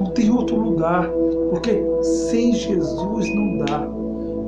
Não 0.00 0.06
tem 0.10 0.30
outro 0.30 0.56
lugar, 0.56 1.08
porque 1.50 1.82
sem 2.02 2.52
Jesus 2.52 3.34
não 3.34 3.58
dá. 3.64 3.88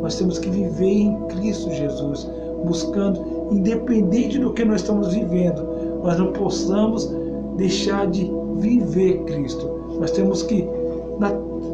Nós 0.03 0.17
temos 0.17 0.39
que 0.39 0.49
viver 0.49 0.87
em 0.87 1.17
Cristo 1.29 1.71
Jesus, 1.71 2.29
buscando, 2.65 3.21
independente 3.51 4.39
do 4.39 4.53
que 4.53 4.65
nós 4.65 4.81
estamos 4.81 5.13
vivendo, 5.13 5.67
nós 6.03 6.19
não 6.19 6.33
possamos 6.33 7.13
deixar 7.57 8.07
de 8.07 8.31
viver 8.57 9.25
Cristo. 9.25 9.69
Nós 9.99 10.13
temos 10.13 10.43
que 10.43 10.69
na, 11.19 11.33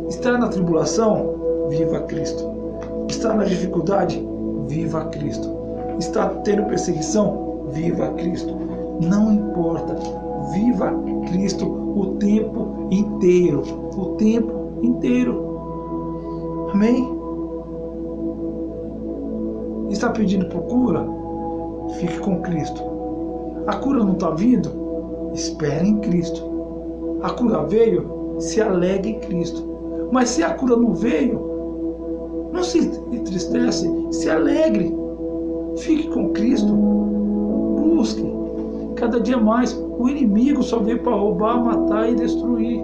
estar 0.08 0.38
na 0.38 0.48
tribulação, 0.48 1.34
viva 1.68 2.00
Cristo. 2.00 2.44
Estar 3.08 3.34
na 3.36 3.44
dificuldade, 3.44 4.26
viva 4.66 5.04
Cristo 5.06 5.64
está 5.98 6.28
tendo 6.44 6.64
perseguição, 6.64 7.62
viva 7.72 8.08
Cristo. 8.14 8.54
Não 9.00 9.32
importa, 9.32 9.96
viva 10.52 10.92
Cristo 11.28 11.66
o 11.66 12.16
tempo 12.16 12.88
inteiro, 12.90 13.62
o 13.96 14.16
tempo 14.16 14.63
inteiro. 14.86 16.68
Amém? 16.72 17.14
Está 19.90 20.10
pedindo 20.10 20.46
por 20.46 20.62
cura? 20.62 21.06
Fique 21.98 22.18
com 22.18 22.40
Cristo. 22.40 22.82
A 23.66 23.76
cura 23.76 24.04
não 24.04 24.12
está 24.12 24.30
vindo? 24.30 24.70
Espere 25.32 25.88
em 25.88 25.98
Cristo. 25.98 26.42
A 27.22 27.30
cura 27.30 27.64
veio? 27.64 28.36
Se 28.38 28.60
alegre 28.60 29.10
em 29.12 29.20
Cristo. 29.20 29.62
Mas 30.12 30.30
se 30.30 30.42
a 30.42 30.54
cura 30.54 30.76
não 30.76 30.94
veio, 30.94 32.50
não 32.52 32.62
se 32.62 32.78
entristece, 33.12 33.90
se 34.10 34.28
alegre. 34.28 34.94
Fique 35.76 36.08
com 36.08 36.30
Cristo. 36.30 36.72
Busque 36.72 38.24
cada 38.96 39.20
dia 39.20 39.36
mais. 39.36 39.72
O 39.98 40.08
inimigo 40.08 40.62
só 40.62 40.78
veio 40.78 41.02
para 41.02 41.14
roubar, 41.14 41.64
matar 41.64 42.10
e 42.10 42.14
destruir. 42.14 42.82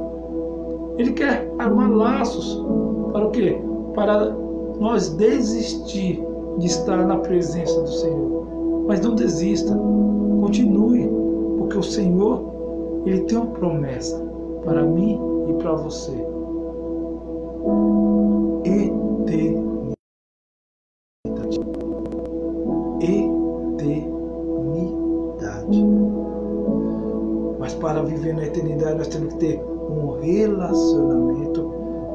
Ele 0.99 1.13
quer 1.13 1.51
armar 1.59 1.91
laços 1.91 2.63
para 3.13 3.27
o 3.27 3.31
quê? 3.31 3.61
Para 3.95 4.31
nós 4.79 5.11
desistir 5.11 6.23
de 6.59 6.67
estar 6.67 7.07
na 7.07 7.17
presença 7.19 7.81
do 7.81 7.89
Senhor. 7.89 8.47
Mas 8.87 9.01
não 9.01 9.15
desista. 9.15 9.75
Continue, 10.41 11.09
porque 11.59 11.79
o 11.79 11.83
Senhor 11.83 13.03
ele 13.07 13.21
tem 13.23 13.39
uma 13.39 13.47
promessa 13.47 14.19
para 14.65 14.83
mim 14.83 15.19
e 15.49 15.55
para 15.55 15.73
você. 15.75 16.13
Eternidade. 18.65 19.61
para 27.81 28.03
viver 28.03 28.35
na 28.35 28.45
eternidade, 28.45 28.99
nós 28.99 29.09
temos 29.09 29.33
que 29.33 29.41
ter 29.41 29.70
um 29.91 30.21
relacionamento 30.21 31.63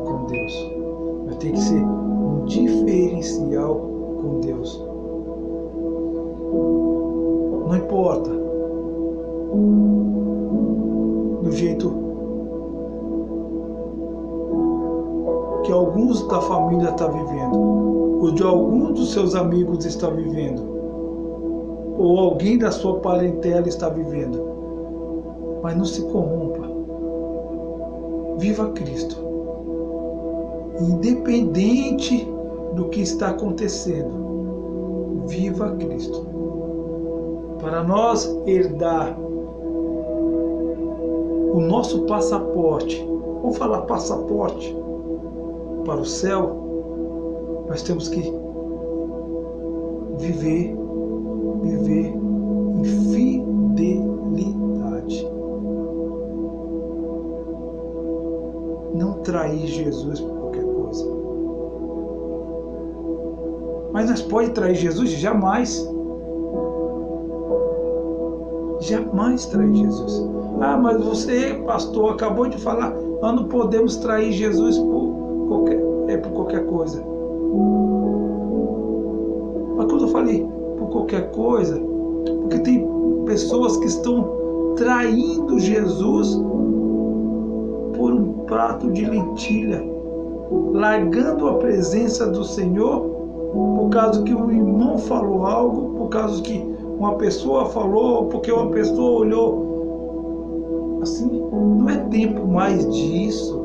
com 0.05 0.25
Deus. 0.25 0.71
Nós 1.25 1.35
temos 1.38 1.59
que 1.59 1.65
ser 1.65 1.83
um 1.83 2.45
diferencial 2.45 3.75
com 4.21 4.39
Deus. 4.39 4.83
Não 7.67 7.75
importa 7.75 8.29
do 11.43 11.51
jeito 11.51 11.93
que 15.63 15.71
alguns 15.71 16.27
da 16.27 16.41
família 16.41 16.89
estão 16.89 17.11
tá 17.11 17.17
vivendo, 17.17 18.19
ou 18.21 18.31
de 18.31 18.43
alguns 18.43 18.99
dos 18.99 19.13
seus 19.13 19.35
amigos 19.35 19.85
está 19.85 20.09
vivendo, 20.09 20.63
ou 21.97 22.19
alguém 22.19 22.57
da 22.57 22.71
sua 22.71 22.99
parentela 22.99 23.67
está 23.67 23.89
vivendo 23.89 24.55
mas 25.65 25.75
não 25.75 25.85
se 25.85 25.99
corrompa. 26.03 26.44
Viva 28.37 28.69
Cristo. 28.71 29.17
Independente 30.79 32.27
do 32.73 32.89
que 32.89 33.01
está 33.01 33.29
acontecendo, 33.29 35.23
viva 35.27 35.71
Cristo. 35.77 36.25
Para 37.59 37.83
nós 37.83 38.25
herdar 38.45 39.17
o 41.53 41.61
nosso 41.61 42.01
passaporte, 42.01 43.07
vamos 43.41 43.57
falar 43.57 43.81
passaporte 43.81 44.75
para 45.85 46.01
o 46.01 46.05
céu, 46.05 46.65
nós 47.69 47.81
temos 47.81 48.09
que 48.09 48.21
viver, 50.17 50.75
viver 51.61 52.24
trair 59.25 59.67
Jesus 59.67 60.21
por 60.21 60.38
qualquer 60.38 60.63
coisa. 60.63 61.05
Mas 63.91 64.09
nós 64.09 64.21
pode 64.21 64.51
trair 64.51 64.75
Jesus? 64.75 65.09
Jamais. 65.09 65.89
Jamais 68.81 69.45
trair 69.47 69.73
Jesus. 69.73 70.29
Ah, 70.61 70.77
mas 70.77 71.03
você, 71.03 71.55
pastor, 71.65 72.13
acabou 72.13 72.47
de 72.47 72.57
falar, 72.57 72.95
nós 73.21 73.35
não 73.35 73.45
podemos 73.45 73.97
trair 73.97 74.31
Jesus 74.31 74.77
por 74.77 75.47
qualquer, 75.47 75.79
é, 76.07 76.17
por 76.17 76.31
qualquer 76.31 76.65
coisa. 76.65 77.03
Mas 79.75 79.88
quando 79.88 80.07
fale 80.09 80.47
por 80.77 80.89
qualquer 80.89 81.31
coisa, 81.31 81.77
porque 82.41 82.59
tem 82.59 82.88
pessoas 83.25 83.75
que 83.77 83.85
estão 83.85 84.75
traindo 84.75 85.59
Jesus 85.59 86.39
prato 88.55 88.89
de 88.89 89.03
lentilha, 89.03 89.83
largando 90.71 91.49
a 91.49 91.55
presença 91.55 92.25
do 92.25 92.41
Senhor 92.45 93.01
por 93.51 93.89
causa 93.89 94.23
que 94.23 94.33
o 94.33 94.49
irmão 94.49 94.97
falou 94.97 95.45
algo, 95.45 95.97
por 95.97 96.07
causa 96.07 96.41
que 96.41 96.65
uma 96.97 97.15
pessoa 97.15 97.65
falou, 97.65 98.27
porque 98.27 98.49
uma 98.49 98.71
pessoa 98.71 99.19
olhou. 99.19 100.99
Assim, 101.01 101.29
não 101.51 101.89
é 101.89 101.97
tempo 101.97 102.47
mais 102.47 102.89
disso. 102.95 103.61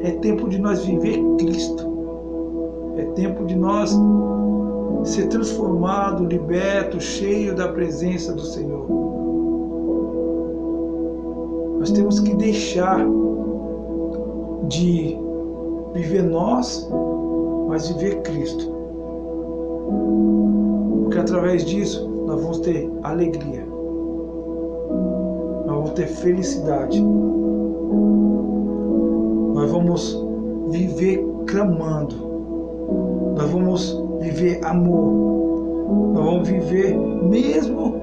É 0.00 0.10
tempo 0.10 0.50
de 0.50 0.58
nós 0.60 0.84
viver 0.84 1.18
Cristo. 1.38 1.90
É 2.98 3.04
tempo 3.14 3.46
de 3.46 3.56
nós 3.56 3.98
ser 5.04 5.28
transformado, 5.28 6.26
liberto, 6.26 7.00
cheio 7.00 7.54
da 7.54 7.68
presença 7.68 8.34
do 8.34 8.42
Senhor. 8.42 9.11
Nós 11.82 11.90
temos 11.90 12.20
que 12.20 12.32
deixar 12.36 13.04
de 14.68 15.18
viver 15.92 16.22
nós, 16.22 16.88
mas 17.66 17.88
viver 17.88 18.22
Cristo. 18.22 18.72
Porque 21.02 21.18
através 21.18 21.64
disso 21.64 22.08
nós 22.24 22.40
vamos 22.40 22.60
ter 22.60 22.88
alegria, 23.02 23.66
nós 25.66 25.74
vamos 25.74 25.90
ter 25.94 26.06
felicidade, 26.06 27.02
nós 29.52 29.68
vamos 29.68 30.24
viver 30.68 31.26
clamando, 31.48 32.14
nós 33.36 33.50
vamos 33.50 34.00
viver 34.20 34.64
amor, 34.64 36.12
nós 36.14 36.24
vamos 36.24 36.48
viver 36.48 36.96
mesmo 36.96 38.01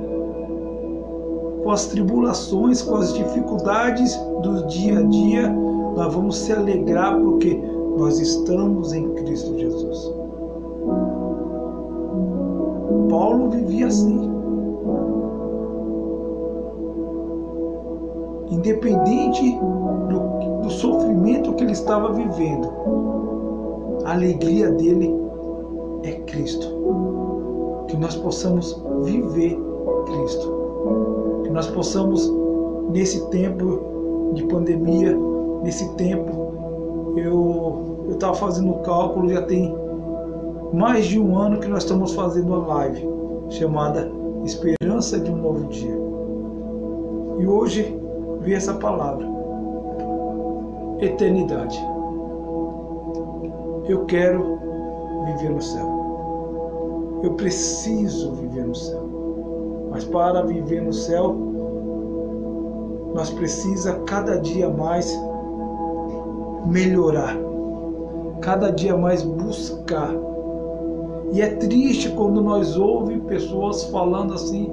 com 1.69 1.73
as 1.73 1.85
tribulações, 1.85 2.81
com 2.81 2.95
as 2.95 3.13
dificuldades 3.13 4.15
do 4.41 4.65
dia 4.65 4.97
a 4.97 5.03
dia, 5.03 5.47
nós 5.95 6.11
vamos 6.11 6.35
se 6.35 6.51
alegrar 6.51 7.15
porque 7.15 7.61
nós 7.95 8.19
estamos 8.19 8.91
em 8.91 9.07
Cristo 9.13 9.55
Jesus. 9.55 10.11
Paulo 13.07 13.51
vivia 13.51 13.85
assim. 13.85 14.31
Independente 18.49 19.59
do, 20.09 20.63
do 20.63 20.71
sofrimento 20.71 21.53
que 21.53 21.65
ele 21.65 21.73
estava 21.73 22.11
vivendo, 22.13 22.67
a 24.05 24.13
alegria 24.13 24.71
dele 24.71 25.15
é 26.01 26.13
Cristo. 26.21 26.67
Que 27.87 27.95
nós 27.95 28.15
possamos 28.15 28.75
viver 29.03 29.55
Cristo. 30.07 31.28
Que 31.49 31.53
nós 31.53 31.65
possamos, 31.65 32.31
nesse 32.91 33.27
tempo 33.31 34.33
de 34.35 34.43
pandemia, 34.43 35.17
nesse 35.63 35.91
tempo, 35.95 36.53
eu 37.17 38.11
estava 38.11 38.35
fazendo 38.35 38.69
o 38.69 38.79
cálculo, 38.83 39.27
já 39.27 39.41
tem 39.41 39.75
mais 40.71 41.07
de 41.07 41.19
um 41.19 41.35
ano 41.35 41.59
que 41.59 41.67
nós 41.67 41.81
estamos 41.81 42.13
fazendo 42.13 42.53
a 42.53 42.67
live 42.67 43.03
chamada 43.49 44.11
Esperança 44.45 45.19
de 45.19 45.31
um 45.31 45.37
Novo 45.37 45.67
Dia. 45.69 45.97
E 47.39 47.47
hoje 47.47 47.99
vi 48.41 48.53
essa 48.53 48.75
palavra, 48.75 49.25
eternidade. 50.99 51.83
Eu 53.87 54.05
quero 54.05 54.59
viver 55.25 55.49
no 55.49 55.61
céu. 55.63 57.19
Eu 57.23 57.33
preciso 57.33 58.33
viver 58.33 58.67
no 58.67 58.75
céu. 58.75 59.08
Mas 59.99 60.07
para 60.07 60.41
viver 60.43 60.81
no 60.81 60.93
céu, 60.93 61.35
nós 63.13 63.31
precisa 63.31 63.95
cada 64.05 64.37
dia 64.37 64.69
mais 64.69 65.13
melhorar, 66.67 67.35
cada 68.39 68.69
dia 68.71 68.95
mais 68.95 69.23
buscar. 69.23 70.15
E 71.33 71.41
é 71.41 71.49
triste 71.55 72.07
quando 72.11 72.41
nós 72.41 72.77
ouvimos 72.77 73.27
pessoas 73.27 73.83
falando 73.91 74.35
assim: 74.35 74.71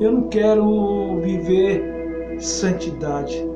eu 0.00 0.10
não 0.10 0.22
quero 0.22 1.20
viver 1.20 2.40
santidade, 2.40 3.48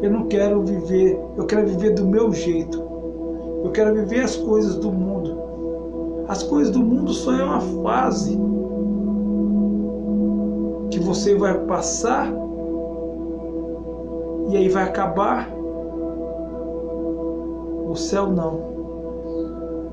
eu 0.00 0.10
não 0.10 0.28
quero 0.28 0.62
viver, 0.62 1.20
eu 1.36 1.44
quero 1.44 1.66
viver 1.66 1.90
do 1.90 2.06
meu 2.06 2.32
jeito, 2.32 2.82
eu 3.62 3.70
quero 3.70 3.94
viver 3.94 4.20
as 4.20 4.34
coisas 4.34 4.76
do 4.76 4.90
mundo. 4.90 5.44
As 6.26 6.42
coisas 6.42 6.72
do 6.72 6.80
mundo 6.80 7.12
só 7.12 7.34
é 7.34 7.44
uma 7.44 7.60
fase 7.60 8.46
você 11.06 11.36
vai 11.36 11.56
passar 11.66 12.32
e 14.48 14.56
aí 14.56 14.68
vai 14.68 14.84
acabar. 14.84 15.50
O 17.88 17.94
céu 17.94 18.28
não. 18.28 18.76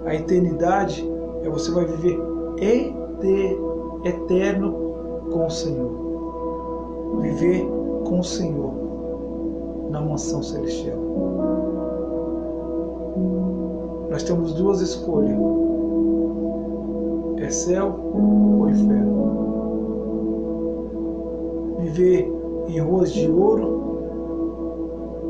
A 0.05 0.15
eternidade 0.15 1.07
é 1.43 1.49
você 1.49 1.71
vai 1.71 1.85
viver 1.85 2.19
eterno 4.03 4.73
com 5.31 5.45
o 5.45 5.49
Senhor. 5.49 5.91
Viver 7.21 7.65
com 8.05 8.19
o 8.19 8.23
Senhor 8.23 8.73
na 9.89 10.01
mansão 10.01 10.41
celestial. 10.41 10.97
Nós 14.09 14.23
temos 14.23 14.53
duas 14.53 14.81
escolhas 14.81 15.37
é 17.37 17.49
céu 17.49 17.99
ou 18.13 18.69
inferno. 18.69 19.52
Viver 21.83 22.31
em 22.67 22.79
ruas 22.79 23.11
de 23.11 23.29
ouro 23.29 23.83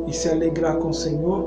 e 0.08 0.14
se 0.14 0.30
alegrar 0.30 0.78
com 0.78 0.90
o 0.90 0.94
Senhor, 0.94 1.46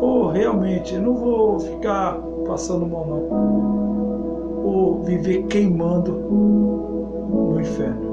ou 0.00 0.28
realmente 0.28 0.94
eu 0.94 1.02
não 1.02 1.14
vou 1.14 1.58
ficar 1.58 2.20
passando 2.46 2.86
mão 2.86 3.06
não, 3.06 4.64
ou 4.64 5.02
viver 5.02 5.42
queimando 5.44 6.12
no 6.12 7.60
inferno. 7.60 8.08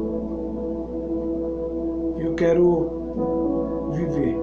Eu 2.20 2.34
quero 2.34 2.90
viver 3.92 4.38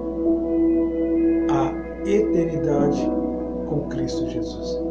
a 1.51 2.09
eternidade 2.09 3.11
com 3.67 3.81
Cristo 3.89 4.29
Jesus. 4.29 4.83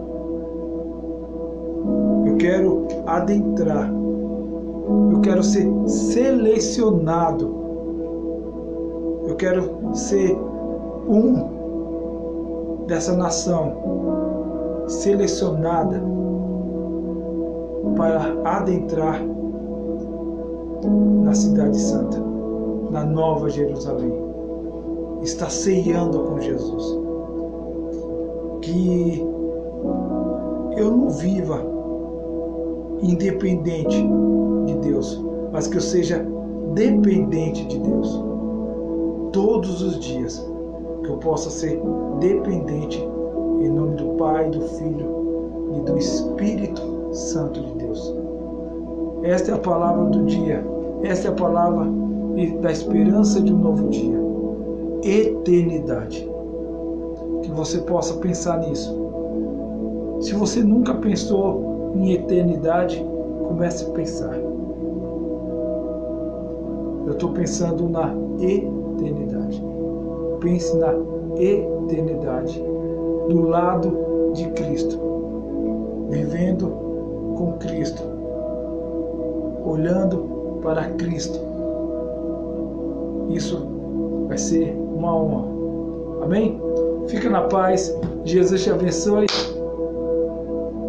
Quero 2.42 2.88
adentrar, 3.06 3.88
eu 5.12 5.20
quero 5.20 5.42
ser 5.42 5.68
selecionado, 5.86 7.54
eu 9.26 9.36
quero 9.36 9.94
ser 9.94 10.36
um 11.08 12.84
dessa 12.86 13.16
nação 13.16 13.74
selecionada 14.88 16.02
para 17.96 18.34
adentrar 18.44 19.22
na 21.22 21.34
Cidade 21.34 21.78
Santa, 21.78 22.18
na 22.90 23.04
Nova 23.04 23.48
Jerusalém. 23.48 24.12
Está 25.22 25.48
ceiando 25.48 26.18
com 26.24 26.40
Jesus. 26.40 26.98
Que 28.62 29.24
eu 30.76 30.90
não 30.90 31.10
viva 31.10 31.64
independente 33.02 34.04
de 34.66 34.74
Deus, 34.76 35.22
mas 35.52 35.66
que 35.66 35.76
eu 35.76 35.80
seja 35.80 36.24
dependente 36.74 37.66
de 37.66 37.78
Deus. 37.78 38.22
Todos 39.32 39.82
os 39.82 39.98
dias, 39.98 40.44
que 41.02 41.08
eu 41.08 41.16
possa 41.18 41.50
ser 41.50 41.80
dependente 42.20 42.98
em 43.60 43.68
nome 43.68 43.96
do 43.96 44.04
Pai, 44.16 44.48
do 44.50 44.60
Filho 44.60 45.06
e 45.76 45.80
do 45.80 45.98
Espírito 45.98 46.82
Santo 47.12 47.60
de 47.60 47.74
Deus. 47.74 48.14
Esta 49.22 49.52
é 49.52 49.54
a 49.54 49.58
palavra 49.58 50.04
do 50.06 50.24
dia, 50.24 50.64
esta 51.02 51.28
é 51.28 51.30
a 51.30 51.34
palavra 51.34 51.86
da 52.60 52.72
esperança 52.72 53.40
de 53.40 53.52
um 53.52 53.58
novo 53.58 53.88
dia. 53.88 54.20
Eternidade. 55.02 56.28
Que 57.42 57.50
você 57.50 57.78
possa 57.78 58.14
pensar 58.14 58.58
nisso. 58.60 58.96
Se 60.20 60.34
você 60.34 60.62
nunca 60.62 60.94
pensou 60.94 61.92
em 61.96 62.12
eternidade, 62.12 63.04
comece 63.48 63.84
a 63.84 63.90
pensar. 63.90 64.51
Eu 67.12 67.16
estou 67.16 67.32
pensando 67.32 67.90
na 67.90 68.10
eternidade. 68.40 69.62
Pense 70.40 70.74
na 70.78 70.94
eternidade, 71.36 72.58
do 73.28 73.42
lado 73.42 74.32
de 74.32 74.48
Cristo, 74.52 74.98
vivendo 76.08 76.68
com 77.36 77.52
Cristo, 77.58 78.02
olhando 79.66 80.60
para 80.62 80.88
Cristo. 80.92 81.38
Isso 83.28 83.62
vai 84.26 84.38
ser 84.38 84.74
uma 84.74 85.14
honra. 85.14 86.24
Amém? 86.24 86.58
Fica 87.08 87.28
na 87.28 87.42
paz. 87.42 87.94
Jesus 88.24 88.62
te 88.64 88.70
abençoe. 88.70 89.26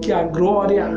que 0.02 0.14
a 0.14 0.24
glória 0.24 0.88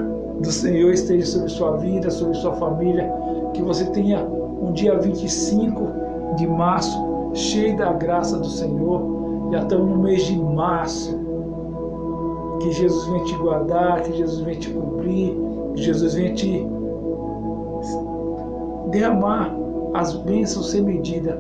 do 0.41 0.53
Senhor 0.53 0.93
esteja 0.93 1.27
sobre 1.27 1.49
sua 1.49 1.77
vida, 1.79 2.11
sobre 2.11 2.35
sua 2.35 2.53
família, 2.55 3.13
que 3.55 3.63
você 3.63 3.87
tenha 3.87 4.25
um 4.61 4.73
dia 4.73 4.99
25 4.99 6.35
de 6.37 6.47
março 6.47 7.07
cheio 7.35 7.77
da 7.77 7.93
graça 7.93 8.39
do 8.39 8.49
Senhor. 8.49 9.51
Já 9.53 9.63
estamos 9.63 9.89
no 9.89 9.99
mês 9.99 10.25
de 10.25 10.39
março. 10.39 11.19
Que 12.61 12.73
Jesus 12.73 13.07
venha 13.07 13.25
te 13.25 13.37
guardar, 13.37 14.03
que 14.03 14.13
Jesus 14.17 14.41
venha 14.41 14.59
te 14.59 14.71
cobrir, 14.71 15.37
que 15.75 15.83
Jesus 15.83 16.15
venha 16.15 16.33
te 16.33 16.67
derramar 18.91 19.55
as 19.95 20.15
bênçãos 20.17 20.71
sem 20.71 20.83
medida. 20.83 21.39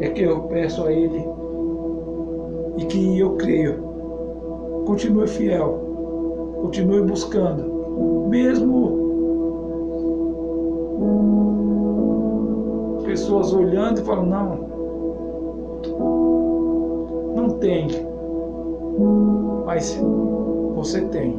É 0.00 0.08
que 0.08 0.22
eu 0.22 0.40
peço 0.42 0.84
a 0.84 0.92
Ele 0.92 1.24
e 2.78 2.84
que 2.86 3.18
eu 3.18 3.36
creio. 3.36 3.84
Continue 4.86 5.26
fiel, 5.26 5.80
continue 6.62 7.02
buscando, 7.02 8.28
mesmo 8.28 8.85
pessoas 13.26 13.52
olhando 13.52 14.00
e 14.00 14.04
falando, 14.04 14.28
não, 14.28 14.56
não 17.34 17.50
tem. 17.58 17.88
Mas 19.64 20.00
você 20.76 21.00
tem 21.06 21.36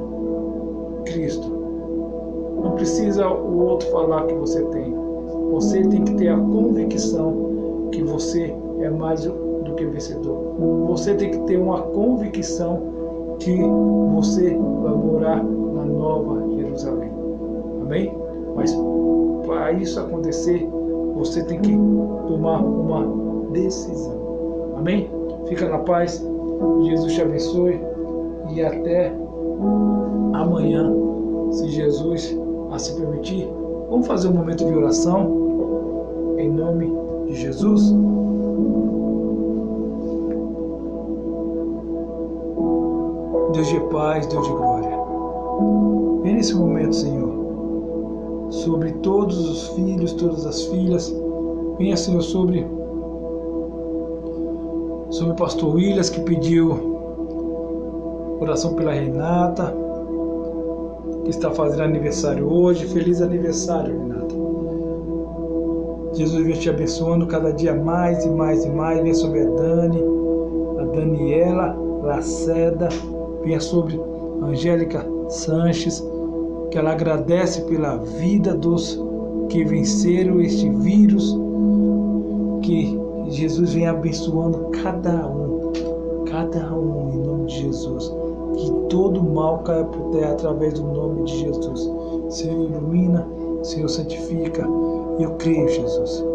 Cristo. 1.06 1.48
Não 2.62 2.72
precisa 2.72 3.30
o 3.30 3.60
outro 3.60 3.90
falar 3.90 4.26
que 4.26 4.34
você 4.34 4.62
tem. 4.66 4.94
Você 5.52 5.82
tem 5.88 6.04
que 6.04 6.16
ter 6.16 6.28
a 6.28 6.38
convicção 6.38 7.90
que 7.94 8.04
você 8.04 8.54
é 8.82 8.90
mais 8.90 9.24
do 9.24 9.74
que 9.78 9.86
vencedor. 9.86 10.56
Você 10.88 11.16
tem 11.16 11.32
que 11.32 11.40
ter 11.46 11.58
uma 11.58 11.82
convicção 11.84 12.82
que 13.40 13.62
você 14.14 14.50
vai 14.50 14.94
morar 14.94 15.42
na 15.42 15.86
nova 15.86 16.54
Jerusalém. 16.54 17.12
Amém? 17.82 18.14
Mas 18.56 18.78
para 19.46 19.72
isso 19.72 19.98
acontecer, 20.00 20.68
você 21.18 21.44
tem 21.44 21.60
que 21.60 21.72
tomar 22.28 22.62
uma 22.62 23.52
decisão. 23.52 24.76
Amém? 24.78 25.10
Fica 25.48 25.68
na 25.68 25.80
paz. 25.80 26.24
Jesus 26.84 27.14
te 27.14 27.22
abençoe. 27.22 27.80
E 28.54 28.62
até 28.62 29.14
amanhã, 30.34 30.94
se 31.52 31.68
Jesus 31.70 32.38
assim 32.72 33.00
permitir. 33.00 33.48
Vamos 33.90 34.08
fazer 34.08 34.28
um 34.28 34.34
momento 34.34 34.66
de 34.66 34.74
oração. 34.74 36.36
Em 36.38 36.50
nome 36.50 36.92
de 37.28 37.36
Jesus. 37.36 37.94
Deus 43.54 43.68
de 43.68 43.80
paz, 43.92 44.28
Deus 44.28 44.46
de 44.46 44.54
glória. 44.54 44.98
Vem 46.22 46.36
nesse 46.36 46.56
momento, 46.56 46.96
Senhor, 46.96 47.47
sobre 48.50 48.92
todos 48.94 49.38
os 49.50 49.68
filhos, 49.70 50.14
todas 50.14 50.46
as 50.46 50.64
filhas. 50.64 51.14
Venha, 51.78 51.98
Senhor, 51.98 52.22
sobre 52.22 52.66
sobre 55.10 55.34
o 55.34 55.36
pastor 55.36 55.74
Williams 55.76 56.10
que 56.10 56.20
pediu 56.22 56.78
oração 58.40 58.74
pela 58.74 58.92
Renata, 58.92 59.74
que 61.24 61.30
está 61.30 61.50
fazendo 61.52 61.84
aniversário 61.84 62.52
hoje. 62.52 62.86
Feliz 62.88 63.22
aniversário, 63.22 63.98
Renata. 63.98 64.36
Jesus 66.14 66.46
vem 66.46 66.54
te 66.54 66.70
abençoando 66.70 67.28
cada 67.28 67.52
dia 67.52 67.74
mais 67.76 68.26
e 68.26 68.30
mais 68.30 68.66
e 68.66 68.70
mais. 68.70 69.02
Venha 69.02 69.14
sobre 69.14 69.42
a 69.42 69.46
Dani, 69.46 70.04
a 70.80 70.84
Daniela 70.84 71.76
Laceda, 72.04 72.90
venha 73.44 73.60
sobre 73.60 74.00
a 74.42 74.46
Angélica 74.46 75.06
Sanches, 75.30 76.04
que 76.72 76.78
ela 76.78 76.92
agradece 76.92 77.62
pela 77.62 77.98
vida 77.98 78.54
dos 78.54 79.00
que 79.50 79.64
venceram 79.64 80.42
este 80.42 80.70
vírus, 80.70 81.38
que 82.62 83.00
Jesus 83.30 83.74
vem 83.74 83.88
abençoando 83.88 84.70
cada 84.84 85.28
um, 85.28 85.72
cada 86.26 86.74
um 86.74 87.10
em 87.14 87.18
nome 87.20 87.46
de 87.46 87.62
Jesus. 87.62 88.14
Que 88.56 88.72
todo 88.90 89.22
mal 89.24 89.60
caia 89.60 89.86
por 89.86 90.12
terra 90.12 90.32
através 90.32 90.74
do 90.74 90.84
nome 90.84 91.24
de 91.24 91.38
Jesus. 91.40 91.90
Senhor, 92.30 92.70
ilumina, 92.70 93.28
Senhor, 93.64 93.88
santifica. 93.88 94.68
Eu 95.20 95.32
creio, 95.38 95.68
Jesus. 95.68 96.26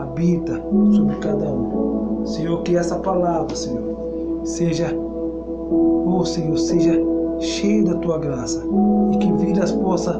Habita 0.00 0.62
sobre 0.92 1.16
cada 1.16 1.50
um. 1.50 2.24
Senhor, 2.24 2.62
que 2.62 2.76
essa 2.76 2.98
palavra, 2.98 3.54
Senhor, 3.54 3.96
seja, 4.44 4.94
oh 4.96 6.24
Senhor, 6.24 6.56
seja 6.58 7.00
cheia 7.40 7.84
da 7.84 7.94
tua 7.96 8.18
graça 8.18 8.64
e 9.12 9.18
que 9.18 9.32
vidas 9.32 9.72
possa 9.72 10.18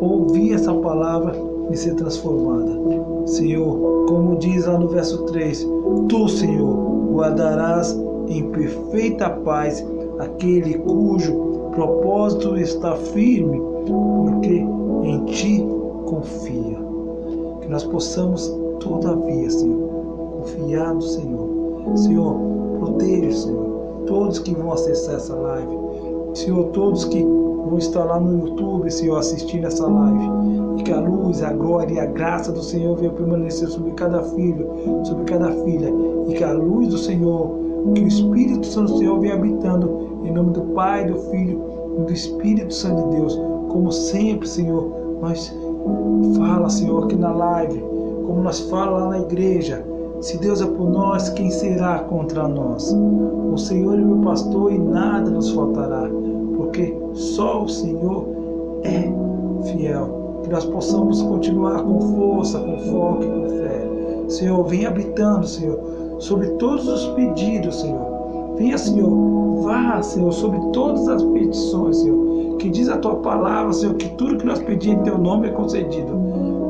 ouvir 0.00 0.54
essa 0.54 0.72
palavra 0.74 1.34
e 1.70 1.76
ser 1.76 1.94
transformada. 1.94 2.72
Senhor, 3.26 4.06
como 4.06 4.36
diz 4.36 4.66
lá 4.66 4.78
no 4.78 4.88
verso 4.88 5.24
3, 5.24 5.66
Tu, 6.08 6.28
Senhor, 6.28 6.74
guardarás 7.12 7.98
em 8.28 8.50
perfeita 8.50 9.30
paz 9.30 9.84
aquele 10.18 10.74
cujo 10.78 11.32
propósito 11.72 12.56
está 12.56 12.94
firme, 12.96 13.60
porque 13.86 14.64
em 15.02 15.24
Ti 15.26 15.66
confia. 16.06 16.78
Que 17.60 17.68
nós 17.68 17.84
possamos, 17.84 18.54
todavia, 18.80 19.50
Senhor, 19.50 19.88
confiar 20.38 20.94
no 20.94 21.02
Senhor. 21.02 21.48
Senhor, 21.96 22.36
proteja, 22.78 23.32
Senhor, 23.32 24.04
todos 24.06 24.38
que 24.38 24.54
vão 24.54 24.72
acessar 24.72 25.16
essa 25.16 25.34
live. 25.34 25.83
Senhor, 26.34 26.64
todos 26.66 27.04
que 27.04 27.22
vão 27.22 27.78
estar 27.78 28.04
lá 28.04 28.20
no 28.20 28.46
YouTube, 28.46 28.90
Senhor, 28.90 29.16
assistindo 29.18 29.66
essa 29.66 29.86
live. 29.86 30.30
E 30.78 30.82
que 30.82 30.92
a 30.92 31.00
luz, 31.00 31.42
a 31.42 31.52
glória 31.52 31.94
e 31.94 32.00
a 32.00 32.06
graça 32.06 32.52
do 32.52 32.62
Senhor 32.62 32.96
venha 32.96 33.12
permanecer 33.12 33.68
sobre 33.68 33.92
cada 33.92 34.22
filho, 34.22 34.68
sobre 35.04 35.24
cada 35.24 35.50
filha. 35.50 35.90
E 36.28 36.34
que 36.34 36.44
a 36.44 36.52
luz 36.52 36.88
do 36.88 36.98
Senhor, 36.98 37.58
que 37.94 38.02
o 38.02 38.08
Espírito 38.08 38.66
Santo 38.66 38.92
do 38.92 38.98
Senhor 38.98 39.18
venha 39.20 39.34
habitando 39.34 40.20
em 40.24 40.32
nome 40.32 40.52
do 40.52 40.62
Pai, 40.74 41.06
do 41.06 41.18
Filho 41.30 41.62
e 41.98 42.02
do 42.02 42.12
Espírito 42.12 42.74
Santo 42.74 43.08
de 43.10 43.16
Deus. 43.16 43.40
Como 43.68 43.92
sempre, 43.92 44.48
Senhor, 44.48 44.90
nós 45.20 45.54
fala, 46.36 46.68
Senhor, 46.68 47.04
aqui 47.04 47.16
na 47.16 47.32
live, 47.32 47.80
como 48.26 48.42
nós 48.42 48.60
fala 48.60 48.98
lá 48.98 49.08
na 49.10 49.20
igreja. 49.20 49.84
Se 50.24 50.38
Deus 50.38 50.62
é 50.62 50.66
por 50.66 50.88
nós, 50.88 51.28
quem 51.28 51.50
será 51.50 51.98
contra 51.98 52.48
nós? 52.48 52.96
O 53.52 53.58
Senhor 53.58 53.92
é 53.92 54.02
meu 54.02 54.16
pastor 54.22 54.72
e 54.72 54.78
nada 54.78 55.28
nos 55.28 55.50
faltará 55.50 56.08
porque 56.56 56.96
só 57.12 57.62
o 57.62 57.68
Senhor 57.68 58.24
é 58.84 59.02
fiel. 59.70 60.40
Que 60.42 60.48
nós 60.48 60.64
possamos 60.64 61.20
continuar 61.20 61.82
com 61.82 62.00
força, 62.00 62.58
com 62.58 62.78
foco 62.78 63.22
e 63.22 63.26
com 63.26 63.48
fé. 63.50 63.88
Senhor, 64.28 64.64
vem 64.64 64.86
habitando, 64.86 65.46
Senhor, 65.46 65.78
sobre 66.20 66.48
todos 66.52 66.88
os 66.88 67.06
pedidos, 67.08 67.82
Senhor. 67.82 68.54
Venha, 68.56 68.78
Senhor, 68.78 69.60
vá, 69.60 70.00
Senhor, 70.00 70.32
sobre 70.32 70.58
todas 70.72 71.06
as 71.06 71.22
petições, 71.22 71.98
Senhor. 71.98 72.56
Que 72.56 72.70
diz 72.70 72.88
a 72.88 72.96
tua 72.96 73.16
palavra, 73.16 73.74
Senhor, 73.74 73.94
que 73.96 74.08
tudo 74.16 74.38
que 74.38 74.46
nós 74.46 74.58
pedimos 74.58 75.00
em 75.00 75.02
teu 75.02 75.18
nome 75.18 75.48
é 75.48 75.50
concedido. 75.50 76.18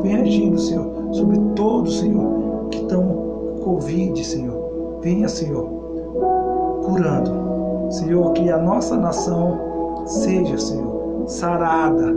Venha 0.02 0.22
agindo, 0.22 0.59
Senhor, 0.59 0.90
sobre 1.12 1.38
todos, 1.55 2.00
Senhor, 2.00 2.66
que 2.72 2.78
estão 2.78 3.24
Covid, 3.65 4.23
Senhor. 4.23 5.01
Venha, 5.01 5.29
Senhor, 5.29 5.67
curando. 6.85 7.91
Senhor, 7.91 8.33
que 8.35 8.51
a 8.51 8.59
nossa 8.59 8.97
nação 8.97 10.05
seja, 10.07 10.59
Senhor, 10.59 11.25
sarada, 11.27 12.15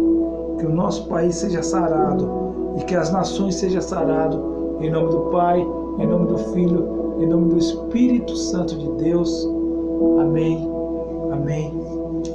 que 0.58 0.66
o 0.66 0.70
nosso 0.70 1.08
país 1.08 1.36
seja 1.36 1.64
sarado 1.64 2.30
e 2.78 2.84
que 2.84 2.96
as 2.96 3.12
nações 3.12 3.56
sejam 3.56 3.82
saradas. 3.82 4.40
Em 4.82 4.92
nome 4.92 5.10
do 5.10 5.20
Pai, 5.32 5.60
em 6.00 6.08
nome 6.08 6.28
do 6.28 6.38
Filho, 6.38 7.16
em 7.20 7.28
nome 7.28 7.50
do 7.50 7.58
Espírito 7.58 8.36
Santo 8.36 8.78
de 8.78 9.04
Deus. 9.04 9.48
Amém, 10.20 10.70
amém 11.32 11.74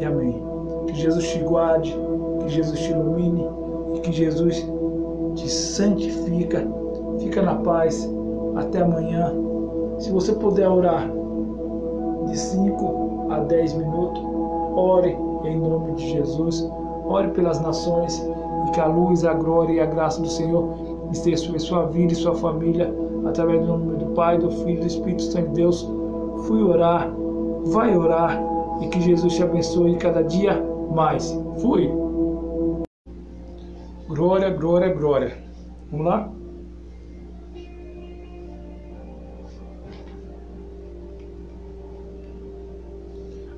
e 0.00 0.04
amém. 0.04 0.42
Que 0.86 0.94
Jesus 0.94 1.28
te 1.28 1.38
guarde, 1.40 1.96
que 2.40 2.48
Jesus 2.48 2.80
te 2.80 2.90
ilumine 2.90 3.46
e 3.94 4.00
que 4.00 4.12
Jesus 4.12 4.66
te 5.34 5.48
santifica. 5.50 6.66
Fica 7.18 7.42
na 7.42 7.56
paz. 7.56 8.08
Até 8.56 8.82
amanhã. 8.82 9.32
Se 9.98 10.10
você 10.10 10.32
puder 10.32 10.68
orar 10.68 11.08
de 12.26 12.38
5 12.38 13.28
a 13.30 13.38
10 13.40 13.74
minutos, 13.74 14.22
ore 14.74 15.16
em 15.44 15.58
nome 15.58 15.92
de 15.92 16.10
Jesus. 16.10 16.68
Ore 17.04 17.28
pelas 17.28 17.60
nações 17.60 18.18
e 18.66 18.70
que 18.70 18.80
a 18.80 18.86
luz, 18.86 19.24
a 19.24 19.34
glória 19.34 19.72
e 19.74 19.80
a 19.80 19.86
graça 19.86 20.20
do 20.20 20.28
Senhor 20.28 20.68
esteja 21.10 21.38
sobre 21.38 21.58
sua 21.58 21.86
vida 21.86 22.12
e 22.12 22.16
sua 22.16 22.34
família, 22.34 22.92
através 23.26 23.60
do 23.60 23.66
nome 23.66 23.96
do 23.96 24.06
Pai, 24.14 24.38
do 24.38 24.50
Filho 24.50 24.78
e 24.78 24.80
do 24.80 24.86
Espírito 24.86 25.22
Santo 25.22 25.48
de 25.48 25.54
Deus. 25.54 25.88
Fui 26.46 26.62
orar, 26.62 27.12
vai 27.66 27.96
orar 27.96 28.42
e 28.80 28.88
que 28.88 29.00
Jesus 29.00 29.34
te 29.34 29.42
abençoe 29.42 29.96
cada 29.96 30.22
dia 30.22 30.62
mais. 30.94 31.38
Fui. 31.60 31.90
Glória, 34.08 34.50
glória, 34.50 34.92
glória. 34.92 35.32
Vamos 35.90 36.06
lá? 36.06 36.41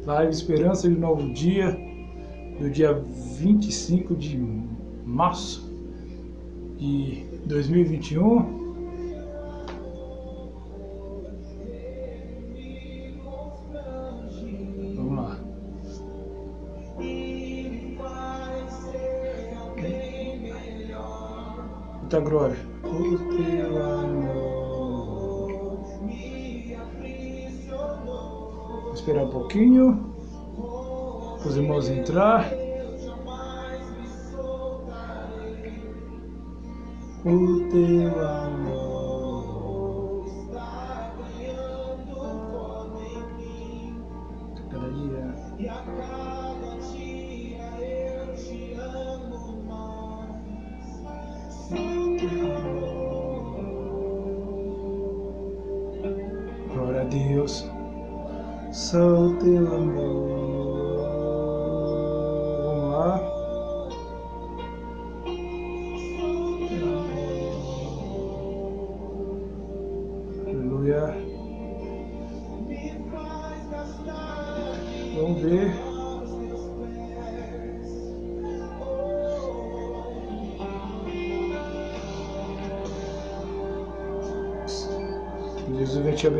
Live 0.06 0.32
Esperança 0.32 0.86
de 0.88 0.96
Novo 0.96 1.32
Dia. 1.32 1.78
do 2.60 2.70
dia 2.70 2.92
25 2.92 4.14
de 4.14 4.38
março 5.04 5.72
de 6.76 7.24
2021. 7.46 8.64
Vamos 14.94 15.16
lá. 15.16 15.38
Muita 22.00 22.20
glória. 22.20 22.56
Irmãos 32.14 32.14
entrar. 32.14 32.52
O 37.24 37.68
teu 37.70 38.03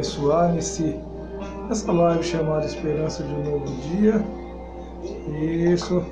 Abençoar 0.04 0.52
nesse, 0.52 1.00
nessa 1.66 1.90
live 1.90 2.22
chamada 2.22 2.66
Esperança 2.66 3.22
de 3.22 3.32
um 3.32 3.42
Novo 3.42 3.64
Dia. 3.88 4.22
Isso. 5.72 6.04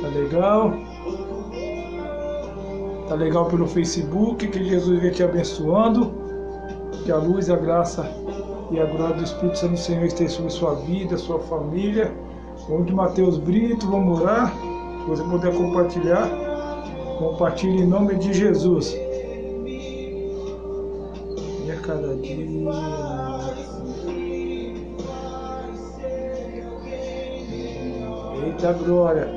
Tá 0.00 0.08
legal? 0.08 0.72
Tá 3.06 3.14
legal 3.16 3.44
pelo 3.50 3.66
Facebook. 3.68 4.48
Que 4.48 4.64
Jesus 4.64 4.98
venha 4.98 5.12
te 5.12 5.22
abençoando. 5.22 6.10
Que 7.04 7.12
a 7.12 7.18
luz, 7.18 7.50
a 7.50 7.56
graça 7.56 8.10
e 8.70 8.80
a 8.80 8.86
glória 8.86 9.16
do 9.16 9.24
Espírito 9.24 9.58
Santo 9.58 9.72
do 9.72 9.78
Senhor 9.78 10.04
esteja 10.06 10.36
sobre 10.36 10.50
sua 10.50 10.74
vida, 10.76 11.18
sua 11.18 11.40
família. 11.40 12.10
Vamos 12.66 12.86
de 12.86 12.94
Mateus 12.94 13.36
Brito, 13.36 13.86
vamos 13.90 14.22
orar. 14.22 14.54
Se 15.02 15.06
você 15.06 15.22
puder 15.22 15.54
compartilhar, 15.54 16.26
compartilhe 17.18 17.82
em 17.82 17.86
nome 17.86 18.14
de 18.14 18.32
Jesus. 18.32 18.96
Eita 28.58 28.72
glória! 28.72 29.28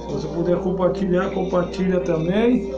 Se 0.00 0.06
você 0.12 0.26
puder 0.34 0.58
compartilhar, 0.58 1.30
compartilha 1.30 2.00
também. 2.00 2.72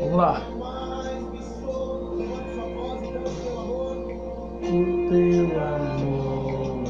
Vamos 0.00 0.16
lá. 0.16 0.42
O 4.64 4.74
teu 5.08 5.60
amor. 5.62 6.82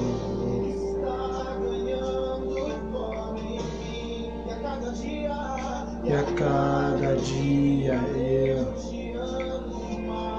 E 6.04 6.12
a 6.14 6.22
cada 6.36 7.16
dia 7.16 8.00
eu. 8.16 8.64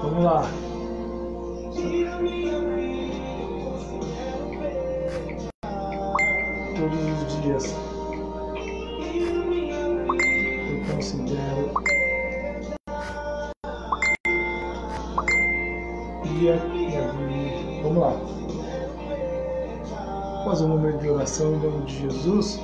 Vamos 0.02 0.24
lá. 0.24 0.63
Oração 21.34 21.54
em 21.54 21.58
nome 21.58 21.84
de 21.86 22.02
Jesus. 22.02 22.60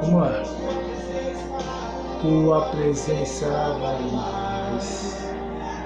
Vamos 0.00 0.20
lá. 0.20 0.42
Tua 2.20 2.60
presença 2.70 3.46
vale 3.46 4.10
mais. 4.10 5.28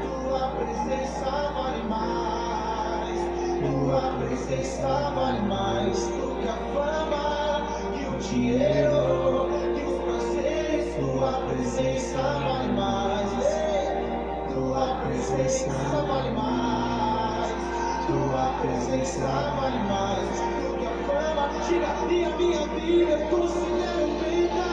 Tua 0.01 0.49
presença 4.18 5.11
vale 5.14 5.43
mais. 5.43 6.09
O 8.09 8.16
dinheiro. 8.18 9.47
Tua 10.99 11.33
presença 11.49 12.16
vale 12.16 12.72
mais. 12.72 13.31
Tua 14.55 14.97
presença 15.03 15.68
vale 16.09 16.31
mais. 16.31 16.46
Tua 18.67 18.75
presença 18.75 19.21
vale 19.61 19.79
mais. 19.85 20.27
Tira 21.69 21.87
a 21.87 22.07
minha 22.07 22.31
vida, 22.31 23.12
eu 23.12 23.29
considero 23.29 24.09
perda. 24.21 24.64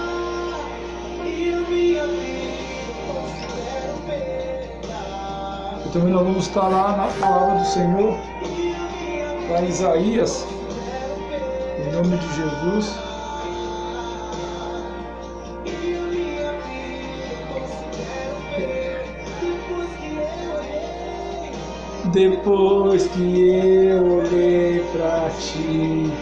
E 1.24 1.54
a 1.54 1.60
minha 1.70 2.08
vida, 2.08 2.56
eu 2.90 3.14
considero 3.14 3.94
perda. 4.08 4.98
E 5.86 5.90
também 5.90 6.12
nós 6.12 6.24
vamos 6.24 6.48
estar 6.48 6.68
lá 6.70 6.98
na 6.98 7.08
palavra 7.20 7.60
do 7.60 7.66
Senhor, 7.66 8.18
para 9.48 9.62
Isaías, 9.62 10.48
em 11.78 11.92
nome 11.92 12.18
de 12.18 12.36
Jesus. 12.36 13.13
Depois 22.14 23.08
que 23.08 23.50
eu 23.90 24.20
olhei 24.20 24.86
pra 24.92 25.32
ti, 25.32 26.14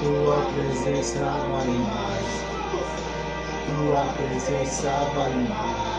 tua 0.00 0.36
presença 0.54 1.18
vale 1.20 1.76
mais. 1.80 2.30
Tua 3.66 4.04
presença 4.14 4.88
vale 5.14 5.48
mais. 5.50 5.92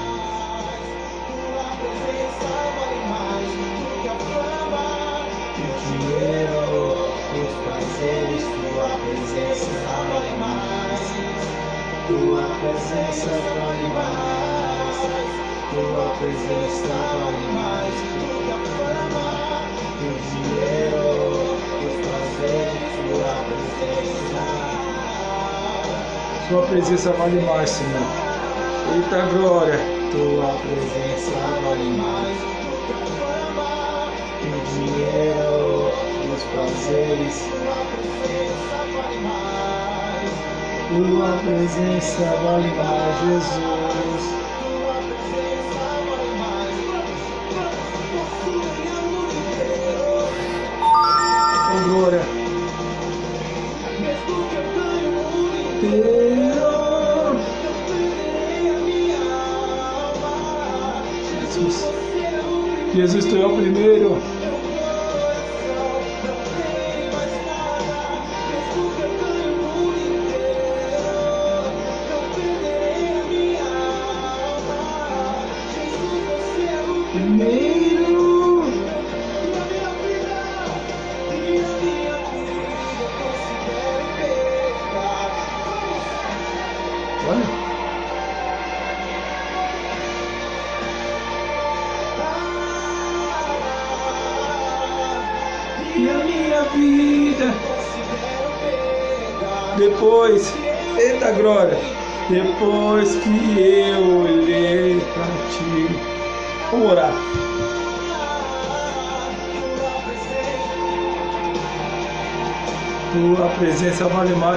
O 5.59 5.67
dinheiro, 5.85 6.65
os 7.37 7.53
prazeres, 7.67 8.43
tua 8.49 8.89
presença 8.97 9.73
vale 10.09 10.33
mais. 10.39 11.05
Tua 12.07 12.45
presença 12.61 13.29
vale 13.29 13.77
mais. 13.77 13.82
Tua 15.73 16.09
presença 16.19 16.87
vale 16.87 17.47
mais. 17.55 17.95
O 19.99 20.13
dinheiro, 20.29 21.57
os 21.81 21.95
prazeres, 22.05 22.93
tua 22.95 23.33
presença. 23.47 24.41
Sua 26.47 26.61
presença 26.67 27.11
vale 27.13 27.41
mais, 27.41 27.69
Senhor. 27.71 28.07
Eita 28.93 29.21
glória, 29.35 29.79
tua 30.11 30.53
presença 30.61 31.31
vale 31.63 31.89
mais. 31.97 32.37
O 34.43 34.55
dinheiro, 34.75 35.91
os 36.35 36.43
prazeres, 36.43 37.49
tua 40.89 41.37
presença 41.43 42.25
vale 42.43 42.71
mais, 42.75 43.19
Jesus. 43.21 43.72
Jesus, 63.03 63.25
tu 63.25 63.35
é 63.35 63.45
o 63.45 63.57
primeiro. 63.57 64.22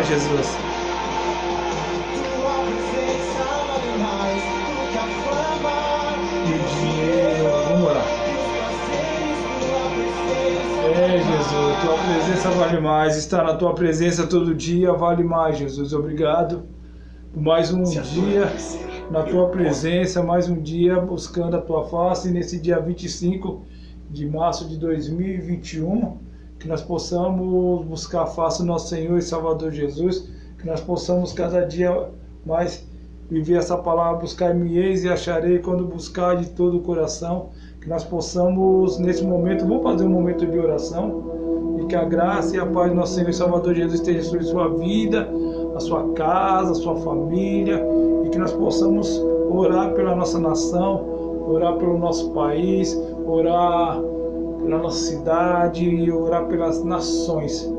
Jesus. 0.09 0.57
E 6.44 6.59
dinheiro, 6.80 7.44
vamos 7.68 7.88
orar. 7.88 8.04
É, 10.84 11.18
Jesus, 11.18 11.82
tua 11.82 11.98
presença 11.98 12.50
vale 12.50 12.80
mais. 12.80 13.16
Estar 13.16 13.42
na 13.42 13.54
tua 13.57 13.74
presença 13.74 14.26
todo 14.28 14.54
dia 14.54 14.92
vale 14.92 15.24
mais, 15.24 15.59
Jesus. 15.59 15.92
Obrigado 15.92 16.62
por 17.34 17.42
mais 17.42 17.72
um 17.72 17.82
dia 17.82 18.52
na 19.11 19.24
tua 19.24 19.48
presença, 19.48 20.22
mais 20.22 20.48
um 20.48 20.61
dia 20.61 21.00
buscando 21.00 21.57
a 21.57 21.61
tua 21.61 21.84
face. 21.88 22.30
Nesse 22.30 22.61
dia 22.61 22.78
25 22.78 23.64
de 24.09 24.24
março 24.24 24.68
de 24.68 24.76
2021, 24.78 26.26
que 26.59 26.68
nós 26.68 26.82
possamos 26.82 27.84
buscar 27.86 28.22
a 28.22 28.26
face 28.26 28.61
do 28.61 28.66
nosso 28.66 28.88
Senhor 28.88 29.18
e 29.18 29.22
Salvador 29.22 29.72
Jesus, 29.72 30.28
que 30.59 30.66
nós 30.66 30.80
possamos 30.80 31.32
cada 31.32 31.62
dia 31.66 32.09
mais 32.44 32.86
viver 33.30 33.57
essa 33.57 33.76
palavra, 33.76 34.20
buscar-me 34.20 34.78
eis 34.78 35.04
e 35.04 35.09
acharei 35.09 35.59
quando 35.59 35.84
buscar 35.84 36.36
de 36.36 36.50
todo 36.50 36.78
o 36.78 36.80
coração, 36.80 37.50
que 37.80 37.88
nós 37.88 38.04
possamos 38.04 38.98
nesse 38.98 39.24
momento, 39.24 39.66
vamos 39.66 39.82
fazer 39.82 40.04
um 40.04 40.11
momento 40.11 40.46
de 40.46 40.59
oração, 40.59 41.78
e 41.80 41.86
que 41.86 41.96
a 41.96 42.04
graça 42.04 42.57
e 42.57 42.61
a 42.61 42.66
paz 42.66 42.90
do 42.90 42.96
nosso 42.96 43.14
Senhor 43.14 43.30
e 43.30 43.34
Salvador 43.34 43.74
Jesus 43.74 43.94
esteja 44.00 44.22
sobre 44.22 44.44
sua 44.44 44.68
vida, 44.68 45.28
a 45.74 45.80
sua 45.80 46.12
casa, 46.14 46.72
a 46.72 46.74
sua 46.74 46.96
família, 46.96 47.84
e 48.24 48.30
que 48.30 48.38
nós 48.38 48.52
possamos 48.52 49.09
orar 49.50 49.92
pela 49.92 50.14
nossa 50.14 50.38
nação, 50.38 51.04
orar 51.46 51.76
pelo 51.76 51.98
nosso 51.98 52.30
país, 52.30 52.98
orar 53.26 54.00
pela 54.66 54.78
nossa 54.78 54.98
cidade 54.98 55.88
e 55.88 56.10
orar 56.10 56.46
pelas 56.48 56.82
nações. 56.82 57.72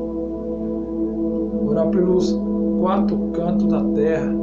Orar 1.66 1.90
pelos 1.90 2.32
quatro 2.80 3.16
cantos 3.32 3.66
da 3.68 3.84
terra, 3.94 4.34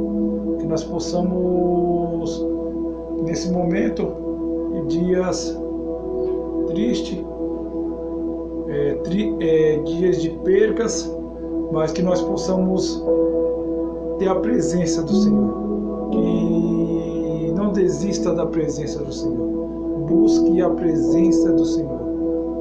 que 0.58 0.66
nós 0.66 0.84
possamos 0.84 2.46
nesse 3.24 3.50
momento 3.50 4.06
e 4.76 4.86
dias 4.86 5.58
tristes, 6.68 7.24
é, 8.68 8.94
tri, 9.02 9.36
é, 9.40 9.78
dias 9.78 10.22
de 10.22 10.30
percas, 10.30 11.12
mas 11.72 11.90
que 11.90 12.02
nós 12.02 12.22
possamos 12.22 13.02
ter 14.18 14.28
a 14.28 14.36
presença 14.36 15.02
do 15.02 15.12
Senhor. 15.12 15.66
Que 16.12 17.52
não 17.56 17.72
desista 17.72 18.32
da 18.32 18.46
presença 18.46 19.02
do 19.02 19.12
Senhor. 19.12 19.46
Busque 20.08 20.60
a 20.60 20.70
presença 20.70 21.52
do 21.52 21.64
Senhor. 21.64 22.05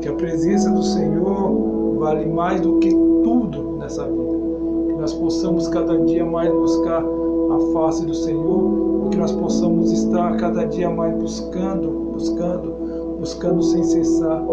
Que 0.06 0.10
a 0.10 0.14
presença 0.14 0.70
do 0.70 0.84
Senhor 0.84 1.96
vale 1.98 2.28
mais 2.28 2.62
do 2.62 2.78
que 2.78 2.92
tudo 2.92 3.76
nessa 3.80 4.04
vida. 4.04 4.38
Que 4.86 4.94
nós 5.02 5.16
possamos 5.16 5.68
cada 5.70 5.98
dia 5.98 6.24
mais 6.24 6.54
buscar 6.54 7.02
a 7.02 7.60
face 7.74 8.06
do 8.06 8.14
Senhor. 8.14 9.08
E 9.08 9.10
que 9.10 9.18
nós 9.18 9.32
possamos 9.32 9.92
estar 9.92 10.38
cada 10.38 10.66
dia 10.66 10.92
mais 10.92 11.18
buscando, 11.18 11.90
buscando, 12.14 13.18
buscando 13.18 13.64
sem 13.64 13.84
cessar. 13.84 14.46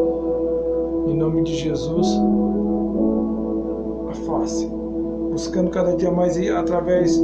Em 1.07 1.19
nome 1.19 1.43
de 1.43 1.55
Jesus, 1.55 2.09
a 4.09 4.15
face 4.25 4.67
buscando 5.31 5.69
cada 5.69 5.95
dia 5.97 6.11
mais 6.11 6.39
ir 6.39 6.51
através 6.51 7.23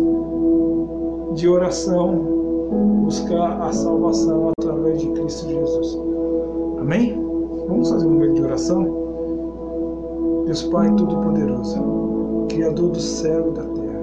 de 1.32 1.48
oração, 1.48 2.14
buscar 3.04 3.62
a 3.62 3.72
salvação 3.72 4.52
através 4.60 5.00
de 5.00 5.08
Cristo 5.12 5.48
Jesus. 5.48 5.98
Amém? 6.78 7.27
Vamos 7.68 7.90
fazer 7.90 8.06
um 8.06 8.12
momento 8.12 8.34
de 8.34 8.42
oração? 8.44 8.82
Deus 10.46 10.62
Pai 10.62 10.90
Todo-Poderoso, 10.94 12.46
Criador 12.48 12.90
do 12.92 12.98
céu 12.98 13.50
e 13.50 13.50
da 13.50 13.62
terra. 13.62 14.00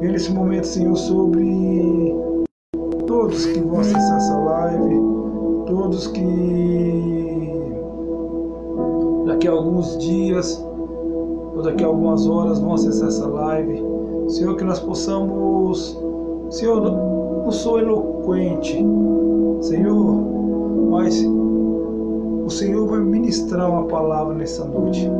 Vem 0.00 0.12
nesse 0.12 0.32
momento, 0.32 0.66
Senhor, 0.66 0.96
sobre 0.96 2.16
todos 3.06 3.44
que 3.44 3.60
vão 3.60 3.80
acessar 3.80 4.16
essa 4.16 4.38
live, 4.38 5.00
todos 5.66 6.06
que 6.06 7.62
daqui 9.26 9.48
a 9.48 9.52
alguns 9.52 9.98
dias 9.98 10.66
ou 11.54 11.60
daqui 11.62 11.84
a 11.84 11.88
algumas 11.88 12.26
horas 12.26 12.58
vão 12.58 12.72
acessar 12.72 13.08
essa 13.08 13.28
live. 13.28 13.84
Senhor, 14.28 14.56
que 14.56 14.64
nós 14.64 14.80
possamos. 14.80 16.00
Senhor, 16.48 16.80
não 16.80 17.52
sou 17.52 17.78
eloquente, 17.78 18.82
Senhor, 19.60 20.16
mas 20.90 21.22
Senhor 22.52 22.86
vai 22.86 23.00
ministrar 23.00 23.68
uma 23.68 23.84
palavra 23.84 24.34
nessa 24.34 24.64
noite. 24.64 25.10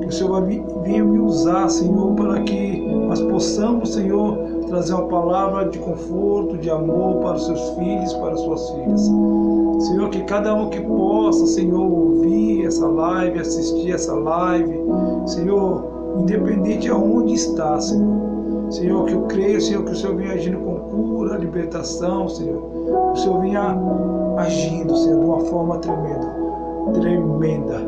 Que 0.00 0.08
o 0.08 0.12
Senhor 0.12 0.32
vai 0.32 0.42
vir 0.82 1.04
me 1.04 1.18
usar, 1.18 1.68
Senhor, 1.68 2.14
para 2.14 2.42
que 2.42 2.86
nós 3.06 3.20
possamos, 3.20 3.94
Senhor, 3.94 4.36
trazer 4.66 4.94
uma 4.94 5.06
palavra 5.06 5.68
de 5.68 5.78
conforto, 5.78 6.58
de 6.58 6.70
amor 6.70 7.20
para 7.22 7.36
os 7.36 7.46
seus 7.46 7.70
filhos, 7.70 8.12
para 8.14 8.32
as 8.32 8.40
suas 8.40 8.70
filhas. 8.70 9.10
Senhor, 9.80 10.08
que 10.10 10.22
cada 10.24 10.54
um 10.54 10.70
que 10.70 10.80
possa, 10.80 11.46
Senhor, 11.46 11.80
ouvir 11.80 12.66
essa 12.66 12.86
live, 12.86 13.38
assistir 13.38 13.92
essa 13.92 14.14
live, 14.14 14.80
Senhor, 15.26 15.84
independente 16.18 16.82
de 16.82 16.90
aonde 16.90 17.34
está, 17.34 17.80
Senhor. 17.80 18.24
Senhor, 18.70 19.04
que 19.04 19.12
eu 19.12 19.22
creio, 19.22 19.60
Senhor, 19.60 19.84
que 19.84 19.92
o 19.92 19.96
Senhor 19.96 20.16
venha 20.16 20.32
agindo 20.32 20.58
com 20.58 20.74
cura, 20.76 21.36
libertação, 21.36 22.28
Senhor. 22.28 22.62
Que 23.12 23.20
o 23.20 23.22
Senhor 23.22 23.40
venha 23.40 23.78
agindo, 24.38 24.96
Senhor, 24.96 25.20
de 25.20 25.26
uma 25.26 25.40
forma 25.40 25.78
tremenda. 25.78 26.43
Tremenda. 26.92 27.80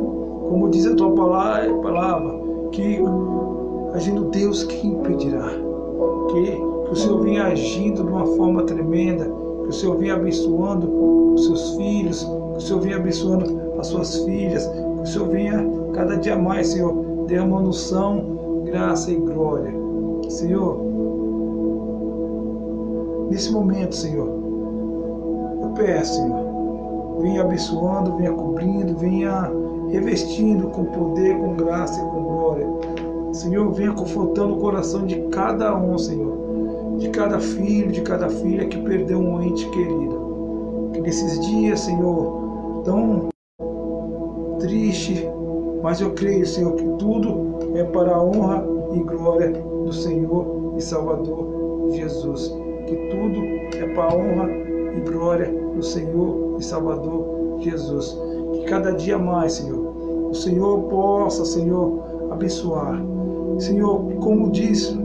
Como 0.49 0.69
diz 0.71 0.87
a 0.87 0.95
tua 0.95 1.13
palavra, 1.13 2.41
que 2.73 3.01
agindo 3.95 4.25
Deus, 4.25 4.65
quem 4.65 4.93
impedirá? 4.93 5.49
Que, 6.31 6.53
que 6.53 6.93
o 6.93 6.97
Senhor 6.97 7.21
venha 7.23 7.45
agindo 7.45 8.05
de 8.05 8.11
uma 8.11 8.27
forma 8.27 8.63
tremenda. 8.63 9.25
Que 9.63 9.69
o 9.69 9.73
Senhor 9.73 9.97
venha 9.97 10.15
abençoando 10.15 11.35
os 11.35 11.47
seus 11.47 11.77
filhos. 11.77 12.23
Que 12.23 12.59
o 12.59 12.61
Senhor 12.61 12.81
venha 12.81 12.97
abençoando 12.97 13.61
as 13.79 13.87
suas 13.89 14.19
filhas. 14.25 14.67
Que 14.67 15.03
o 15.03 15.07
Senhor 15.07 15.29
venha 15.29 15.67
cada 15.93 16.17
dia 16.17 16.37
mais, 16.37 16.69
Senhor, 16.69 16.93
derramando 17.27 17.71
unção, 17.71 18.63
graça 18.65 19.11
e 19.11 19.17
glória. 19.17 19.73
Senhor, 20.29 20.79
nesse 23.31 23.53
momento, 23.53 23.95
Senhor, 23.95 24.29
eu 25.63 25.69
peço, 25.71 26.15
Senhor, 26.15 26.46
venha 27.21 27.43
abençoando, 27.43 28.17
venha 28.17 28.33
cobrindo, 28.33 28.97
venha 28.97 29.51
revestindo 29.91 30.69
com 30.69 30.85
poder, 30.85 31.39
com 31.39 31.55
graça 31.55 32.01
e 32.01 32.05
com 32.05 32.23
glória. 32.23 32.67
Senhor, 33.33 33.71
venha 33.73 33.93
confortando 33.93 34.55
o 34.55 34.59
coração 34.59 35.07
de 35.07 35.17
cada 35.29 35.77
um, 35.77 35.97
Senhor, 35.99 36.97
de 36.99 37.09
cada 37.11 37.39
filho, 37.39 37.93
de 37.93 38.01
cada 38.03 38.29
filha 38.29 38.67
que 38.67 38.79
perdeu 38.79 39.19
um 39.19 39.43
ente 39.43 39.69
querido. 39.71 40.91
Que 40.93 41.01
nesses 41.01 41.39
dias, 41.47 41.81
Senhor, 41.81 42.83
tão 42.85 43.29
triste, 44.59 45.29
mas 45.83 46.01
eu 46.01 46.13
creio, 46.13 46.47
Senhor, 46.47 46.73
que 46.75 46.85
tudo 46.99 47.59
é 47.75 47.85
para 47.85 48.15
a 48.15 48.23
honra 48.23 48.65
e 48.95 49.01
glória 49.01 49.51
do 49.51 49.93
Senhor 49.93 50.75
e 50.77 50.81
Salvador 50.81 51.91
Jesus. 51.91 52.49
Que 52.87 52.97
tudo 53.11 53.43
é 53.77 53.87
para 53.95 54.05
a 54.05 54.17
honra 54.17 54.66
e 54.97 55.01
glória 55.01 55.53
do 55.75 55.83
Senhor 55.83 56.57
e 56.59 56.65
Salvador 56.65 57.59
Jesus. 57.61 58.17
Que 58.53 58.65
cada 58.65 58.93
dia 58.93 59.19
mais, 59.19 59.55
Senhor, 59.55 60.31
o 60.31 60.35
Senhor 60.35 60.83
possa, 60.85 61.45
Senhor, 61.45 62.03
abençoar. 62.31 63.01
Senhor, 63.59 64.01
como 64.21 64.51
diz, 64.51 64.97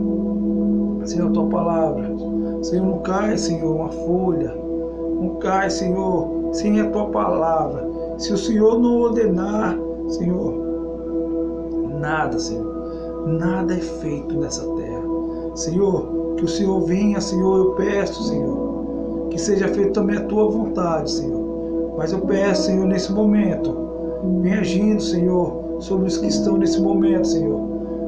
Senhor, 1.04 1.30
tua 1.32 1.46
palavra. 1.46 2.10
Senhor, 2.62 2.86
não 2.86 2.98
cai, 2.98 3.36
Senhor, 3.36 3.74
uma 3.74 3.88
folha. 3.88 4.54
Não 5.20 5.36
cai, 5.36 5.70
Senhor, 5.70 6.28
sem 6.52 6.80
a 6.80 6.90
tua 6.90 7.06
palavra. 7.06 7.88
Se 8.18 8.32
o 8.32 8.38
Senhor 8.38 8.78
não 8.78 9.00
ordenar, 9.00 9.78
Senhor, 10.08 10.54
nada, 11.98 12.38
Senhor, 12.38 13.26
nada 13.26 13.74
é 13.74 13.80
feito 13.80 14.38
nessa 14.38 14.66
terra. 14.74 15.02
Senhor, 15.54 16.34
que 16.36 16.44
o 16.44 16.48
Senhor 16.48 16.80
venha, 16.82 17.20
Senhor, 17.20 17.58
eu 17.58 17.70
peço, 17.72 18.22
Senhor, 18.24 18.71
que 19.32 19.40
seja 19.40 19.66
feita 19.68 19.92
também 19.92 20.16
a 20.16 20.24
tua 20.24 20.50
vontade, 20.50 21.10
Senhor. 21.10 21.94
Mas 21.96 22.12
eu 22.12 22.20
peço, 22.20 22.64
Senhor, 22.64 22.86
nesse 22.86 23.10
momento, 23.12 23.74
vem 24.40 24.54
agindo, 24.54 25.00
Senhor, 25.00 25.76
sobre 25.80 26.06
os 26.06 26.18
que 26.18 26.26
estão 26.26 26.58
nesse 26.58 26.80
momento, 26.80 27.26
Senhor, 27.26 27.58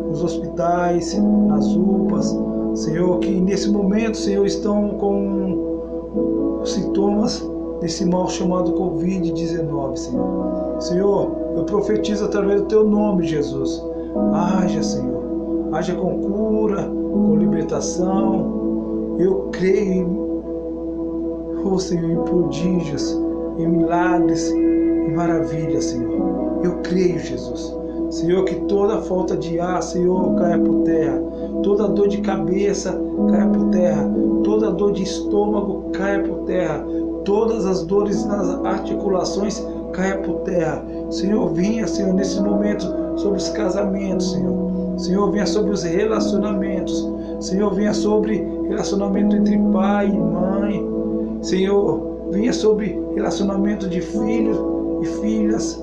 nos 0.08 0.22
hospitais, 0.22 1.18
nas 1.48 1.74
UPAs, 1.74 2.36
Senhor, 2.74 3.18
que 3.20 3.40
nesse 3.40 3.70
momento, 3.70 4.16
Senhor, 4.16 4.44
estão 4.44 4.90
com 4.90 6.60
sintomas 6.64 7.42
desse 7.80 8.04
mal 8.04 8.28
chamado 8.28 8.72
Covid-19, 8.72 9.96
Senhor. 9.96 10.76
Senhor, 10.78 11.30
eu 11.56 11.64
profetizo 11.64 12.26
através 12.26 12.60
do 12.62 12.68
teu 12.68 12.84
nome, 12.84 13.26
Jesus. 13.26 13.82
Haja, 14.32 14.82
Senhor. 14.82 15.22
Haja 15.72 15.94
com 15.94 16.18
cura, 16.20 16.82
com 16.84 17.36
libertação. 17.36 19.16
Eu 19.18 19.48
creio, 19.52 20.23
oh 21.64 21.78
Senhor, 21.78 22.10
em 22.10 22.24
prodígios, 22.24 23.18
em 23.58 23.66
milagres, 23.68 24.50
em 24.50 25.12
maravilhas, 25.14 25.86
Senhor. 25.86 26.60
Eu 26.62 26.76
creio, 26.82 27.18
Jesus. 27.18 27.74
Senhor, 28.10 28.44
que 28.44 28.54
toda 28.66 29.02
falta 29.02 29.36
de 29.36 29.58
ar, 29.58 29.82
Senhor, 29.82 30.34
caia 30.36 30.58
por 30.58 30.82
terra. 30.84 31.20
Toda 31.62 31.88
dor 31.88 32.08
de 32.08 32.18
cabeça 32.18 32.98
caia 33.30 33.46
por 33.48 33.70
terra. 33.70 34.10
Toda 34.44 34.70
dor 34.70 34.92
de 34.92 35.02
estômago 35.02 35.90
caia 35.92 36.22
por 36.22 36.44
terra. 36.44 36.84
Todas 37.24 37.66
as 37.66 37.82
dores 37.82 38.24
nas 38.24 38.48
articulações 38.64 39.66
caia 39.92 40.18
por 40.18 40.40
terra. 40.40 40.84
Senhor, 41.10 41.52
venha, 41.52 41.86
Senhor, 41.86 42.12
nesse 42.14 42.40
momento 42.40 42.86
sobre 43.16 43.38
os 43.38 43.48
casamentos, 43.48 44.32
Senhor. 44.32 44.54
Senhor, 44.96 45.30
venha 45.30 45.46
sobre 45.46 45.72
os 45.72 45.82
relacionamentos. 45.82 47.10
Senhor, 47.40 47.74
venha 47.74 47.92
sobre 47.92 48.46
relacionamento 48.68 49.36
entre 49.36 49.58
pai 49.72 50.08
e 50.08 50.16
mãe. 50.16 50.93
Senhor, 51.44 52.30
venha 52.30 52.54
sobre 52.54 52.98
relacionamento 53.14 53.86
de 53.86 54.00
filhos 54.00 54.56
e 55.02 55.20
filhas. 55.20 55.78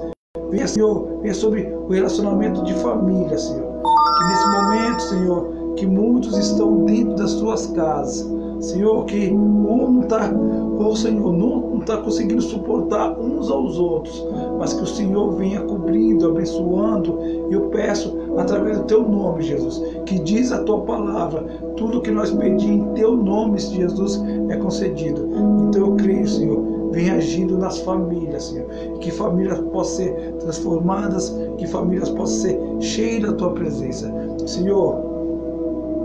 Venha, 0.49 0.67
Senhor, 0.67 1.19
venha 1.21 1.35
sobre 1.35 1.71
o 1.71 1.87
relacionamento 1.87 2.63
de 2.63 2.73
família, 2.73 3.37
Senhor. 3.37 3.71
Que 4.17 4.23
nesse 4.25 4.47
momento, 4.49 5.01
Senhor, 5.03 5.73
que 5.75 5.85
muitos 5.85 6.35
estão 6.35 6.83
dentro 6.85 7.15
das 7.15 7.29
suas 7.29 7.67
casas. 7.67 8.27
Senhor, 8.61 9.05
que 9.05 9.31
um 9.31 9.61
não 9.91 10.01
está, 10.01 10.31
oh 10.77 10.95
Senhor, 10.95 11.33
não 11.33 11.79
está 11.79 11.97
conseguindo 11.97 12.41
suportar 12.41 13.19
uns 13.19 13.49
aos 13.49 13.77
outros, 13.77 14.25
mas 14.57 14.73
que 14.73 14.83
o 14.83 14.87
Senhor 14.87 15.31
venha 15.33 15.61
cobrindo, 15.61 16.27
abençoando. 16.27 17.19
E 17.49 17.53
eu 17.53 17.61
peço, 17.69 18.15
através 18.37 18.77
do 18.77 18.83
teu 18.85 19.07
nome, 19.07 19.43
Jesus, 19.43 19.81
que 20.05 20.19
diz 20.19 20.51
a 20.51 20.63
tua 20.63 20.81
palavra, 20.81 21.43
tudo 21.75 22.01
que 22.01 22.11
nós 22.11 22.31
pedimos 22.31 22.63
em 22.63 22.93
teu 22.93 23.15
nome, 23.15 23.59
Jesus, 23.59 24.21
é 24.49 24.55
concedido. 24.57 25.27
Então 25.67 25.87
eu 25.87 25.95
creio, 25.95 26.27
Senhor, 26.27 26.61
vem 26.91 27.09
agindo 27.09 27.57
nas 27.57 27.79
famílias, 27.79 28.45
Senhor. 28.45 28.67
Que 28.99 29.11
famílias 29.11 29.59
possam 29.59 30.05
ser 30.05 30.33
transformadas, 30.39 31.35
que 31.57 31.67
famílias 31.67 32.09
possam 32.09 32.41
ser 32.41 32.59
cheias 32.79 33.23
da 33.23 33.33
tua 33.33 33.51
presença. 33.51 34.11
Senhor, 34.45 34.95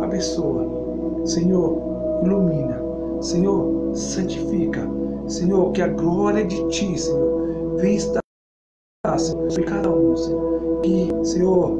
abençoa. 0.01 0.67
Senhor, 1.25 1.96
ilumina. 2.23 2.81
Senhor, 3.21 3.95
santifica. 3.95 4.89
Senhor, 5.27 5.73
que 5.73 5.83
a 5.83 5.89
glória 5.89 6.45
de 6.45 6.67
ti, 6.69 6.99
Senhor, 6.99 7.77
venha 7.77 7.97
estar 7.97 8.21
sobre 9.19 9.65
cada 9.65 9.91
um, 9.91 10.17
Senhor. 10.17 10.81
Que, 10.83 11.11
Senhor, 11.25 11.71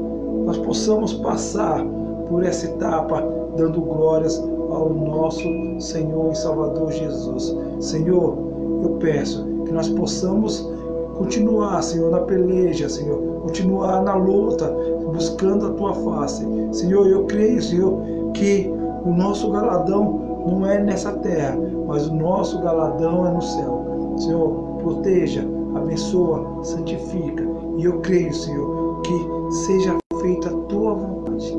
nós 0.45 0.57
possamos 0.57 1.13
passar 1.13 1.85
por 2.27 2.43
essa 2.43 2.65
etapa 2.65 3.23
dando 3.55 3.81
glórias 3.81 4.37
ao 4.69 4.89
nosso 4.93 5.43
Senhor 5.79 6.31
e 6.31 6.35
Salvador 6.35 6.91
Jesus. 6.91 7.55
Senhor, 7.79 8.37
eu 8.83 8.97
peço 8.99 9.45
que 9.65 9.71
nós 9.71 9.89
possamos 9.89 10.69
continuar, 11.17 11.81
Senhor, 11.81 12.11
na 12.11 12.19
peleja, 12.19 12.87
Senhor, 12.87 13.17
continuar 13.41 14.03
na 14.03 14.15
luta, 14.15 14.73
buscando 15.11 15.67
a 15.67 15.69
tua 15.71 15.93
face. 15.93 16.45
Senhor, 16.71 17.07
eu 17.07 17.25
creio, 17.25 17.61
Senhor, 17.61 18.01
que 18.33 18.71
o 19.03 19.09
nosso 19.09 19.49
galadão 19.51 20.26
não 20.47 20.65
é 20.65 20.79
nessa 20.79 21.11
terra, 21.19 21.57
mas 21.85 22.07
o 22.07 22.15
nosso 22.15 22.59
galadão 22.61 23.27
é 23.27 23.31
no 23.31 23.41
céu. 23.41 24.15
Senhor, 24.17 24.77
proteja, 24.81 25.45
abençoa, 25.75 26.63
santifica. 26.63 27.45
E 27.77 27.83
eu 27.83 27.99
creio, 27.99 28.33
Senhor, 28.33 29.01
que 29.01 29.55
seja 29.65 29.97
feita 30.21 30.49
a 30.49 30.57
tua 30.67 30.93
vontade. 30.93 31.57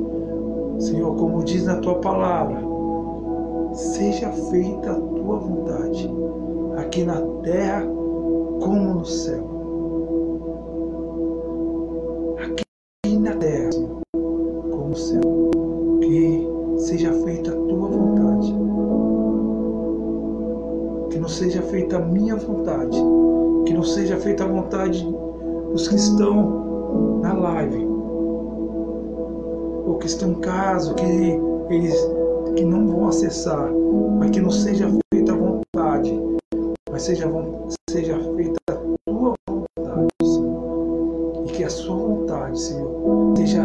Senhor, 0.78 1.14
como 1.16 1.44
diz 1.44 1.64
na 1.64 1.76
tua 1.76 1.96
palavra, 1.96 2.60
seja 3.72 4.30
feita 4.30 4.92
a 4.92 5.00
tua 5.00 5.38
vontade, 5.38 6.10
aqui 6.78 7.04
na 7.04 7.20
terra 7.42 7.86
como 8.60 8.94
no 8.94 9.04
céu. 9.04 9.57
Vontade 24.68 25.02
dos 25.72 25.88
que 25.88 25.96
estão 25.96 27.20
na 27.22 27.32
live. 27.32 27.86
Ou 29.86 29.96
que 29.98 30.06
estão 30.06 30.32
em 30.32 30.40
casa, 30.40 30.92
que 30.94 31.04
eles 31.70 31.94
que 32.54 32.64
não 32.64 32.86
vão 32.86 33.08
acessar. 33.08 33.70
Mas 34.18 34.30
que 34.30 34.40
não 34.40 34.50
seja 34.50 34.90
feita 35.12 35.32
a 35.32 35.36
vontade. 35.36 36.22
Mas 36.90 37.02
seja, 37.02 37.26
seja 37.88 38.18
feita 38.36 38.60
a 38.70 38.76
tua 39.06 39.34
vontade, 39.48 40.08
Senhor. 40.22 41.44
E 41.46 41.52
que 41.52 41.64
a 41.64 41.70
sua 41.70 41.96
vontade, 41.96 42.60
Senhor, 42.60 43.34
seja 43.36 43.62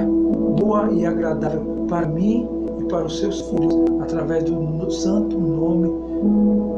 boa 0.58 0.89
e 0.91 1.06
agradável 1.06 1.86
para 1.89 2.08
mim 2.08 2.47
e 2.80 2.86
para 2.86 3.06
os 3.06 3.20
seus 3.20 3.41
filhos, 3.41 3.76
através 4.01 4.45
do 4.45 4.89
santo 4.89 5.38
nome 5.38 5.89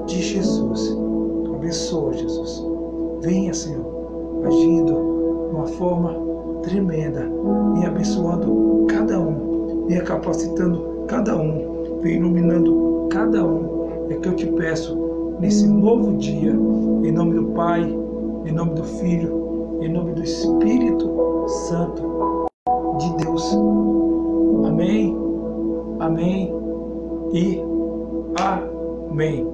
de 0.08 0.20
Jesus. 0.22 0.98
Abençoa, 1.54 2.14
Jesus. 2.14 2.64
Venha, 3.22 3.54
Senhor, 3.54 3.95
agindo 4.48 4.94
de 5.50 5.56
uma 5.56 5.68
forma 5.68 6.16
tremenda, 6.64 7.30
e 7.82 7.86
abençoando 7.86 8.86
cada 8.88 9.20
um, 9.20 9.86
venha 9.88 10.02
capacitando 10.02 11.06
cada 11.08 11.36
um, 11.36 12.00
venha 12.02 12.18
iluminando 12.18 13.08
cada 13.12 13.46
um. 13.46 13.86
É 14.10 14.16
que 14.16 14.28
eu 14.28 14.36
te 14.36 14.48
peço 14.48 14.98
nesse 15.40 15.68
novo 15.68 16.14
dia, 16.18 16.52
em 16.52 17.12
nome 17.12 17.36
do 17.36 17.46
Pai, 17.54 17.84
em 18.46 18.52
nome 18.52 18.74
do 18.76 18.84
Filho, 18.84 19.80
em 19.82 19.92
nome 19.92 20.14
do 20.14 20.24
Espírito 20.24 21.10
Santo 21.68 22.48
de 22.98 23.18
Deus. 23.24 23.58
Amém, 24.66 25.16
amém 26.00 26.54
e 27.34 27.62
amém. 28.40 29.48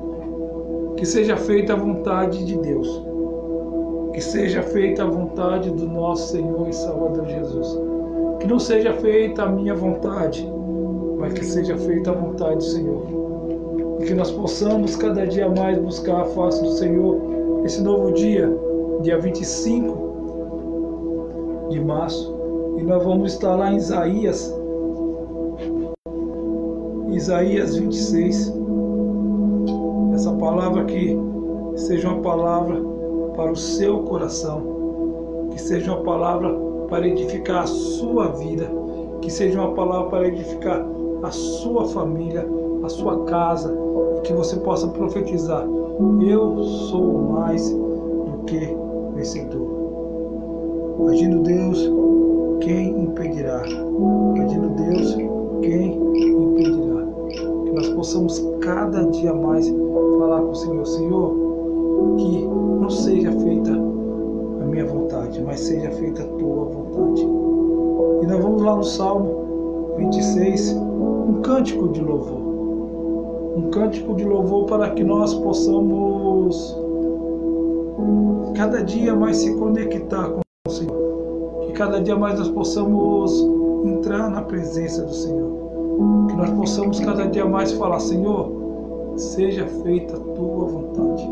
Que 0.98 1.06
seja 1.06 1.36
feita 1.38 1.74
a 1.74 1.76
vontade 1.76 2.46
de 2.46 2.58
Deus, 2.58 3.06
que 4.14 4.22
seja 4.22 4.62
feita 4.62 5.04
a 5.04 5.08
vontade 5.08 5.72
do 5.72 5.88
nosso 5.88 6.32
Senhor 6.32 6.68
e 6.68 6.74
Salvador 6.74 7.28
Jesus. 7.28 7.80
Que 8.40 8.48
não 8.48 8.60
seja 8.60 8.94
feita 8.94 9.44
a 9.44 9.50
minha 9.50 9.76
vontade, 9.76 10.48
mas 11.18 11.34
que 11.34 11.46
seja 11.46 11.78
feita 11.78 12.12
a 12.12 12.14
vontade 12.14 12.56
do 12.56 12.64
Senhor 12.64 13.22
e 14.02 14.06
que 14.06 14.14
nós 14.16 14.32
possamos 14.32 14.96
cada 14.96 15.28
dia 15.28 15.48
mais 15.48 15.78
buscar 15.78 16.22
a 16.22 16.26
face 16.26 16.64
do 16.64 16.72
Senhor. 16.72 17.22
Esse 17.64 17.84
novo 17.84 18.12
dia, 18.14 18.52
dia 19.02 19.20
25 19.20 21.70
de 21.70 21.80
março, 21.80 22.36
e 22.80 22.84
nós 22.84 23.04
vamos 23.04 23.34
estar 23.34 23.56
lá 23.56 23.72
em 23.72 23.78
Isaías, 23.78 24.52
Isaías 27.12 27.76
26. 27.76 28.52
Essa 30.16 30.34
palavra 30.34 30.82
aqui 30.82 31.16
seja 31.76 32.10
uma 32.10 32.22
palavra 32.22 32.82
para 33.36 33.52
o 33.52 33.56
seu 33.56 34.00
coração, 34.04 35.50
que 35.52 35.62
seja 35.62 35.94
uma 35.94 36.04
palavra 36.04 36.54
para 36.90 37.08
edificar 37.08 37.64
a 37.64 37.68
sua 37.68 38.28
vida, 38.30 38.70
que 39.22 39.32
seja 39.32 39.60
uma 39.60 39.74
palavra 39.74 40.10
para 40.10 40.28
edificar 40.28 40.86
a 41.24 41.32
sua 41.32 41.88
família, 41.88 42.48
a 42.84 42.90
sua 42.90 43.24
casa, 43.26 43.74
que 44.24 44.34
você 44.34 44.58
possa 44.58 44.88
profetizar: 44.88 45.68
Eu 46.22 46.64
sou 46.64 47.14
mais 47.14 47.72
do 47.72 48.44
que 48.46 48.76
vencedor. 49.16 49.82
Agindo 51.10 51.40
Deus, 51.40 51.90
quem 52.62 52.90
impedirá? 52.90 53.62
Agindo 53.62 54.70
Deus, 54.70 55.16
quem 55.62 55.96
impedirá? 55.96 57.08
Que 57.66 57.72
nós 57.72 57.90
possamos 57.90 58.40
cada 58.62 59.06
dia 59.06 59.34
mais 59.34 59.68
falar 60.20 60.42
com 60.42 60.52
o 60.52 60.56
Senhor: 60.56 60.86
Senhor, 60.86 61.51
que 62.18 62.46
não 62.46 62.90
seja 62.90 63.32
feita 63.32 63.72
a 63.72 64.66
minha 64.66 64.86
vontade, 64.86 65.42
mas 65.42 65.60
seja 65.60 65.92
feita 65.92 66.24
a 66.24 66.28
tua 66.28 66.66
vontade. 66.66 67.22
E 68.22 68.28
nós 68.28 68.42
vamos 68.42 68.62
lá 68.62 68.76
no 68.76 68.84
Salmo 68.84 69.96
26, 69.98 70.74
um 70.74 71.42
cântico 71.42 71.90
de 71.90 72.02
louvor. 72.02 72.42
Um 73.58 73.70
cântico 73.70 74.16
de 74.16 74.24
louvor 74.24 74.66
para 74.66 74.92
que 74.92 75.04
nós 75.04 75.34
possamos 75.34 76.78
cada 78.56 78.84
dia 78.84 79.16
mais 79.16 79.38
se 79.38 79.54
conectar 79.56 80.30
com 80.30 80.42
o 80.68 80.72
Senhor. 80.72 81.62
Que 81.62 81.74
cada 81.74 82.00
dia 82.00 82.16
mais 82.16 82.40
nós 82.40 82.50
possamos 82.50 83.46
entrar 83.84 84.30
na 84.30 84.42
presença 84.42 85.04
do 85.04 85.14
Senhor. 85.14 85.52
Que 86.30 86.36
nós 86.36 86.50
possamos 86.52 87.00
cada 87.00 87.26
dia 87.26 87.46
mais 87.46 87.72
falar, 87.74 88.00
Senhor, 88.00 88.61
seja 89.22 89.68
feita 89.68 90.18
a 90.18 90.20
tua 90.20 90.66
vontade. 90.66 91.30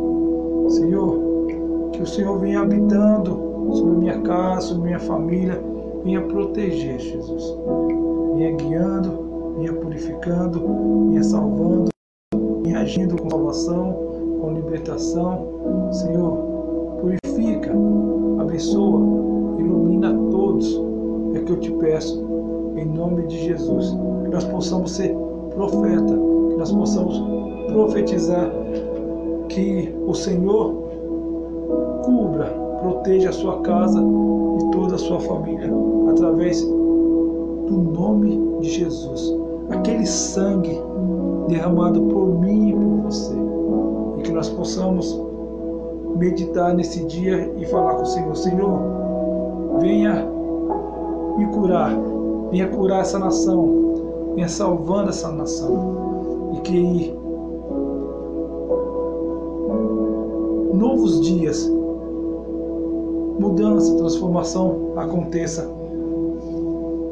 Senhor, 0.70 1.20
que 1.92 2.02
o 2.02 2.06
Senhor 2.06 2.38
venha 2.40 2.62
habitando 2.62 3.50
sobre 3.74 3.98
minha 3.98 4.22
casa, 4.22 4.68
sobre 4.68 4.84
minha 4.86 5.00
família, 5.00 5.62
venha 6.04 6.22
proteger, 6.22 7.00
Jesus. 7.00 7.58
Venha 8.36 8.56
guiando, 8.56 9.56
venha 9.58 9.74
purificando, 9.74 10.62
venha 11.10 11.24
salvando, 11.24 11.90
venha 12.64 12.80
agindo 12.80 13.20
com 13.22 13.30
salvação, 13.30 13.94
com 14.40 14.54
libertação. 14.54 15.92
Senhor, 15.92 16.38
purifica, 17.02 17.74
abençoa, 18.40 19.00
ilumina 19.60 20.14
todos. 20.30 20.80
É 21.34 21.40
que 21.40 21.52
eu 21.52 21.60
te 21.60 21.72
peço, 21.74 22.24
em 22.76 22.86
nome 22.86 23.26
de 23.28 23.46
Jesus, 23.46 23.98
que 24.24 24.30
nós 24.30 24.46
possamos 24.46 24.92
ser 24.92 25.16
profeta, 25.56 26.14
que 26.50 26.56
nós 26.56 26.72
possamos 26.72 27.20
profetizar 27.72 28.52
que 29.50 29.94
o 30.06 30.14
Senhor 30.14 30.74
cubra, 32.04 32.46
proteja 32.82 33.30
a 33.30 33.34
sua 33.34 33.60
casa 33.62 34.00
e 34.00 34.72
toda 34.72 34.96
a 34.96 34.98
sua 34.98 35.20
família 35.20 35.70
através 36.10 36.62
do 36.64 37.78
nome 37.94 38.60
de 38.62 38.70
Jesus. 38.70 39.36
Aquele 39.70 40.06
sangue 40.06 40.82
derramado 41.48 42.02
por 42.02 42.40
mim 42.40 42.70
e 42.70 42.74
por 42.74 43.12
você. 43.12 43.36
E 44.18 44.22
que 44.22 44.32
nós 44.32 44.50
possamos 44.50 45.20
meditar 46.16 46.74
nesse 46.74 47.06
dia 47.06 47.52
e 47.58 47.66
falar 47.66 47.96
com 47.96 48.04
o 48.04 48.06
Senhor: 48.06 48.36
Senhor, 48.36 48.80
venha 49.80 50.28
me 51.38 51.46
curar, 51.48 51.96
venha 52.52 52.68
curar 52.68 53.02
essa 53.02 53.20
nação, 53.20 54.34
venha 54.36 54.48
salvando 54.48 55.10
essa 55.10 55.32
nação. 55.32 55.98
E 56.56 56.62
que 56.62 57.19
novos 60.74 61.22
dias, 61.22 61.70
mudança, 63.40 63.96
transformação 63.96 64.94
aconteça 64.98 65.70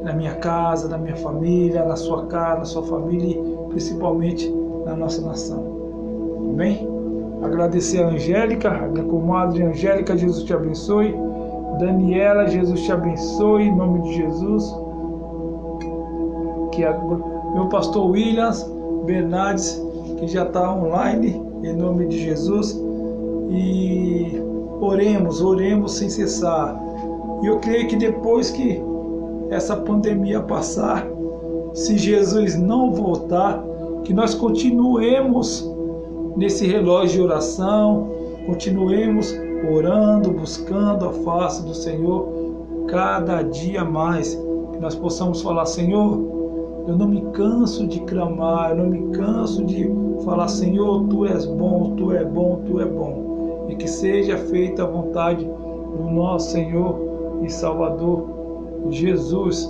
na 0.04 0.14
minha 0.14 0.36
casa, 0.36 0.88
na 0.88 0.98
minha 0.98 1.16
família, 1.16 1.84
na 1.86 1.96
sua 1.96 2.26
casa, 2.28 2.60
na 2.60 2.66
sua 2.66 2.84
família 2.84 3.38
e 3.38 3.70
principalmente 3.70 4.54
na 4.86 4.96
nossa 4.96 5.22
nação. 5.22 5.64
Amém? 6.52 6.88
Agradecer 7.44 8.02
a 8.02 8.08
Angélica, 8.08 8.70
a 8.70 8.88
minha 8.88 9.04
comadre 9.06 9.64
Angélica, 9.64 10.18
Jesus 10.18 10.44
te 10.44 10.54
abençoe. 10.54 11.16
Daniela, 11.80 12.48
Jesus 12.48 12.82
te 12.82 12.92
abençoe, 12.92 13.64
em 13.64 13.76
nome 13.76 14.02
de 14.02 14.16
Jesus. 14.16 14.76
Que 16.72 16.84
a, 16.84 16.98
meu 17.54 17.68
pastor 17.70 18.10
Williams 18.10 18.64
Bernardes, 19.06 19.82
que 20.18 20.28
já 20.28 20.44
está 20.44 20.74
online, 20.74 21.42
em 21.64 21.74
nome 21.76 22.08
de 22.08 22.18
Jesus. 22.18 22.87
E 23.50 24.42
oremos, 24.82 25.42
oremos 25.42 25.94
sem 25.94 26.10
cessar. 26.10 26.80
E 27.42 27.48
eu 27.48 27.60
creio 27.60 27.88
que 27.88 27.96
depois 27.96 28.52
que 28.52 28.82
essa 29.50 29.76
pandemia 29.76 30.42
passar, 30.42 31.08
se 31.74 31.98
Jesus 31.98 32.58
não 32.58 32.92
voltar, 32.92 33.64
que 34.04 34.14
nós 34.14 34.34
continuemos 34.34 35.70
nesse 36.36 36.66
relógio 36.66 37.18
de 37.18 37.22
oração, 37.22 38.10
continuemos 38.46 39.36
orando, 39.72 40.32
buscando 40.32 41.06
a 41.06 41.12
face 41.12 41.64
do 41.66 41.74
Senhor 41.74 42.28
cada 42.88 43.42
dia 43.42 43.84
mais, 43.84 44.36
que 44.72 44.80
nós 44.80 44.96
possamos 44.96 45.42
falar, 45.42 45.66
Senhor, 45.66 46.38
eu 46.88 46.98
não 46.98 47.08
me 47.08 47.22
canso 47.34 47.86
de 47.86 48.00
clamar, 48.02 48.72
eu 48.72 48.78
não 48.78 48.88
me 48.88 49.18
canso 49.18 49.64
de 49.66 49.92
falar, 50.24 50.48
Senhor, 50.48 51.06
tu 51.10 51.26
és 51.26 51.46
bom, 51.46 51.94
tu 51.98 52.14
é 52.14 52.24
bom, 52.24 52.62
tu 52.66 52.80
é 52.80 52.86
bom. 52.86 53.27
E 53.68 53.76
que 53.76 53.88
seja 53.88 54.38
feita 54.38 54.84
a 54.84 54.86
vontade 54.86 55.46
do 55.46 56.04
nosso 56.12 56.52
Senhor 56.52 57.42
e 57.44 57.50
Salvador 57.50 58.38
Jesus. 58.90 59.66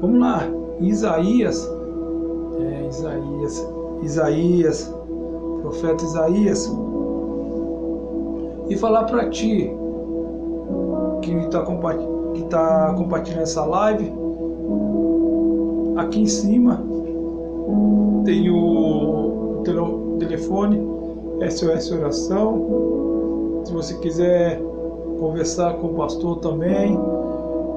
Vamos 0.00 0.20
lá, 0.20 0.42
Isaías, 0.80 1.68
é, 2.60 2.86
Isaías, 2.88 3.68
Isaías, 4.02 4.94
profeta 5.62 6.04
Isaías, 6.04 6.72
e 8.68 8.76
falar 8.76 9.04
para 9.04 9.28
ti 9.30 9.72
que 11.22 11.32
está 11.32 11.64
que 12.34 12.42
tá 12.44 12.94
compartilhando 12.96 13.42
essa 13.42 13.64
live, 13.64 14.12
aqui 15.96 16.20
em 16.22 16.26
cima 16.26 16.82
tem 18.24 18.50
o 18.50 19.62
telefone 20.18 20.97
SOS 21.48 21.92
Oração. 21.92 23.62
Se 23.64 23.72
você 23.72 23.94
quiser 23.94 24.60
conversar 25.18 25.74
com 25.74 25.88
o 25.88 25.94
pastor 25.94 26.38
também, 26.38 26.98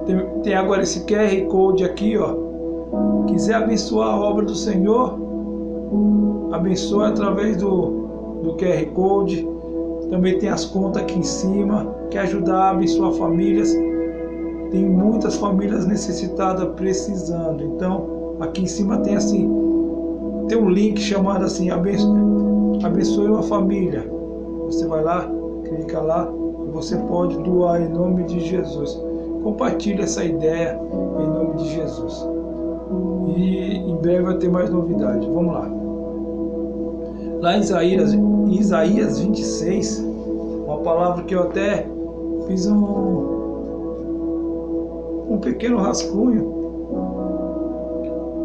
tem, 0.05 0.41
tem 0.43 0.53
agora 0.53 0.83
esse 0.83 1.01
QR 1.05 1.45
Code 1.47 1.83
aqui, 1.83 2.17
ó. 2.17 2.35
Quiser 3.27 3.55
abençoar 3.55 4.09
a 4.09 4.19
obra 4.19 4.45
do 4.45 4.55
Senhor, 4.55 5.17
abençoe 6.51 7.05
através 7.05 7.57
do, 7.57 8.39
do 8.43 8.53
QR 8.55 8.85
Code. 8.93 9.47
Também 10.09 10.37
tem 10.39 10.49
as 10.49 10.65
contas 10.65 11.01
aqui 11.03 11.19
em 11.19 11.23
cima. 11.23 11.87
Quer 12.09 12.21
ajudar 12.21 12.57
a 12.57 12.69
abençoar 12.71 13.13
famílias? 13.13 13.73
Tem 14.71 14.85
muitas 14.85 15.37
famílias 15.37 15.85
necessitadas 15.85 16.67
precisando. 16.75 17.63
Então, 17.63 18.35
aqui 18.39 18.63
em 18.63 18.67
cima 18.67 18.97
tem 18.97 19.15
assim, 19.15 19.49
tem 20.47 20.57
um 20.57 20.69
link 20.69 20.99
chamado 20.99 21.45
assim, 21.45 21.69
abençoe, 21.69 22.19
abençoe 22.85 23.27
uma 23.27 23.43
família. 23.43 24.05
Você 24.65 24.85
vai 24.87 25.03
lá, 25.03 25.29
clica 25.65 25.99
lá 25.99 26.31
você 26.71 26.97
pode 26.97 27.37
doar 27.39 27.81
em 27.81 27.89
nome 27.89 28.23
de 28.23 28.39
Jesus. 28.39 28.99
Compartilhe 29.43 30.01
essa 30.01 30.23
ideia 30.23 30.79
em 31.19 31.27
nome 31.27 31.55
de 31.55 31.69
Jesus. 31.69 32.25
E 33.35 33.77
em 33.77 33.95
breve 33.97 34.23
vai 34.23 34.37
ter 34.37 34.49
mais 34.49 34.69
novidade. 34.69 35.29
Vamos 35.29 35.53
lá. 35.53 35.69
Lá 37.41 37.57
em 37.57 37.59
Isaías, 37.59 38.13
em 38.13 38.53
Isaías 38.53 39.19
26, 39.19 39.99
uma 40.65 40.77
palavra 40.77 41.23
que 41.23 41.35
eu 41.35 41.41
até 41.43 41.85
fiz 42.47 42.67
um, 42.67 42.75
um 45.29 45.39
pequeno 45.41 45.77
rascunho. 45.77 46.61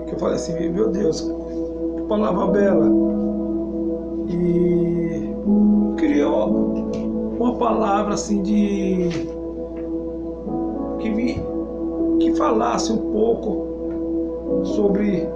Que 0.06 0.14
eu 0.14 0.18
falei 0.18 0.36
assim, 0.36 0.70
meu 0.70 0.88
Deus, 0.88 1.20
que 1.20 2.02
palavra 2.08 2.46
bela. 2.48 2.86
E 4.28 5.96
criou 5.96 6.90
uma 7.38 7.54
palavra 7.54 8.14
assim 8.14 8.42
de 8.42 9.08
que, 11.00 11.10
vi, 11.10 11.40
que 12.20 12.34
falasse 12.36 12.92
um 12.92 13.12
pouco 13.12 14.64
sobre 14.64 15.28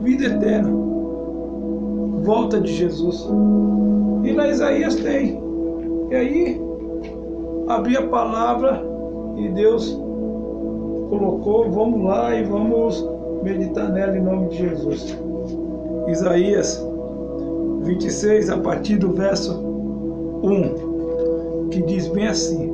vida 0.00 0.26
eterna, 0.26 0.70
volta 2.22 2.60
de 2.60 2.72
Jesus. 2.72 3.28
E 4.24 4.32
na 4.32 4.48
Isaías 4.48 4.96
tem. 4.96 5.42
E 6.10 6.14
aí, 6.14 6.60
abri 7.68 7.96
a 7.96 8.06
palavra 8.06 8.82
e 9.36 9.48
Deus 9.48 9.98
colocou, 11.08 11.70
vamos 11.70 12.04
lá 12.04 12.34
e 12.34 12.44
vamos 12.44 13.08
meditar 13.42 13.90
nela 13.90 14.16
em 14.16 14.22
nome 14.22 14.48
de 14.48 14.58
Jesus. 14.58 15.23
Isaías 16.08 16.84
26, 17.82 18.50
a 18.50 18.58
partir 18.58 18.96
do 18.96 19.12
verso 19.12 19.52
1, 20.42 21.68
que 21.70 21.82
diz 21.82 22.08
bem 22.08 22.26
assim. 22.26 22.72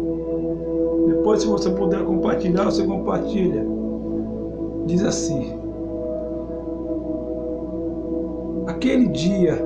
Depois, 1.09 1.43
se 1.43 1.49
você 1.49 1.71
puder 1.71 2.05
compartilhar, 2.05 2.65
você 2.65 2.85
compartilha. 2.85 3.65
Diz 4.87 5.05
assim: 5.05 5.53
Aquele 8.67 9.09
dia, 9.09 9.59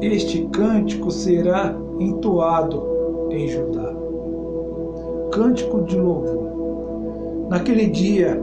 este 0.00 0.46
cântico 0.48 1.10
será 1.10 1.76
entoado 1.98 3.28
em 3.30 3.48
Judá. 3.48 3.94
Cântico 5.32 5.82
de 5.82 5.98
louvor. 5.98 6.48
Naquele 7.48 7.86
dia, 7.86 8.40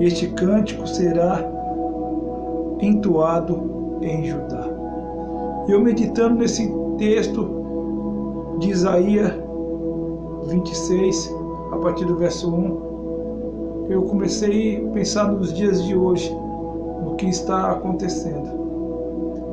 este 0.00 0.28
cântico 0.28 0.86
será 0.86 1.53
entoado 2.80 3.98
em 4.02 4.24
Judá. 4.24 4.68
Eu 5.68 5.80
meditando 5.80 6.36
nesse 6.36 6.70
texto 6.98 8.56
de 8.58 8.70
Isaías 8.70 9.32
26, 10.48 11.34
a 11.72 11.76
partir 11.78 12.04
do 12.04 12.16
verso 12.16 12.50
1, 12.50 12.84
eu 13.88 14.02
comecei 14.02 14.84
a 14.84 14.90
pensar 14.90 15.32
nos 15.32 15.52
dias 15.52 15.82
de 15.84 15.96
hoje, 15.96 16.34
no 17.04 17.14
que 17.16 17.26
está 17.26 17.72
acontecendo. 17.72 18.64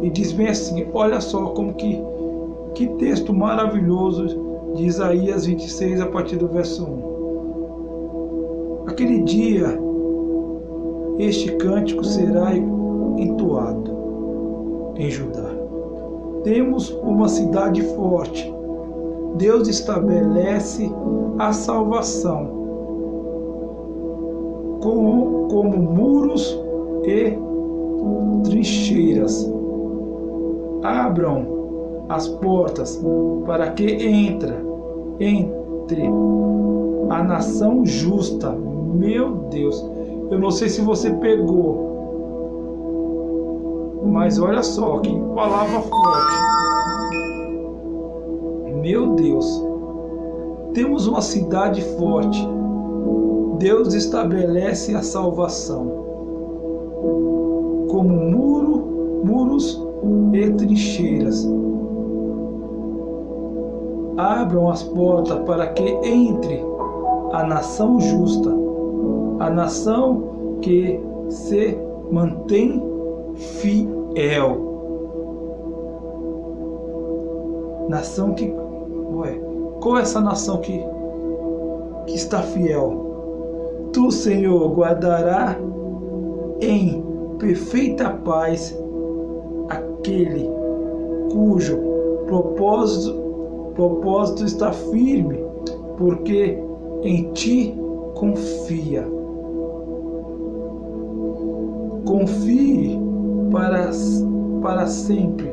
E 0.02 0.10
diz 0.10 0.32
bem 0.32 0.48
assim: 0.48 0.88
olha 0.94 1.20
só 1.22 1.48
como 1.48 1.74
que, 1.74 2.02
que 2.74 2.88
texto 2.98 3.34
maravilhoso 3.34 4.28
de 4.76 4.86
Isaías 4.86 5.46
26, 5.46 6.02
a 6.02 6.08
partir 6.08 6.38
do 6.38 6.48
verso 6.48 6.86
1. 6.86 7.12
Aquele 8.88 9.22
dia, 9.24 9.80
este 11.20 11.52
cântico 11.58 12.04
será 12.04 12.56
entoado 13.18 13.92
em 14.96 15.10
Judá. 15.10 15.50
Temos 16.44 16.90
uma 17.04 17.28
cidade 17.28 17.82
forte. 17.96 18.54
Deus 19.36 19.68
estabelece 19.68 20.92
a 21.40 21.54
salvação 21.54 22.62
como, 24.82 25.48
como 25.48 25.78
muros 25.78 26.60
e 27.06 27.38
trincheiras 28.44 29.52
abram 30.84 32.06
as 32.10 32.28
portas 32.28 33.02
para 33.46 33.72
que 33.72 33.86
entra, 33.86 34.64
entre 35.20 36.04
a 37.10 37.24
nação 37.24 37.86
justa. 37.86 38.52
Meu 38.52 39.32
Deus, 39.50 39.86
eu 40.30 40.40
não 40.40 40.52
sei 40.52 40.70
se 40.70 40.82
você 40.82 41.12
pegou, 41.12 41.91
mas 44.04 44.40
olha 44.40 44.64
só 44.64 45.00
que 45.00 45.18
palavra 45.36 45.82
forte. 45.82 46.42
Meu 48.82 49.16
Deus, 49.16 49.64
temos 50.74 51.08
uma 51.08 51.22
cidade 51.22 51.82
forte. 51.98 52.48
Deus 53.60 53.94
estabelece 53.94 54.96
a 54.96 55.04
salvação 55.04 56.02
como 57.90 58.10
muro, 58.10 59.22
muros 59.24 59.86
e 60.34 60.50
trincheiras. 60.52 61.48
Abram 64.18 64.70
as 64.70 64.82
portas 64.82 65.38
para 65.46 65.68
que 65.68 65.84
entre 66.04 66.64
a 67.34 67.44
nação 67.44 68.00
justa, 68.00 68.52
a 69.40 69.50
nação 69.50 70.58
que 70.62 71.00
se 71.30 71.78
mantém 72.12 72.91
fiel. 73.42 74.70
Nação 77.90 78.34
que. 78.34 78.54
Ué, 79.14 79.40
qual 79.82 79.98
é 79.98 80.02
essa 80.02 80.22
nação 80.22 80.58
que, 80.60 80.82
que 82.08 82.16
está 82.16 82.42
fiel? 82.42 83.90
Tu, 83.94 84.12
Senhor, 84.12 84.72
guardará 84.74 85.58
em 86.62 87.04
perfeita 87.40 88.10
paz 88.10 88.78
aquele 89.70 90.50
cujo 91.32 91.78
propósito, 92.28 93.20
propósito 93.76 94.46
está 94.46 94.72
firme, 94.72 95.44
porque 95.98 96.58
em 97.04 97.32
ti 97.34 97.76
confia. 98.16 99.06
Confie 102.06 103.11
para, 103.52 103.92
para 104.62 104.88
sempre 104.88 105.52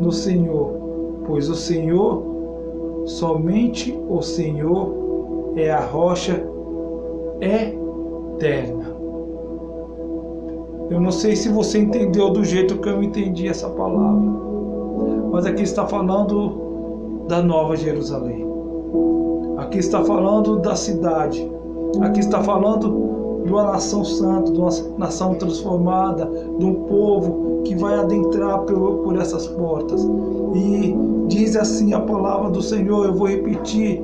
no 0.00 0.12
Senhor, 0.12 1.22
pois 1.26 1.48
o 1.48 1.54
Senhor, 1.54 2.22
somente 3.06 3.98
o 4.08 4.22
Senhor, 4.22 5.52
é 5.56 5.70
a 5.70 5.80
rocha 5.80 6.42
eterna. 7.40 8.92
Eu 10.90 11.00
não 11.00 11.10
sei 11.10 11.36
se 11.36 11.48
você 11.48 11.78
entendeu 11.78 12.30
do 12.30 12.44
jeito 12.44 12.78
que 12.78 12.88
eu 12.88 13.02
entendi 13.02 13.48
essa 13.48 13.68
palavra, 13.68 14.30
mas 15.30 15.46
aqui 15.46 15.62
está 15.62 15.86
falando 15.86 17.24
da 17.28 17.42
Nova 17.42 17.76
Jerusalém. 17.76 18.46
Aqui 19.56 19.78
está 19.78 20.04
falando 20.04 20.58
da 20.58 20.74
cidade. 20.74 21.50
Aqui 22.00 22.20
está 22.20 22.42
falando 22.42 23.21
de 23.44 23.52
uma 23.52 23.64
nação 23.64 24.04
santa, 24.04 24.52
de 24.52 24.58
uma 24.58 24.70
nação 24.98 25.34
transformada, 25.34 26.28
de 26.58 26.64
um 26.64 26.74
povo 26.84 27.62
que 27.64 27.74
vai 27.74 27.98
adentrar 27.98 28.60
por, 28.60 28.98
por 28.98 29.16
essas 29.16 29.46
portas. 29.48 30.02
E 30.54 30.96
diz 31.28 31.56
assim 31.56 31.92
a 31.92 32.00
palavra 32.00 32.50
do 32.50 32.62
Senhor, 32.62 33.06
eu 33.06 33.14
vou 33.14 33.26
repetir 33.26 34.02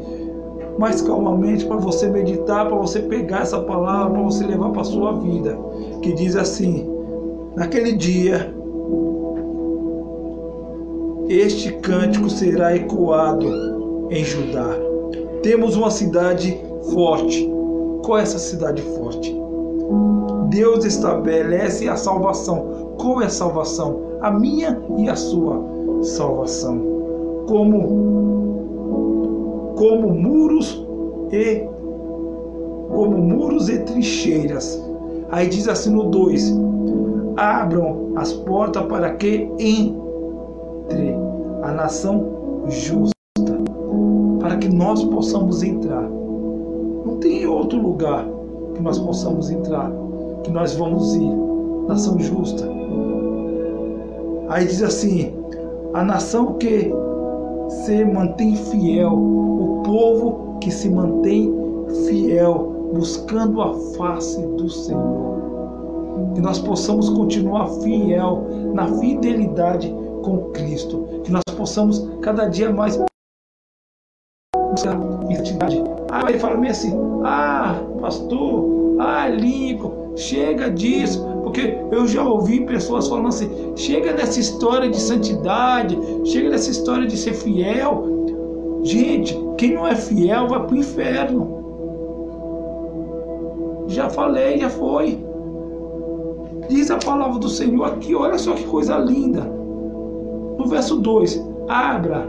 mais 0.78 1.02
calmamente 1.02 1.66
para 1.66 1.76
você 1.76 2.08
meditar, 2.08 2.66
para 2.66 2.76
você 2.76 3.00
pegar 3.00 3.42
essa 3.42 3.60
palavra, 3.60 4.12
para 4.12 4.22
você 4.22 4.46
levar 4.46 4.70
para 4.70 4.82
a 4.82 4.84
sua 4.84 5.12
vida. 5.14 5.58
Que 6.02 6.12
diz 6.12 6.36
assim: 6.36 6.88
Naquele 7.56 7.92
dia, 7.92 8.54
este 11.28 11.72
cântico 11.80 12.30
será 12.30 12.74
ecoado 12.74 14.08
em 14.10 14.24
Judá. 14.24 14.70
Temos 15.42 15.76
uma 15.76 15.90
cidade 15.90 16.58
forte. 16.92 17.57
Qual 18.08 18.18
é 18.18 18.22
essa 18.22 18.38
cidade 18.38 18.80
forte? 18.80 19.38
Deus 20.48 20.82
estabelece 20.86 21.86
a 21.90 21.94
salvação. 21.94 22.94
Qual 22.98 23.20
é 23.20 23.28
salvação? 23.28 24.00
A 24.22 24.30
minha 24.30 24.80
e 24.96 25.10
a 25.10 25.14
sua 25.14 25.62
salvação. 26.00 26.80
Como 27.46 28.08
como 29.76 30.08
muros 30.08 30.82
e 31.30 31.68
como 32.90 33.18
muros 33.18 33.68
e 33.68 33.78
trincheiras. 33.80 34.82
Aí 35.30 35.46
diz 35.46 35.68
assim 35.68 35.90
no 35.90 36.04
2: 36.04 36.58
Abram 37.36 38.14
as 38.16 38.32
portas 38.32 38.86
para 38.86 39.16
que 39.16 39.50
entre 39.58 41.14
a 41.62 41.72
nação 41.72 42.24
justa, 42.68 43.12
para 44.40 44.56
que 44.56 44.74
nós 44.74 45.04
possamos 45.04 45.62
entrar. 45.62 46.08
Não 47.08 47.16
tem 47.16 47.46
outro 47.46 47.80
lugar 47.80 48.28
que 48.74 48.82
nós 48.82 48.98
possamos 48.98 49.50
entrar, 49.50 49.90
que 50.44 50.50
nós 50.50 50.76
vamos 50.76 51.14
ir. 51.14 51.32
Nação 51.88 52.18
justa. 52.18 52.68
Aí 54.50 54.66
diz 54.66 54.82
assim: 54.82 55.32
a 55.94 56.04
nação 56.04 56.58
que 56.58 56.92
se 57.66 58.04
mantém 58.04 58.54
fiel, 58.56 59.14
o 59.14 59.82
povo 59.86 60.58
que 60.60 60.70
se 60.70 60.90
mantém 60.90 61.50
fiel, 62.06 62.90
buscando 62.92 63.62
a 63.62 63.72
face 63.96 64.46
do 64.46 64.68
Senhor. 64.68 65.38
Que 66.34 66.42
nós 66.42 66.58
possamos 66.58 67.08
continuar 67.08 67.68
fiel 67.80 68.44
na 68.74 68.86
fidelidade 68.98 69.90
com 70.22 70.50
Cristo. 70.52 71.06
Que 71.24 71.32
nós 71.32 71.42
possamos 71.56 72.06
cada 72.20 72.48
dia 72.48 72.70
mais 72.70 73.00
buscar 74.78 74.98
identidade. 75.28 75.82
Ah, 76.10 76.28
ele 76.28 76.38
fala 76.38 76.66
assim, 76.68 76.92
ah, 77.24 77.80
pastor, 78.00 78.96
ah, 79.00 79.28
Lincoln, 79.28 80.12
chega 80.16 80.70
disso, 80.70 81.26
porque 81.42 81.76
eu 81.90 82.06
já 82.06 82.22
ouvi 82.22 82.60
pessoas 82.60 83.08
falando 83.08 83.28
assim: 83.28 83.50
chega 83.76 84.12
dessa 84.12 84.38
história 84.38 84.88
de 84.88 85.00
santidade, 85.00 85.98
chega 86.24 86.50
dessa 86.50 86.70
história 86.70 87.06
de 87.06 87.16
ser 87.16 87.34
fiel. 87.34 88.04
Gente, 88.82 89.38
quem 89.56 89.74
não 89.74 89.86
é 89.86 89.94
fiel 89.94 90.48
vai 90.48 90.64
para 90.64 90.74
o 90.74 90.78
inferno. 90.78 91.58
Já 93.88 94.08
falei, 94.08 94.58
já 94.58 94.70
foi. 94.70 95.18
Diz 96.68 96.90
a 96.90 96.98
palavra 96.98 97.38
do 97.38 97.48
Senhor 97.48 97.84
aqui, 97.84 98.14
olha 98.14 98.38
só 98.38 98.52
que 98.52 98.64
coisa 98.64 98.96
linda. 98.98 99.40
No 99.42 100.66
verso 100.66 100.96
2: 100.96 101.42
Abra 101.68 102.28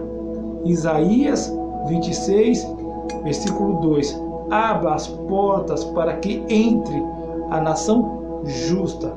Isaías 0.65 1.53
26, 1.87 2.75
versículo 3.23 3.79
2: 3.81 4.21
Abra 4.51 4.93
as 4.95 5.07
portas 5.07 5.83
para 5.85 6.17
que 6.17 6.43
entre 6.49 7.03
a 7.49 7.61
nação 7.61 8.43
justa, 8.45 9.13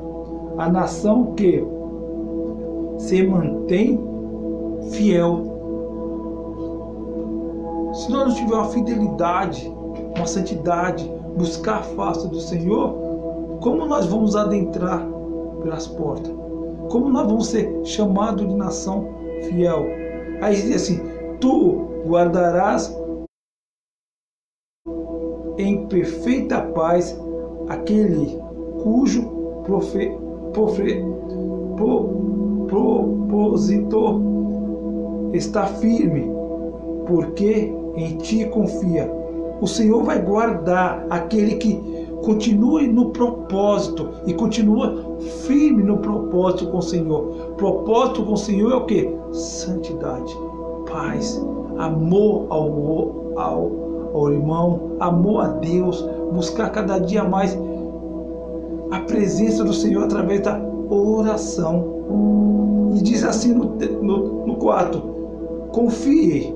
a 0.57 0.69
nação 0.69 1.33
que 1.35 1.65
se 2.97 3.23
mantém 3.23 3.99
fiel. 4.91 5.51
Se 7.93 8.11
nós 8.11 8.27
não 8.27 8.35
tivermos 8.35 8.57
uma 8.57 8.65
fidelidade, 8.65 9.71
uma 10.15 10.25
santidade, 10.25 11.11
buscar 11.37 11.79
a 11.79 11.83
face 11.83 12.27
do 12.27 12.39
Senhor, 12.39 12.93
como 13.61 13.85
nós 13.85 14.05
vamos 14.05 14.35
adentrar 14.35 15.05
pelas 15.61 15.87
portas? 15.87 16.33
Como 16.89 17.09
nós 17.09 17.27
vamos 17.27 17.47
ser 17.47 17.71
chamados 17.85 18.47
de 18.47 18.55
nação 18.55 19.07
fiel? 19.47 19.85
Aí 20.41 20.73
assim: 20.73 20.99
Tu 21.39 22.03
guardarás 22.05 22.95
em 25.57 25.85
perfeita 25.87 26.61
paz 26.61 27.17
aquele 27.69 28.37
cujo 28.83 29.23
profe, 29.63 30.11
profe, 30.51 31.03
pro, 31.77 32.67
propósito 32.67 34.21
está 35.33 35.65
firme, 35.65 36.29
porque 37.07 37.73
em 37.95 38.17
ti 38.17 38.45
confia. 38.45 39.11
O 39.61 39.67
Senhor 39.67 40.03
vai 40.03 40.21
guardar 40.21 41.05
aquele 41.09 41.55
que 41.55 41.75
continue 42.23 42.87
no 42.87 43.11
propósito 43.11 44.09
e 44.25 44.33
continua 44.33 45.17
firme 45.45 45.83
no 45.83 45.97
propósito 45.99 46.67
com 46.67 46.79
o 46.79 46.81
Senhor. 46.81 47.53
Propósito 47.57 48.25
com 48.25 48.33
o 48.33 48.37
Senhor 48.37 48.71
é 48.71 48.75
o 48.75 48.85
que? 48.85 49.09
Santidade, 49.31 50.35
paz, 50.93 51.43
amor 51.77 52.45
ao, 52.49 53.33
ao, 53.35 53.71
ao 54.13 54.31
irmão, 54.31 54.91
amor 54.99 55.41
a 55.41 55.47
Deus, 55.47 56.07
buscar 56.31 56.69
cada 56.69 56.99
dia 56.99 57.23
mais 57.23 57.57
a 58.91 58.99
presença 58.99 59.63
do 59.63 59.73
Senhor 59.73 60.03
através 60.03 60.41
da 60.41 60.61
oração. 60.89 62.91
E 62.95 63.01
diz 63.01 63.23
assim 63.23 63.53
no, 63.53 63.75
no, 64.03 64.45
no 64.45 64.55
4: 64.57 65.01
confie 65.71 66.53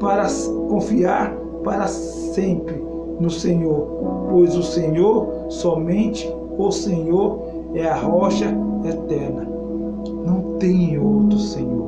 para 0.00 0.26
confiar 0.68 1.36
para 1.62 1.86
sempre 1.86 2.82
no 3.20 3.28
Senhor, 3.28 4.26
pois 4.30 4.56
o 4.56 4.62
Senhor, 4.62 5.28
somente 5.50 6.34
o 6.56 6.70
Senhor, 6.70 7.38
é 7.74 7.86
a 7.86 7.94
rocha 7.94 8.46
eterna. 8.82 9.46
Não 10.24 10.56
tem 10.58 10.98
outro 10.98 11.38
Senhor. 11.38 11.84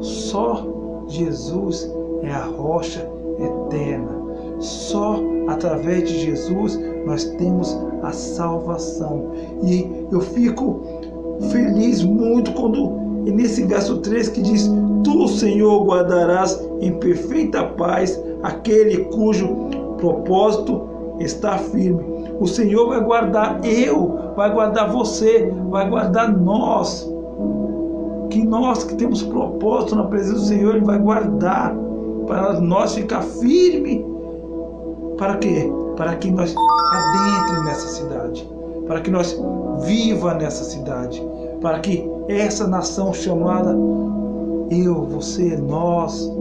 Só 0.00 0.71
Jesus 1.08 1.90
é 2.22 2.30
a 2.30 2.44
rocha 2.44 3.08
eterna. 3.38 4.22
Só 4.58 5.20
através 5.48 6.08
de 6.08 6.20
Jesus 6.20 6.78
nós 7.04 7.24
temos 7.24 7.76
a 8.02 8.12
salvação. 8.12 9.32
E 9.62 10.06
eu 10.10 10.20
fico 10.20 10.82
feliz 11.50 12.02
muito 12.02 12.52
quando 12.52 12.90
nesse 13.30 13.64
verso 13.64 13.98
3 13.98 14.28
que 14.28 14.42
diz: 14.42 14.70
Tu, 15.04 15.28
Senhor, 15.28 15.84
guardarás 15.84 16.62
em 16.80 16.92
perfeita 16.94 17.64
paz 17.64 18.22
aquele 18.42 19.04
cujo 19.06 19.48
propósito 19.98 20.82
está 21.18 21.58
firme. 21.58 22.02
O 22.40 22.46
Senhor 22.46 22.88
vai 22.88 23.00
guardar 23.02 23.64
eu, 23.64 24.18
vai 24.36 24.52
guardar 24.52 24.90
você, 24.90 25.52
vai 25.70 25.88
guardar 25.88 26.36
nós. 26.36 27.11
Que 28.32 28.42
nós 28.42 28.82
que 28.82 28.94
temos 28.94 29.22
propósito 29.22 29.94
na 29.94 30.04
presença 30.04 30.38
do 30.38 30.40
Senhor, 30.40 30.76
Ele 30.76 30.86
vai 30.86 30.98
guardar 30.98 31.76
para 32.26 32.58
nós 32.60 32.94
ficar 32.94 33.20
firme. 33.20 34.02
Para 35.18 35.36
quê? 35.36 35.70
Para 35.98 36.16
que 36.16 36.30
nós 36.30 36.54
adentre 36.94 37.64
nessa 37.66 37.88
cidade, 37.88 38.50
para 38.86 39.02
que 39.02 39.10
nós 39.10 39.38
viva 39.84 40.32
nessa 40.32 40.64
cidade, 40.64 41.22
para 41.60 41.80
que 41.80 42.08
essa 42.26 42.66
nação 42.66 43.12
chamada 43.12 43.76
eu, 44.70 45.04
você, 45.04 45.54
nós 45.58 46.32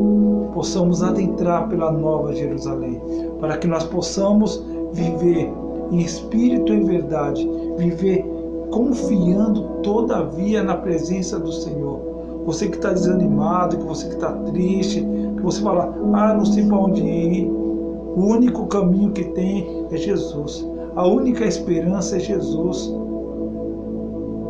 possamos 0.54 1.04
adentrar 1.04 1.68
pela 1.68 1.92
nova 1.92 2.34
Jerusalém, 2.34 3.02
para 3.42 3.58
que 3.58 3.68
nós 3.68 3.84
possamos 3.84 4.66
viver 4.94 5.52
em 5.92 6.00
espírito 6.00 6.74
e 6.74 6.86
verdade, 6.86 7.46
viver 7.78 8.26
confiando 8.72 9.63
todavia 9.84 10.63
na 10.63 10.76
presença 10.76 11.39
do 11.39 11.51
Senhor. 11.51 11.99
Você 12.45 12.67
que 12.67 12.78
está 12.78 12.91
desanimado, 12.91 13.78
que 13.78 13.84
você 13.84 14.07
que 14.07 14.15
está 14.15 14.32
triste, 14.32 15.05
que 15.36 15.41
você 15.41 15.61
fala, 15.61 15.93
ah, 16.13 16.34
não 16.34 16.45
sei 16.45 16.65
para 16.65 16.78
onde 16.78 17.01
ir. 17.01 17.47
O 17.47 18.26
único 18.26 18.65
caminho 18.67 19.11
que 19.11 19.26
tem 19.26 19.86
é 19.91 19.97
Jesus. 19.97 20.67
A 20.95 21.07
única 21.07 21.45
esperança 21.45 22.17
é 22.17 22.19
Jesus. 22.19 22.88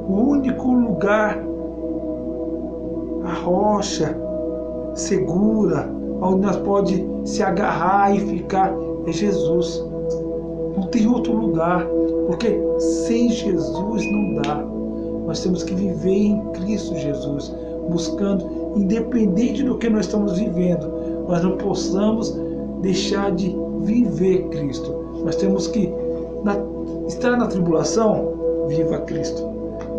O 0.08 0.14
único 0.30 0.72
lugar 0.72 1.44
a 3.24 3.34
rocha 3.34 4.18
segura, 4.94 5.90
onde 6.22 6.42
nós 6.42 6.58
pode 6.58 7.06
se 7.24 7.44
agarrar 7.44 8.16
e 8.16 8.20
ficar, 8.20 8.74
é 9.06 9.12
Jesus. 9.12 9.84
Não 10.76 10.84
tem 10.88 11.08
outro 11.08 11.34
lugar, 11.34 11.86
porque 12.28 12.60
sem 12.80 13.30
Jesus 13.30 14.06
não 14.12 14.42
dá. 14.42 14.56
Nós 15.26 15.42
temos 15.42 15.64
que 15.64 15.74
viver 15.74 16.12
em 16.12 16.42
Cristo 16.54 16.96
Jesus, 16.96 17.54
buscando, 17.90 18.46
independente 18.76 19.64
do 19.64 19.78
que 19.78 19.90
nós 19.90 20.06
estamos 20.06 20.38
vivendo, 20.38 20.92
nós 21.28 21.44
não 21.44 21.58
possamos 21.58 22.38
deixar 22.82 23.32
de 23.32 23.56
viver 23.82 24.48
Cristo. 24.50 24.94
Nós 25.24 25.36
temos 25.36 25.68
que 25.68 25.92
na, 26.44 26.58
estar 27.08 27.38
na 27.38 27.48
tribulação, 27.48 28.34
viva 28.68 29.00
Cristo. 29.02 29.50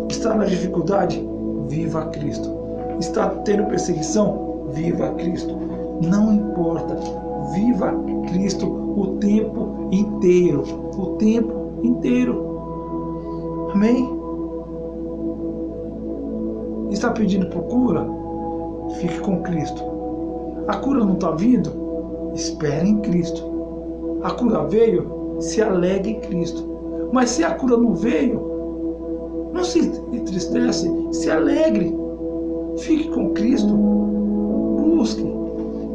Estar 0.09 0.35
na 0.35 0.45
dificuldade, 0.45 1.25
viva 1.67 2.05
Cristo 2.07 2.63
está 2.99 3.29
tendo 3.29 3.65
perseguição, 3.65 4.67
viva 4.71 5.09
Cristo. 5.11 5.57
Não 6.01 6.33
importa, 6.33 6.95
viva 7.51 7.93
Cristo 8.27 8.67
o 8.67 9.17
tempo 9.17 9.87
inteiro, 9.91 10.63
o 10.97 11.17
tempo 11.17 11.53
inteiro. 11.83 12.53
Amém? 13.73 14.09
Está 16.91 17.11
pedindo 17.11 17.47
por 17.47 17.63
cura? 17.63 18.07
Fique 18.99 19.19
com 19.21 19.41
Cristo. 19.41 19.83
A 20.67 20.77
cura 20.77 21.03
não 21.03 21.13
está 21.13 21.31
vindo? 21.31 21.71
Espere 22.33 22.87
em 22.87 22.97
Cristo. 23.01 23.43
A 24.23 24.31
cura 24.31 24.63
veio? 24.65 25.37
Se 25.39 25.61
alegre 25.61 26.11
em 26.11 26.19
Cristo. 26.21 26.63
Mas 27.11 27.31
se 27.31 27.43
a 27.43 27.53
cura 27.55 27.77
não 27.77 27.95
veio, 27.95 28.39
não 29.53 29.63
se 29.63 29.79
entristece, 30.11 30.89
se 31.11 31.29
alegre. 31.29 31.95
Fique 32.77 33.09
com 33.09 33.33
Cristo. 33.33 33.73
Busque. 33.73 35.25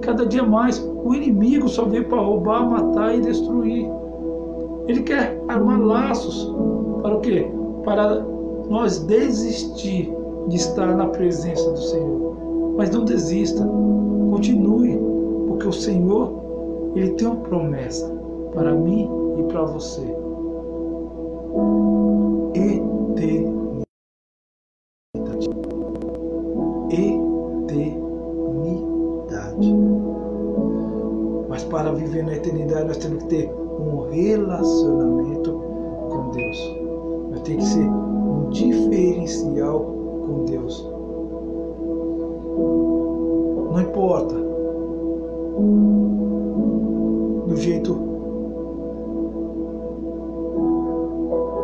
Cada 0.03 0.27
dia 0.27 0.43
mais. 0.43 0.79
O 1.05 1.15
inimigo 1.15 1.69
só 1.69 1.85
veio 1.85 2.09
para 2.09 2.21
roubar, 2.21 2.69
matar 2.69 3.15
e 3.17 3.21
destruir. 3.21 3.89
Ele 4.87 5.03
quer 5.03 5.41
armar 5.49 5.81
laços. 5.81 6.53
Para 7.03 7.17
o 7.17 7.21
quê? 7.21 7.49
Para 7.85 8.21
nós 8.69 8.99
desistir 9.01 10.13
de 10.49 10.57
estar 10.57 10.97
na 10.97 11.07
presença 11.07 11.71
do 11.71 11.79
Senhor. 11.79 12.37
Mas 12.77 12.91
não 12.91 13.05
desista. 13.05 13.65
Continue. 14.31 14.99
Porque 15.49 15.69
o 15.69 15.73
Senhor, 15.73 16.33
Ele 16.95 17.11
tem 17.13 17.27
uma 17.27 17.37
promessa 17.37 18.13
para 18.53 18.75
mim 18.75 19.09
e 19.39 19.43
para 19.45 19.63
você. 19.63 20.03
Ter 33.29 33.51
um 33.51 34.09
relacionamento 34.11 35.53
com 36.11 36.31
Deus. 36.31 36.77
Nós 37.31 37.41
temos 37.43 37.65
que 37.65 37.71
ser 37.71 37.89
um 37.89 38.51
diferencial 38.51 39.81
com 40.27 40.45
Deus. 40.45 40.91
Não 43.73 43.81
importa 43.81 44.35
do 47.47 47.57
jeito 47.57 47.97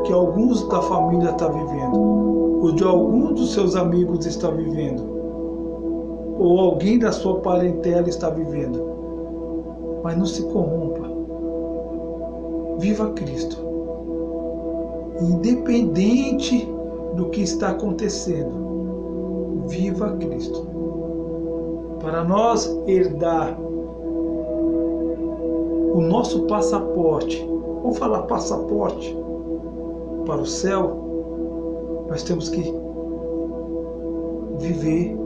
que 0.04 0.12
alguns 0.12 0.68
da 0.68 0.82
família 0.82 1.30
está 1.30 1.48
vivendo, 1.48 2.60
ou 2.62 2.72
de 2.72 2.84
alguns 2.84 3.40
dos 3.40 3.52
seus 3.54 3.74
amigos 3.74 4.26
está 4.26 4.50
vivendo 4.50 5.14
ou 6.38 6.58
alguém 6.58 6.98
da 6.98 7.12
sua 7.12 7.40
parentela 7.40 8.08
está 8.08 8.28
vivendo. 8.30 8.82
Mas 10.02 10.16
não 10.16 10.26
se 10.26 10.42
corrompa. 10.44 11.03
Viva 12.78 13.10
Cristo. 13.10 13.56
Independente 15.20 16.68
do 17.14 17.30
que 17.30 17.42
está 17.42 17.70
acontecendo, 17.70 19.64
viva 19.66 20.16
Cristo. 20.16 20.66
Para 22.00 22.24
nós 22.24 22.66
herdar 22.86 23.58
o 25.94 26.00
nosso 26.00 26.42
passaporte, 26.46 27.48
vamos 27.82 27.98
falar 27.98 28.22
passaporte 28.22 29.16
para 30.26 30.40
o 30.40 30.46
céu, 30.46 32.06
nós 32.08 32.22
temos 32.22 32.48
que 32.48 32.74
viver 34.58 35.23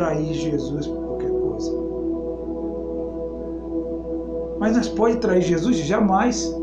trair 0.00 0.32
Jesus 0.32 0.86
por 0.86 1.04
qualquer 1.04 1.30
coisa. 1.30 1.72
Mas 4.58 4.76
nós 4.76 4.88
pode 4.88 5.18
trair 5.18 5.42
Jesus? 5.42 5.76
Jamais. 5.76 6.56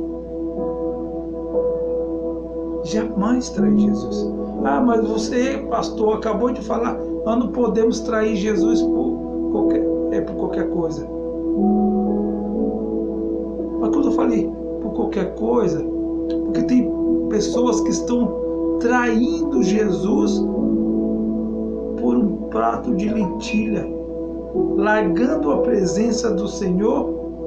Jamais 2.85 3.49
trair 3.49 3.77
Jesus. 3.77 4.27
Ah, 4.64 4.81
mas 4.81 5.07
você, 5.07 5.59
pastor, 5.69 6.18
acabou 6.18 6.51
de 6.51 6.64
falar, 6.65 6.97
nós 7.26 7.38
não 7.38 7.51
podemos 7.51 7.99
trair 7.99 8.35
Jesus 8.35 8.81
por 8.81 9.51
qualquer, 9.51 9.84
é, 10.14 10.22
por 10.22 10.35
qualquer 10.35 10.69
coisa. 10.72 11.07
Mas 13.80 13.89
quando 13.91 14.07
eu 14.07 14.11
falei 14.14 14.51
qualquer 14.95 15.35
coisa, 15.35 15.85
Porque 16.45 16.64
tem 16.64 16.91
pessoas 17.30 17.81
que 17.81 17.89
estão 17.89 18.80
traindo 18.80 19.61
Jesus 19.61 20.39
por 20.39 20.56
prato 22.57 22.95
de 22.95 23.07
lentilha, 23.07 23.88
largando 24.75 25.51
a 25.51 25.59
presença 25.59 26.34
do 26.34 26.47
Senhor 26.47 27.03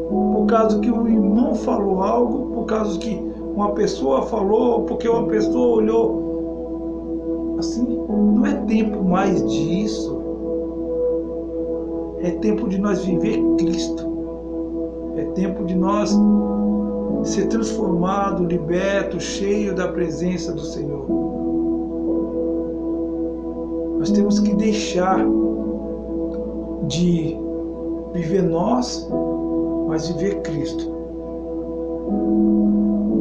por 0.08 0.46
causa 0.46 0.78
que 0.78 0.88
o 0.88 1.08
irmão 1.08 1.52
falou 1.56 2.00
algo, 2.00 2.54
por 2.54 2.66
causa 2.66 2.96
que 2.96 3.20
uma 3.56 3.72
pessoa 3.72 4.22
falou, 4.22 4.84
porque 4.84 5.08
uma 5.08 5.26
pessoa 5.26 5.78
olhou. 5.78 7.56
Assim, 7.58 7.84
não 8.08 8.46
é 8.46 8.54
tempo 8.66 9.02
mais 9.02 9.44
disso. 9.50 10.16
É 12.20 12.30
tempo 12.30 12.68
de 12.68 12.78
nós 12.78 13.04
viver 13.04 13.42
Cristo. 13.58 14.08
É 15.16 15.24
tempo 15.34 15.64
de 15.64 15.74
nós 15.74 16.16
ser 17.24 17.48
transformado, 17.48 18.44
liberto, 18.44 19.18
cheio 19.18 19.74
da 19.74 19.88
presença 19.88 20.52
do 20.52 20.60
Senhor. 20.60 21.19
Nós 24.01 24.10
temos 24.12 24.40
que 24.40 24.55
deixar 24.55 25.27
de 26.89 27.36
viver 28.14 28.43
nós, 28.43 29.06
mas 29.86 30.09
viver 30.09 30.40
Cristo. 30.40 30.90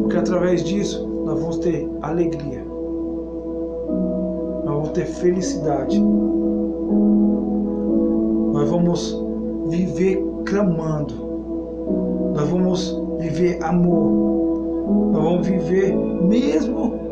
Porque 0.01 0.15
através 0.15 0.63
disso 0.63 1.05
nós 1.25 1.37
vamos 1.37 1.57
ter 1.57 1.85
alegria, 2.01 2.63
nós 4.63 4.73
vamos 4.73 4.89
ter 4.91 5.05
felicidade, 5.05 5.99
nós 8.53 8.69
vamos 8.69 9.21
viver 9.67 10.25
clamando, 10.45 11.13
nós 12.33 12.47
vamos 12.47 12.97
viver 13.19 13.61
amor, 13.65 15.11
nós 15.11 15.23
vamos 15.23 15.45
viver 15.45 15.93
mesmo 15.93 17.08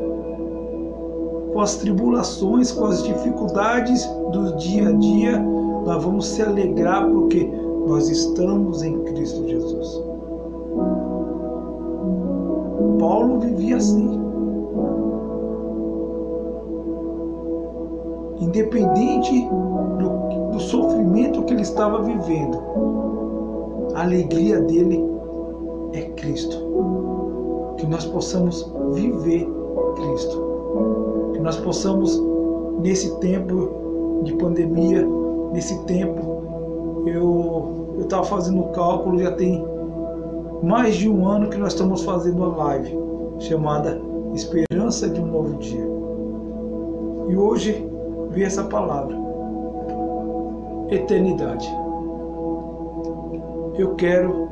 com 1.58 1.62
as 1.62 1.78
tribulações, 1.78 2.72
com 2.72 2.86
as 2.86 3.02
dificuldades 3.02 4.06
do 4.32 4.56
dia 4.58 4.90
a 4.90 4.92
dia, 4.92 5.40
nós 5.40 6.04
vamos 6.04 6.28
se 6.28 6.44
alegrar 6.44 7.10
porque 7.10 7.52
nós 7.88 8.08
estamos 8.10 8.84
em 8.84 9.00
Cristo 9.06 9.44
Jesus. 9.48 10.04
Paulo 13.00 13.40
vivia 13.40 13.78
assim. 13.78 14.22
Independente 18.40 19.50
do, 19.98 20.52
do 20.52 20.60
sofrimento 20.60 21.42
que 21.42 21.54
ele 21.54 21.64
estava 21.64 22.04
vivendo, 22.04 22.60
a 23.96 24.04
alegria 24.04 24.62
dele 24.62 25.04
é 25.94 26.02
Cristo. 26.02 26.56
Que 27.78 27.88
nós 27.88 28.06
possamos 28.06 28.72
viver 28.94 29.50
Cristo. 29.96 31.17
Que 31.38 31.44
nós 31.44 31.56
possamos, 31.58 32.20
nesse 32.80 33.16
tempo 33.20 34.24
de 34.24 34.34
pandemia, 34.38 35.08
nesse 35.54 35.78
tempo, 35.84 37.06
eu 37.06 38.00
estava 38.00 38.24
fazendo 38.24 38.62
o 38.62 38.70
cálculo, 38.70 39.20
já 39.20 39.32
tem 39.34 39.64
mais 40.64 40.96
de 40.96 41.08
um 41.08 41.28
ano 41.28 41.48
que 41.48 41.58
nós 41.58 41.74
estamos 41.74 42.04
fazendo 42.04 42.38
uma 42.38 42.56
live 42.56 42.98
chamada 43.38 44.02
Esperança 44.34 45.08
de 45.08 45.22
um 45.22 45.28
Novo 45.28 45.60
Dia. 45.60 45.88
E 47.30 47.38
hoje 47.38 47.88
vi 48.32 48.44
essa 48.44 48.64
palavra, 48.64 49.16
eternidade. 50.90 51.70
Eu 53.78 53.94
quero 53.94 54.50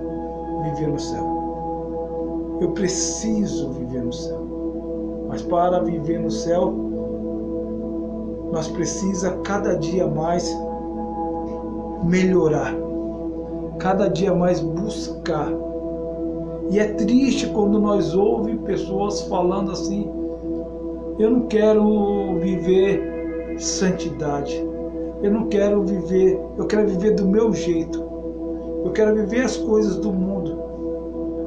viver 0.66 0.88
no 0.88 1.00
céu. 1.00 2.58
Eu 2.62 2.74
preciso 2.74 3.72
viver 3.72 4.04
no 4.04 4.14
céu. 4.14 4.45
Mas 5.36 5.42
para 5.42 5.84
viver 5.84 6.18
no 6.18 6.32
céu, 6.32 6.74
nós 8.54 8.70
precisa 8.70 9.32
cada 9.44 9.74
dia 9.76 10.08
mais 10.08 10.50
melhorar, 12.06 12.74
cada 13.78 14.08
dia 14.08 14.34
mais 14.34 14.62
buscar. 14.62 15.52
E 16.72 16.80
é 16.80 16.94
triste 16.94 17.48
quando 17.48 17.78
nós 17.82 18.16
ouvimos 18.16 18.64
pessoas 18.64 19.24
falando 19.24 19.72
assim: 19.72 20.10
eu 21.20 21.30
não 21.30 21.42
quero 21.48 22.40
viver 22.40 23.58
santidade, 23.60 24.66
eu 25.22 25.34
não 25.34 25.50
quero 25.50 25.84
viver, 25.84 26.40
eu 26.58 26.66
quero 26.66 26.88
viver 26.88 27.12
do 27.12 27.26
meu 27.26 27.52
jeito, 27.52 28.02
eu 28.86 28.92
quero 28.94 29.14
viver 29.14 29.42
as 29.42 29.58
coisas 29.58 29.98
do 29.98 30.14
mundo. 30.14 30.64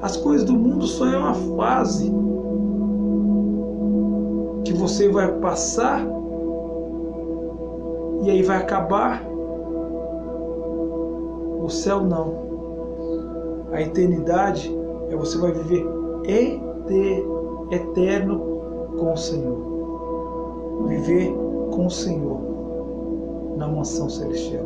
As 0.02 0.14
coisas 0.18 0.44
do 0.44 0.52
mundo 0.52 0.86
só 0.86 1.06
é 1.06 1.16
uma 1.16 1.32
fase 1.56 2.27
você 4.78 5.08
vai 5.08 5.30
passar 5.40 6.06
e 8.22 8.30
aí 8.30 8.42
vai 8.42 8.58
acabar. 8.58 9.26
O 11.60 11.68
céu 11.68 12.02
não. 12.02 12.48
A 13.72 13.82
eternidade 13.82 14.74
é 15.10 15.16
você 15.16 15.36
vai 15.36 15.52
viver 15.52 15.86
eterno 17.70 18.38
com 18.98 19.12
o 19.12 19.16
Senhor. 19.16 20.86
Viver 20.86 21.34
com 21.72 21.86
o 21.86 21.90
Senhor 21.90 22.40
na 23.56 23.68
mansão 23.68 24.08
celestial. 24.08 24.64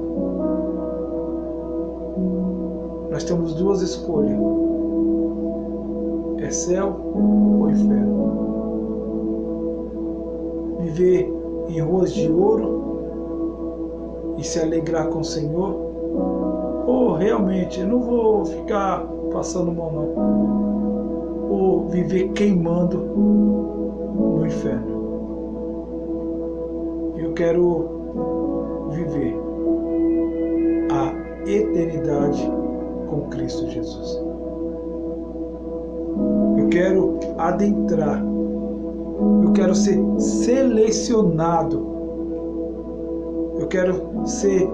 Nós 3.11 3.25
temos 3.25 3.55
duas 3.55 3.83
escolhas 3.83 4.39
é 6.39 6.51
céu 6.51 6.97
ou 7.15 7.71
inferno. 7.71 8.52
Viver 10.93 11.33
em 11.69 11.81
ruas 11.81 12.13
de 12.13 12.31
ouro 12.31 12.83
e 14.39 14.45
se 14.45 14.61
alegrar 14.61 15.09
com 15.09 15.21
o 15.21 15.25
Senhor, 15.25 15.75
ou 16.87 17.15
realmente 17.15 17.81
eu 17.81 17.89
não 17.89 18.01
vou 18.01 18.45
ficar 18.45 19.07
passando 19.33 19.73
mão 19.73 19.91
não, 19.93 21.51
ou 21.51 21.89
viver 21.89 22.29
queimando 22.33 22.99
no 22.99 24.47
inferno. 24.47 24.93
Eu 27.17 27.33
quero 27.33 27.89
viver 28.91 29.35
a 30.91 31.15
eternidade 31.49 32.53
com 33.09 33.23
Cristo 33.31 33.67
Jesus. 33.71 34.21
Quero 36.73 37.21
adentrar, 37.37 38.25
eu 39.45 39.53
quero 39.53 39.75
ser 39.75 40.01
selecionado, 40.19 41.87
eu 43.59 43.67
quero 43.69 44.27
ser 44.27 44.69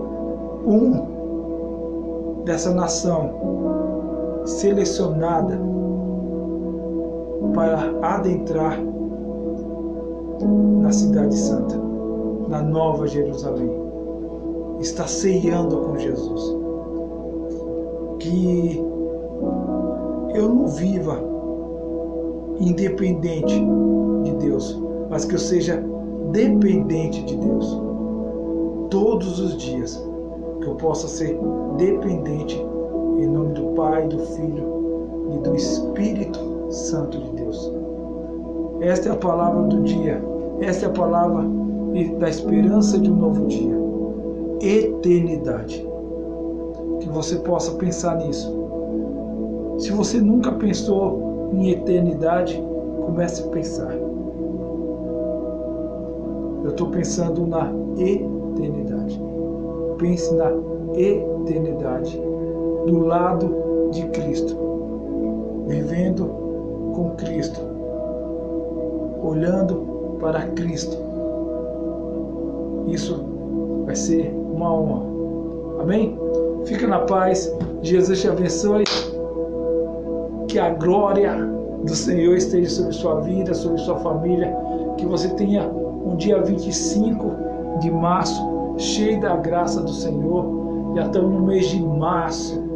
um 0.67 2.43
dessa 2.45 2.73
nação 2.73 3.31
selecionada 4.45 5.59
para 7.55 7.93
adentrar 8.03 8.81
na 10.81 10.93
Cidade 10.93 11.37
Santa, 11.37 11.77
na 12.49 12.63
Nova 12.63 13.07
Jerusalém. 13.07 13.71
Está 14.81 15.07
ceando 15.07 15.79
com 15.79 15.99
Jesus. 15.99 16.57
Que 18.21 18.81
eu 20.35 20.49
não 20.49 20.69
viva 20.69 21.19
independente 22.61 23.61
de 24.23 24.33
Deus, 24.37 24.81
mas 25.11 25.25
que 25.25 25.35
eu 25.35 25.39
seja 25.39 25.83
dependente 26.33 27.25
de 27.25 27.37
Deus. 27.37 27.81
Todos 28.91 29.39
os 29.41 29.57
dias, 29.57 30.03
que 30.61 30.67
eu 30.67 30.75
possa 30.75 31.09
ser 31.09 31.39
dependente 31.77 32.57
em 33.19 33.27
nome 33.27 33.53
do 33.55 33.75
Pai, 33.75 34.07
do 34.09 34.19
Filho 34.19 34.65
e 35.35 35.39
do 35.39 35.55
Espírito 35.55 36.39
Santo 36.71 37.19
de 37.19 37.31
Deus. 37.33 37.73
Esta 38.81 39.09
é 39.09 39.13
a 39.13 39.17
palavra 39.17 39.63
do 39.65 39.83
dia, 39.83 40.23
esta 40.61 40.87
é 40.87 40.89
a 40.89 40.93
palavra 40.93 41.45
da 42.19 42.29
esperança 42.29 42.99
de 42.99 43.11
um 43.11 43.17
novo 43.17 43.47
dia. 43.47 43.77
Eternidade. 44.61 45.87
Que 47.01 47.09
você 47.09 47.37
possa 47.37 47.73
pensar 47.73 48.17
nisso. 48.19 48.55
Se 49.79 49.91
você 49.93 50.21
nunca 50.21 50.53
pensou 50.53 51.51
em 51.53 51.71
eternidade, 51.71 52.63
comece 53.07 53.43
a 53.43 53.47
pensar. 53.49 53.98
Eu 56.69 56.73
estou 56.73 56.89
pensando 56.89 57.47
na 57.47 57.73
eternidade. 57.97 59.19
Pense 59.97 60.35
na 60.35 60.53
eternidade, 60.95 62.21
do 62.87 63.07
lado 63.07 63.89
de 63.91 64.07
Cristo, 64.09 64.55
vivendo 65.67 66.27
com 66.95 67.15
Cristo, 67.17 67.59
olhando 69.23 70.19
para 70.21 70.43
Cristo. 70.49 70.95
Isso 72.87 73.25
vai 73.87 73.97
ser 73.97 74.31
uma 74.31 74.71
honra. 74.71 75.07
Amém? 75.81 76.19
Fica 76.67 76.87
na 76.87 76.99
paz. 76.99 77.51
Jesus 77.81 78.21
te 78.21 78.29
abençoe 78.29 78.85
que 80.49 80.59
a 80.59 80.69
glória 80.69 81.35
do 81.83 81.95
Senhor 81.95 82.37
esteja 82.37 82.69
sobre 82.69 82.93
sua 82.93 83.21
vida, 83.21 83.55
sobre 83.55 83.79
sua 83.79 83.97
família. 84.01 84.55
Que 84.99 85.07
você 85.07 85.29
tenha 85.31 85.78
um 86.09 86.17
dia 86.17 86.41
25 86.41 87.79
de 87.81 87.91
março 87.91 88.43
cheio 88.79 89.21
da 89.21 89.37
graça 89.37 89.83
do 89.83 89.91
Senhor. 89.91 90.93
Já 90.95 91.07
estamos 91.07 91.31
no 91.31 91.43
mês 91.47 91.69
de 91.69 91.83
março. 91.83 92.67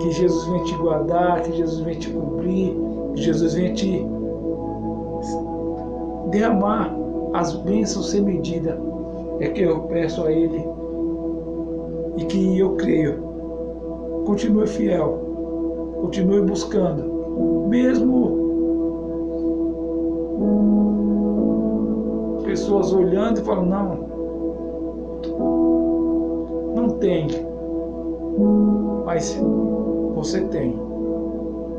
Que 0.00 0.10
Jesus 0.10 0.46
venha 0.46 0.64
te 0.64 0.74
guardar, 0.74 1.42
que 1.42 1.52
Jesus 1.52 1.80
venha 1.80 1.98
te 1.98 2.10
cobrir, 2.10 2.76
que 3.14 3.22
Jesus 3.22 3.54
venha 3.54 3.72
te 3.72 4.06
derramar 6.30 6.94
as 7.32 7.54
bênçãos 7.56 8.10
sem 8.10 8.20
medida. 8.20 8.78
É 9.40 9.48
que 9.48 9.62
eu 9.62 9.80
peço 9.82 10.24
a 10.24 10.32
Ele 10.32 10.64
e 12.16 12.24
que 12.24 12.58
eu 12.58 12.74
creio. 12.76 13.22
Continue 14.26 14.66
fiel, 14.66 15.18
continue 16.00 16.42
buscando, 16.42 17.68
mesmo 17.68 18.44
pessoas 22.54 22.92
olhando 22.92 23.40
e 23.40 23.42
falando, 23.42 23.68
não, 23.68 23.98
não 26.76 26.88
tem, 27.00 27.26
mas 29.04 29.36
você 30.14 30.40
tem 30.42 30.78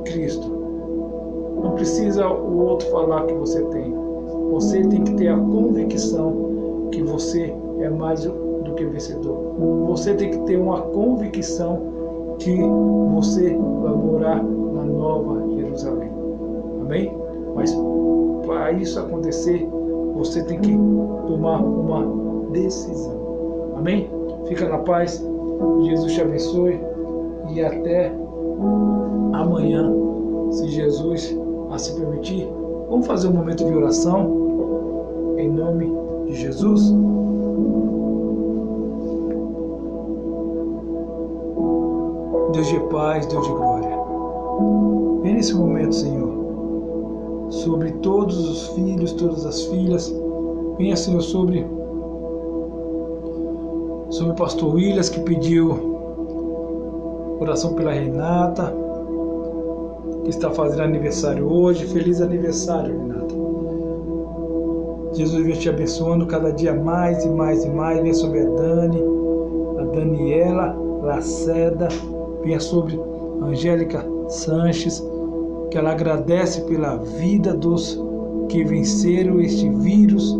Cristo. 0.03 0.53
Não 1.63 1.71
precisa 1.71 2.27
o 2.27 2.59
outro 2.59 2.89
falar 2.89 3.25
que 3.25 3.33
você 3.35 3.63
tem. 3.67 3.95
Você 4.51 4.81
tem 4.81 5.01
que 5.05 5.13
ter 5.13 5.29
a 5.29 5.37
convicção 5.37 6.89
que 6.91 7.01
você 7.03 7.55
é 7.79 7.89
mais 7.89 8.25
do 8.25 8.73
que 8.75 8.83
vencedor. 8.83 9.55
Você 9.87 10.13
tem 10.13 10.29
que 10.29 10.39
ter 10.39 10.57
uma 10.57 10.81
convicção 10.81 12.35
que 12.37 12.59
você 13.13 13.57
vai 13.81 13.93
morar 13.93 14.43
na 14.43 14.83
nova 14.83 15.41
Jerusalém. 15.55 16.11
Amém? 16.81 17.17
Mas 17.55 17.73
para 18.45 18.73
isso 18.73 18.99
acontecer, 18.99 19.67
você 20.15 20.43
tem 20.43 20.59
que 20.59 20.71
tomar 21.27 21.61
uma 21.61 22.51
decisão. 22.51 23.75
Amém? 23.75 24.09
Fica 24.47 24.67
na 24.67 24.77
paz. 24.79 25.23
Jesus 25.83 26.13
te 26.13 26.21
abençoe 26.21 26.79
e 27.53 27.61
até 27.61 28.11
amanhã, 29.33 29.93
se 30.51 30.67
Jesus 30.69 31.37
assim 31.71 31.99
permitir. 31.99 32.47
Vamos 32.89 33.05
fazer 33.05 33.27
um 33.27 33.33
momento 33.33 33.65
de 33.65 33.73
oração 33.73 35.35
em 35.37 35.49
nome 35.49 35.91
de 36.27 36.35
Jesus. 36.35 36.93
Deus 42.53 42.67
de 42.67 42.79
paz, 42.89 43.25
Deus 43.25 43.45
de 43.45 43.53
glória. 43.53 43.89
Vem 45.21 45.33
nesse 45.33 45.53
momento, 45.53 45.93
Senhor, 45.93 46.24
sobre 47.63 47.91
todos 47.93 48.37
os 48.37 48.67
filhos, 48.69 49.13
todas 49.13 49.45
as 49.45 49.63
filhas. 49.65 50.13
Venha, 50.77 50.95
Senhor, 50.95 51.21
sobre 51.21 51.65
sobre 54.09 54.31
o 54.31 54.35
pastor 54.35 54.75
Williams 54.75 55.09
que 55.09 55.19
pediu 55.21 55.95
oração 57.39 57.73
pela 57.73 57.91
Renata, 57.91 58.73
que 60.23 60.29
está 60.29 60.49
fazendo 60.51 60.83
aniversário 60.83 61.51
hoje. 61.51 61.85
Feliz 61.85 62.21
aniversário, 62.21 62.97
Renata. 62.97 63.35
Jesus 65.13 65.45
vem 65.45 65.53
te 65.53 65.69
abençoando 65.69 66.25
cada 66.27 66.51
dia 66.51 66.73
mais 66.73 67.23
e 67.23 67.29
mais 67.29 67.63
e 67.63 67.69
mais. 67.69 68.01
Venha 68.01 68.13
sobre 68.13 68.41
a 68.41 68.45
Dani, 68.45 69.01
a 69.79 69.83
Daniela 69.83 70.75
Laceda, 71.01 71.87
venha 72.43 72.59
sobre 72.59 72.99
a 73.41 73.45
Angélica 73.45 74.05
Sanches, 74.27 75.01
que 75.75 75.79
ela 75.79 75.91
agradece 75.91 76.61
pela 76.61 76.95
vida 76.95 77.53
dos 77.53 78.01
que 78.47 78.63
venceram 78.63 79.41
este 79.41 79.69
vírus, 79.69 80.33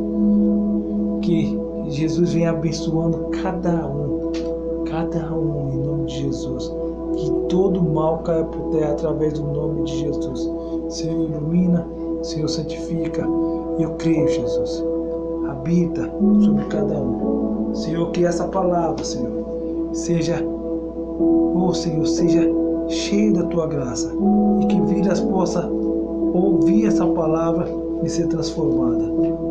que 1.22 1.60
Jesus 1.90 2.32
vem 2.32 2.48
abençoando 2.48 3.18
cada 3.44 3.86
um, 3.86 4.32
cada 4.86 5.36
um 5.36 5.74
em 5.74 5.78
nome 5.86 6.06
de 6.06 6.22
Jesus. 6.22 6.72
Que 7.18 7.30
todo 7.49 7.84
mal 7.84 8.20
caia 8.20 8.45
por 8.45 8.78
terra 8.78 8.94
através 8.94 9.34
do 9.34 9.44
nome 9.44 9.84
de 9.84 9.99
Jesus. 9.99 10.49
Senhor, 10.88 11.26
ilumina, 11.26 11.86
Senhor, 12.22 12.48
santifica. 12.48 13.28
Eu 13.78 13.91
creio, 13.95 14.30
Jesus. 14.30 14.86
Habita 15.49 16.10
sobre 16.45 16.64
cada 16.68 16.98
um. 16.98 17.76
Senhor, 17.76 18.10
que 18.12 18.24
essa 18.24 18.48
palavra, 18.48 19.03
Senhor, 19.03 19.45
seja, 19.91 20.41
oh 20.48 21.74
Senhor, 21.74 22.07
seja 22.07 22.49
cheia 22.88 23.34
da 23.34 23.44
tua 23.44 23.68
graça 23.68 24.12
e 24.62 24.66
que 24.68 24.82
vidas 24.82 25.20
possa 25.22 25.68
ouvir 26.34 26.88
essa 26.88 27.06
palavra 27.07 27.68
e 28.03 28.10
ser 28.10 28.28
transformada. 28.28 29.06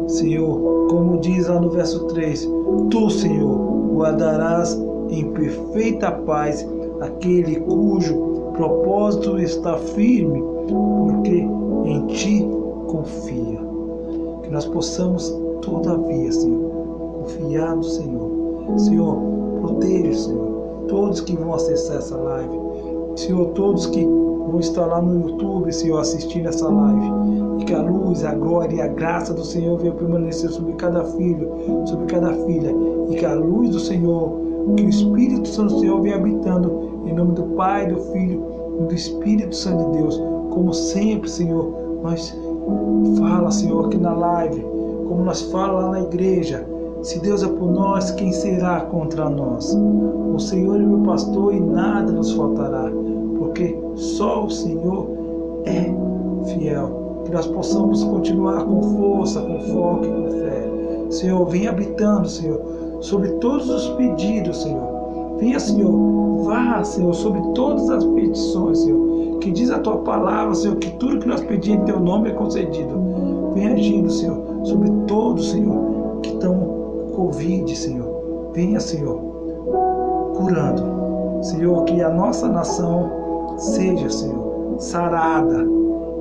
Senhor, 0.08 0.88
como 0.88 1.18
diz 1.18 1.48
lá 1.48 1.60
no 1.60 1.70
verso 1.70 2.04
3, 2.06 2.48
tu, 2.90 3.10
Senhor, 3.10 3.56
guardarás 3.94 4.78
em 5.08 5.24
perfeita 5.32 6.10
paz 6.10 6.66
aquele 7.00 7.56
cujo 7.60 8.34
propósito 8.54 9.38
está 9.38 9.76
firme, 9.76 10.42
porque 10.68 11.48
em 11.84 12.06
ti 12.06 12.48
confia. 12.86 13.60
Que 14.42 14.50
nós 14.50 14.66
possamos, 14.66 15.34
todavia, 15.62 16.30
Senhor, 16.30 16.70
confiar 17.14 17.76
no 17.76 17.82
Senhor. 17.82 18.30
Senhor, 18.76 19.16
proteja, 19.60 20.14
Senhor, 20.14 20.84
todos 20.88 21.20
que 21.20 21.36
vão 21.36 21.54
acessar 21.54 21.96
essa 21.98 22.16
live. 22.16 22.58
Senhor, 23.16 23.46
todos 23.48 23.86
que 23.86 24.04
vão 24.04 24.60
estar 24.60 24.86
lá 24.86 25.00
no 25.00 25.28
YouTube, 25.28 25.72
Senhor, 25.72 25.98
assistindo 25.98 26.48
essa 26.48 26.68
live. 26.68 27.12
E 27.60 27.64
que 27.64 27.74
a 27.74 27.82
luz, 27.82 28.24
a 28.24 28.34
glória 28.34 28.76
e 28.76 28.80
a 28.80 28.88
graça 28.88 29.32
do 29.32 29.44
Senhor 29.44 29.78
venha 29.78 29.92
permanecer 29.92 30.50
sobre 30.50 30.72
cada 30.74 31.04
filho, 31.04 31.50
sobre 31.86 32.06
cada 32.06 32.32
filha. 32.32 32.74
E 33.10 33.16
que 33.16 33.24
a 33.24 33.34
luz 33.34 33.70
do 33.70 33.80
Senhor, 33.80 34.40
que 34.76 34.84
o 34.84 34.88
Espírito 34.88 35.48
Santo 35.48 35.74
do 35.74 35.80
Senhor 35.80 36.00
venha 36.00 36.16
habitando 36.16 37.02
em 37.06 37.14
nome 37.14 37.32
do 37.32 37.42
Pai, 37.54 37.86
do 37.86 38.00
Filho 38.12 38.42
e 38.80 38.84
do 38.84 38.94
Espírito 38.94 39.54
Santo 39.54 39.90
de 39.90 39.98
Deus. 39.98 40.20
Como 40.50 40.72
sempre, 40.72 41.28
Senhor, 41.28 41.72
nós 42.02 42.36
fala, 43.18 43.50
Senhor, 43.50 43.86
aqui 43.86 43.98
na 43.98 44.14
live, 44.14 44.60
como 45.08 45.24
nós 45.24 45.42
fala 45.42 45.80
lá 45.80 45.90
na 45.92 46.00
igreja. 46.02 46.66
Se 47.04 47.18
Deus 47.18 47.42
é 47.42 47.48
por 47.48 47.70
nós, 47.70 48.12
quem 48.12 48.32
será 48.32 48.80
contra 48.80 49.28
nós? 49.28 49.78
O 50.34 50.38
Senhor 50.38 50.76
é 50.76 50.78
meu 50.86 51.00
pastor 51.00 51.54
e 51.54 51.60
nada 51.60 52.10
nos 52.10 52.32
faltará, 52.32 52.90
porque 53.38 53.78
só 53.94 54.46
o 54.46 54.50
Senhor 54.50 55.08
é 55.66 55.92
fiel. 56.50 57.20
Que 57.26 57.30
nós 57.30 57.46
possamos 57.46 58.02
continuar 58.04 58.64
com 58.64 58.82
força, 58.82 59.42
com 59.42 59.60
foco 59.60 60.06
e 60.06 60.08
com 60.08 60.30
fé. 60.30 60.70
Senhor, 61.10 61.44
vem 61.44 61.68
habitando, 61.68 62.26
Senhor, 62.26 62.58
sobre 63.00 63.32
todos 63.32 63.68
os 63.68 63.86
pedidos, 63.96 64.62
Senhor. 64.62 65.36
Venha, 65.38 65.60
Senhor, 65.60 66.42
vá, 66.44 66.82
Senhor, 66.82 67.12
sobre 67.12 67.42
todas 67.54 67.90
as 67.90 68.02
petições, 68.02 68.78
Senhor. 68.78 69.40
Que 69.40 69.50
diz 69.50 69.70
a 69.70 69.78
tua 69.78 69.98
palavra, 69.98 70.54
Senhor, 70.54 70.76
que 70.76 70.90
tudo 70.92 71.18
que 71.18 71.28
nós 71.28 71.42
pedimos 71.42 71.82
em 71.82 71.84
teu 71.84 72.00
nome 72.00 72.30
é 72.30 72.32
concedido. 72.32 72.98
Venha 73.52 73.74
agindo, 73.74 74.10
Senhor, 74.10 74.38
sobre 74.64 74.90
todos, 75.06 75.50
Senhor, 75.50 76.20
que 76.22 76.30
estão 76.30 76.83
Covid, 77.14 77.74
Senhor. 77.76 78.50
Venha, 78.52 78.80
Senhor, 78.80 79.18
curando. 80.36 81.42
Senhor, 81.42 81.84
que 81.84 82.02
a 82.02 82.08
nossa 82.08 82.48
nação 82.48 83.56
seja, 83.58 84.08
Senhor, 84.08 84.76
sarada. 84.78 85.66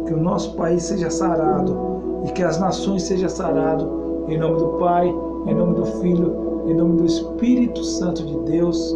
Que 0.06 0.14
o 0.14 0.18
nosso 0.18 0.56
país 0.56 0.84
seja 0.84 1.10
sarado. 1.10 1.76
E 2.26 2.32
que 2.32 2.44
as 2.44 2.60
nações 2.60 3.04
sejam 3.04 3.30
saradas. 3.30 3.88
Em 4.28 4.38
nome 4.38 4.58
do 4.58 4.68
Pai, 4.80 5.08
em 5.48 5.54
nome 5.54 5.76
do 5.76 5.86
Filho, 5.86 6.64
em 6.68 6.74
nome 6.74 6.98
do 6.98 7.06
Espírito 7.06 7.84
Santo 7.84 8.26
de 8.26 8.38
Deus. 8.52 8.96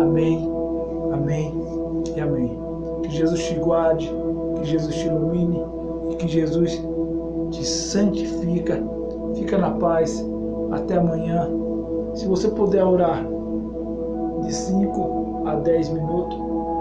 Amém, 0.00 0.50
amém 1.12 1.54
e 2.16 2.20
amém. 2.20 2.58
Que 3.02 3.10
Jesus 3.10 3.44
te 3.44 3.54
guarde, 3.56 4.10
que 4.56 4.64
Jesus 4.64 4.94
te 4.94 5.06
ilumine 5.06 5.62
e 6.10 6.16
que 6.16 6.26
Jesus 6.26 6.82
te 7.50 7.64
santifica. 7.64 8.82
Fica 9.34 9.58
na 9.58 9.70
paz. 9.72 10.24
Até 10.76 10.96
amanhã. 10.96 11.48
Se 12.14 12.26
você 12.26 12.48
puder 12.48 12.84
orar 12.84 13.26
de 14.42 14.54
5 14.54 15.42
a 15.46 15.54
10 15.56 15.88
minutos, 15.90 16.38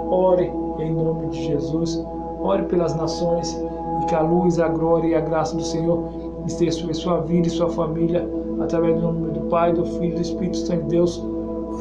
ore 0.09 0.51
em 0.80 0.93
nome 0.93 1.27
de 1.27 1.43
Jesus. 1.45 2.03
Ore 2.41 2.63
pelas 2.63 2.95
nações 2.95 3.53
e 4.01 4.05
que 4.05 4.15
a 4.15 4.22
luz, 4.22 4.59
a 4.59 4.67
glória 4.67 5.07
e 5.07 5.15
a 5.15 5.22
graça 5.22 5.55
do 5.55 5.63
Senhor 5.63 6.03
esteja 6.45 6.73
sobre 6.73 6.93
sua 6.93 7.22
vida 7.22 7.47
e 7.47 7.51
sua 7.51 7.69
família, 7.69 8.30
através 8.61 8.95
do 8.95 9.01
nome 9.01 9.31
do 9.31 9.41
Pai, 9.49 9.73
do 9.73 9.85
Filho 9.85 10.11
e 10.11 10.15
do 10.15 10.22
Espírito 10.22 10.57
Santo 10.57 10.84
de 10.84 10.89
Deus. 10.89 11.23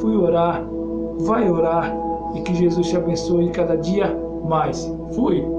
Fui 0.01 0.17
orar, 0.17 0.65
vai 1.21 1.51
orar 1.51 1.95
e 2.35 2.41
que 2.41 2.55
Jesus 2.55 2.89
te 2.89 2.97
abençoe 2.97 3.51
cada 3.51 3.77
dia 3.77 4.17
mais. 4.45 4.91
Fui! 5.15 5.54